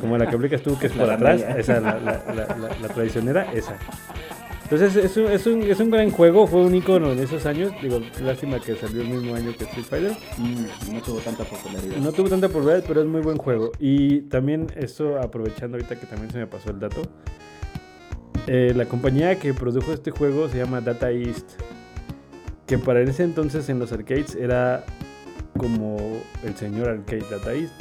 Como 0.00 0.18
la 0.18 0.28
que 0.28 0.36
aplicas 0.36 0.62
tú, 0.62 0.78
que 0.78 0.86
es 0.86 0.96
La 0.96 1.02
por 1.04 1.12
atrás. 1.14 1.40
raya. 1.40 1.56
Esa, 1.58 1.80
la, 1.80 1.98
la, 2.00 2.24
la, 2.34 2.56
la- 2.56 2.76
la 2.80 2.88
traicionera, 2.88 3.52
esa. 3.52 3.76
Entonces, 4.68 4.96
es 4.96 5.16
un, 5.16 5.26
es, 5.26 5.46
un, 5.46 5.62
es 5.62 5.78
un 5.78 5.90
gran 5.90 6.10
juego. 6.10 6.44
Fue 6.48 6.60
un 6.60 6.74
icono 6.74 7.12
en 7.12 7.20
esos 7.20 7.46
años. 7.46 7.72
Digo, 7.80 8.00
lástima 8.20 8.58
que 8.58 8.74
salió 8.74 9.02
el 9.02 9.08
mismo 9.08 9.36
año 9.36 9.52
que 9.56 9.62
Street 9.62 9.84
Fighter. 9.84 10.16
Mm, 10.38 10.92
no 10.94 11.00
tuvo 11.02 11.18
tanta 11.20 11.44
popularidad. 11.44 11.96
No 11.98 12.10
tuvo 12.12 12.28
tanta 12.28 12.48
popularidad, 12.48 12.84
pero 12.88 13.00
es 13.02 13.06
muy 13.06 13.20
buen 13.20 13.36
juego. 13.36 13.70
Y 13.78 14.22
también 14.22 14.66
esto, 14.74 15.20
aprovechando 15.20 15.76
ahorita 15.76 15.94
que 16.00 16.06
también 16.06 16.32
se 16.32 16.38
me 16.38 16.48
pasó 16.48 16.70
el 16.70 16.80
dato, 16.80 17.02
eh, 18.48 18.72
la 18.74 18.86
compañía 18.86 19.38
que 19.38 19.54
produjo 19.54 19.92
este 19.92 20.10
juego 20.10 20.48
se 20.48 20.58
llama 20.58 20.80
Data 20.80 21.12
East, 21.12 21.48
que 22.66 22.76
para 22.76 23.00
ese 23.02 23.22
entonces 23.22 23.68
en 23.68 23.78
los 23.78 23.92
arcades 23.92 24.34
era 24.34 24.84
como 25.56 25.96
el 26.44 26.56
señor 26.56 26.88
arcade 26.88 27.24
Data 27.30 27.54
East. 27.54 27.72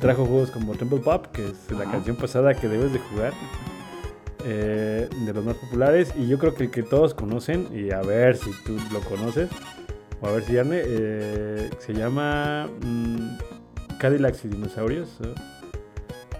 Trajo 0.00 0.24
juegos 0.24 0.50
como 0.50 0.74
Temple 0.76 1.00
Pop, 1.00 1.26
que 1.26 1.44
es 1.44 1.70
la 1.70 1.82
Ajá. 1.82 1.92
canción 1.92 2.16
pasada 2.16 2.54
que 2.54 2.68
debes 2.68 2.90
de 2.94 3.00
jugar, 3.00 3.34
eh, 4.44 5.08
de 5.24 5.32
los 5.32 5.44
más 5.44 5.56
populares. 5.56 6.12
Y 6.16 6.28
yo 6.28 6.38
creo 6.38 6.54
que 6.54 6.64
el 6.64 6.70
que 6.70 6.82
todos 6.82 7.14
conocen, 7.14 7.68
y 7.72 7.92
a 7.92 8.00
ver 8.00 8.36
si 8.36 8.50
tú 8.64 8.76
lo 8.92 9.00
conoces, 9.00 9.50
o 10.20 10.28
a 10.28 10.32
ver 10.32 10.44
si 10.44 10.58
Arne, 10.58 10.82
eh, 10.84 11.70
se 11.78 11.92
llama 11.94 12.68
mm, 12.82 13.38
Cadillacs 13.98 14.44
y 14.44 14.48
Dinosaurios. 14.48 15.18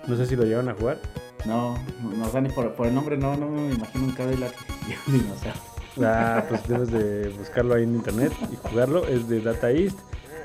No 0.07 0.17
sé 0.17 0.27
si 0.27 0.37
lo 0.37 0.45
llevan 0.45 0.69
a 0.69 0.75
jugar. 0.75 0.99
No, 1.47 1.79
no, 2.17 2.27
o 2.27 2.31
sea, 2.31 2.41
ni 2.41 2.51
por, 2.51 2.75
por 2.75 2.87
el 2.87 2.95
nombre 2.95 3.17
no, 3.17 3.37
no 3.37 3.49
me 3.49 3.73
imagino 3.73 4.05
un 4.05 4.13
Cadillac 4.13 4.55
y 4.89 5.11
un 5.11 5.19
dinosaurio. 5.21 5.71
Ah, 6.03 6.45
pues 6.49 6.67
debes 6.69 6.91
de 6.91 7.29
buscarlo 7.31 7.75
ahí 7.75 7.83
en 7.83 7.97
internet 7.97 8.33
y 8.53 8.57
jugarlo. 8.57 9.07
Es 9.07 9.29
de 9.29 9.41
Data 9.41 9.71
East. 9.71 9.99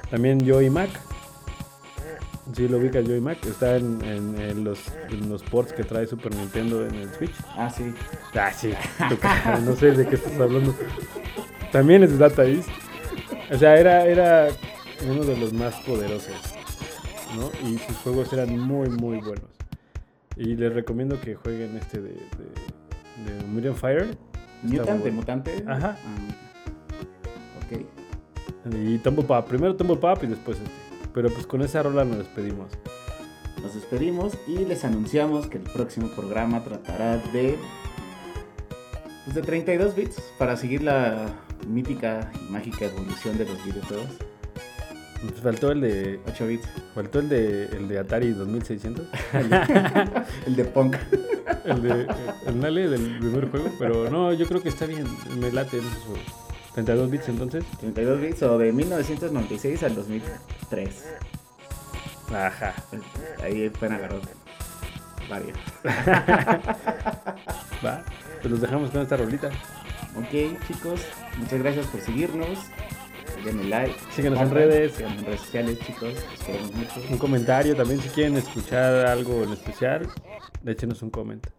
También 0.09 0.39
Joy 0.39 0.69
Mac. 0.69 0.89
Sí, 2.53 2.67
lo 2.67 2.77
ubicas 2.77 3.05
Joy 3.05 3.21
Mac. 3.21 3.43
Está 3.45 3.77
en, 3.77 3.99
en- 4.03 4.39
en 4.39 4.63
los, 4.63 4.79
en 5.09 5.29
los 5.29 5.41
ports 5.43 5.73
que 5.73 5.83
trae 5.83 6.05
Super 6.07 6.33
Nintendo 6.35 6.85
en 6.85 6.95
el 6.95 7.09
Switch. 7.13 7.33
Ah, 7.57 7.69
sí. 7.69 7.93
Ah, 8.35 8.51
sí. 8.51 8.71
no 9.65 9.75
sé 9.75 9.91
de 9.91 10.07
qué 10.07 10.15
estás 10.15 10.39
hablando. 10.39 10.75
También 11.71 12.03
es 12.03 12.11
de 12.11 12.17
Data 12.17 12.45
East. 12.45 12.69
O 13.51 13.57
sea, 13.57 13.75
era, 13.75 14.05
era 14.05 14.47
uno 15.09 15.23
de 15.23 15.37
los 15.37 15.53
más 15.53 15.75
poderosos. 15.81 16.33
¿no? 17.35 17.49
Y 17.67 17.77
sus 17.79 17.97
juegos 17.97 18.31
eran 18.31 18.57
muy, 18.59 18.89
muy 18.89 19.17
buenos. 19.19 19.49
Y 20.37 20.55
les 20.55 20.71
recomiendo 20.73 21.19
que 21.19 21.35
jueguen 21.35 21.75
este 21.77 21.99
de, 22.01 22.09
de, 22.09 23.33
de 23.33 23.43
Mutant 23.47 23.75
Fire. 23.77 24.17
Mutant, 24.61 24.89
de 24.89 24.93
bueno. 24.99 25.15
mutante. 25.17 25.63
Ajá. 25.67 25.97
Ah, 26.05 27.65
ok. 27.73 28.75
Y 28.75 28.97
Tumble 28.99 29.23
Pop. 29.23 29.47
Primero 29.47 29.75
Tumble 29.75 29.97
Pop 29.97 30.19
y 30.23 30.27
después 30.27 30.57
este. 30.57 30.84
Pero 31.15 31.29
pues 31.29 31.47
con 31.47 31.61
esa 31.61 31.81
rola 31.81 32.03
nos 32.03 32.17
despedimos. 32.17 32.67
Nos 33.63 33.73
despedimos 33.73 34.33
y 34.45 34.57
les 34.65 34.83
anunciamos 34.83 35.47
que 35.47 35.57
el 35.57 35.63
próximo 35.63 36.09
programa 36.09 36.63
tratará 36.63 37.17
de. 37.31 37.57
Pues 39.23 39.35
de 39.35 39.41
32 39.41 39.95
bits 39.95 40.21
para 40.37 40.57
seguir 40.57 40.83
la 40.83 41.33
mítica 41.65 42.29
y 42.35 42.51
mágica 42.51 42.85
evolución 42.85 43.37
de 43.37 43.45
los 43.45 43.65
videojuegos. 43.65 44.09
Nos 45.23 45.41
faltó 45.41 45.71
el 45.71 45.81
de. 45.81 46.19
8 46.27 46.47
bits. 46.47 46.67
Faltó 46.93 47.19
el 47.19 47.29
de 47.29 47.63
el 47.67 47.87
de 47.87 47.97
Atari 47.97 48.31
2600. 48.33 49.07
El 50.45 50.55
de 50.55 50.65
Punk. 50.65 50.97
El 51.63 51.81
de 51.81 52.07
el 52.45 52.59
Nale 52.59 52.89
del 52.89 53.19
primer 53.19 53.49
juego. 53.49 53.71
Pero 53.79 54.09
no, 54.09 54.33
yo 54.33 54.45
creo 54.47 54.61
que 54.61 54.69
está 54.69 54.85
bien. 54.85 55.07
Me 55.39 55.49
late 55.51 55.77
en 55.77 55.87
esos 55.87 56.03
juegos. 56.03 56.44
32 56.75 57.09
bits 57.09 57.29
entonces. 57.29 57.63
32 57.79 58.21
bits 58.21 58.43
o 58.43 58.57
de 58.57 58.73
1996 58.73 59.83
al 59.83 59.95
2003. 59.95 61.05
Ajá. 62.33 62.73
Ahí 63.41 63.69
pueden 63.69 63.95
agarrar 63.95 64.19
varios. 65.29 65.57
Va. 67.85 68.03
Pues 68.41 68.51
los 68.51 68.59
dejamos 68.59 68.91
con 68.91 69.01
esta 69.01 69.15
rolita. 69.15 69.49
Ok, 70.17 70.59
chicos, 70.67 70.99
muchas 71.37 71.59
gracias 71.59 71.87
por 71.87 72.01
seguirnos. 72.01 72.59
Denle 73.45 73.69
like. 73.69 73.95
Síguenos 74.11 74.41
en 74.41 74.51
redes. 74.51 74.95
síganos 74.95 75.19
en 75.19 75.25
redes 75.25 75.41
sociales, 75.41 75.79
chicos. 75.79 76.13
Mucho. 76.73 77.01
Un 77.09 77.17
comentario 77.17 77.75
también 77.75 78.01
si 78.01 78.09
quieren 78.09 78.35
escuchar 78.35 79.07
algo 79.07 79.43
en 79.43 79.53
especial. 79.53 80.09
Échenos 80.65 81.01
un 81.01 81.09
comentario. 81.09 81.55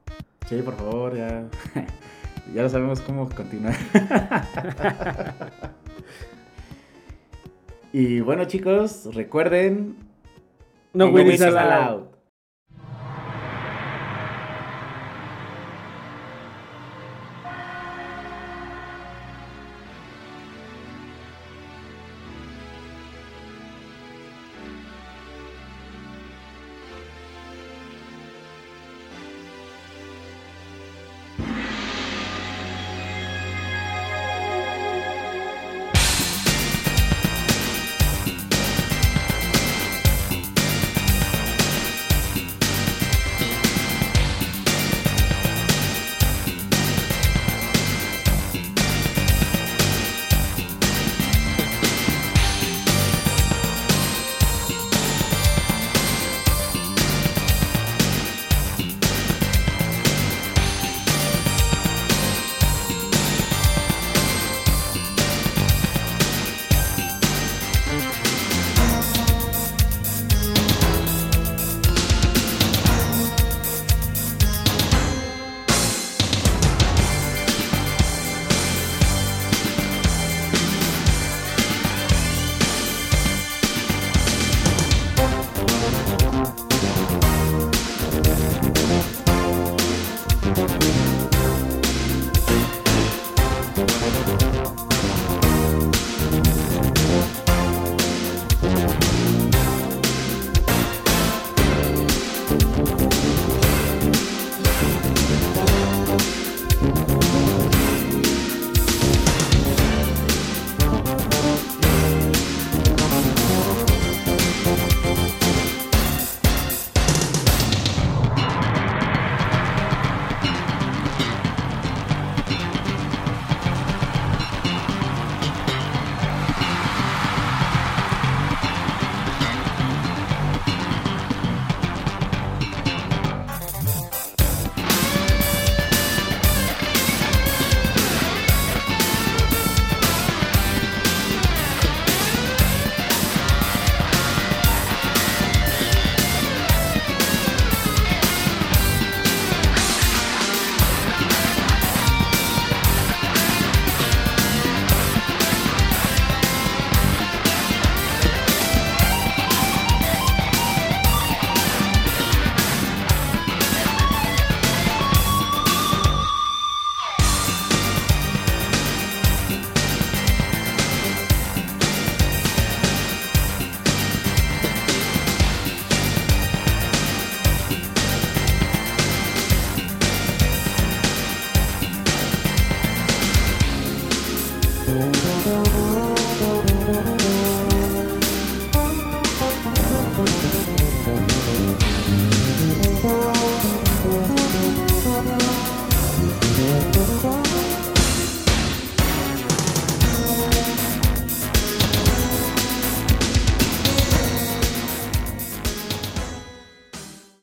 Sí, 0.47 0.61
por 0.63 0.77
favor, 0.77 1.17
ya. 1.17 1.49
ya 2.55 2.63
no 2.63 2.69
sabemos 2.69 3.01
cómo 3.01 3.29
continuar. 3.29 3.75
y 7.93 8.21
bueno, 8.21 8.45
chicos, 8.45 9.15
recuerden. 9.15 9.97
No, 10.93 11.09
allowed. 11.09 11.57
allowed. 11.57 12.16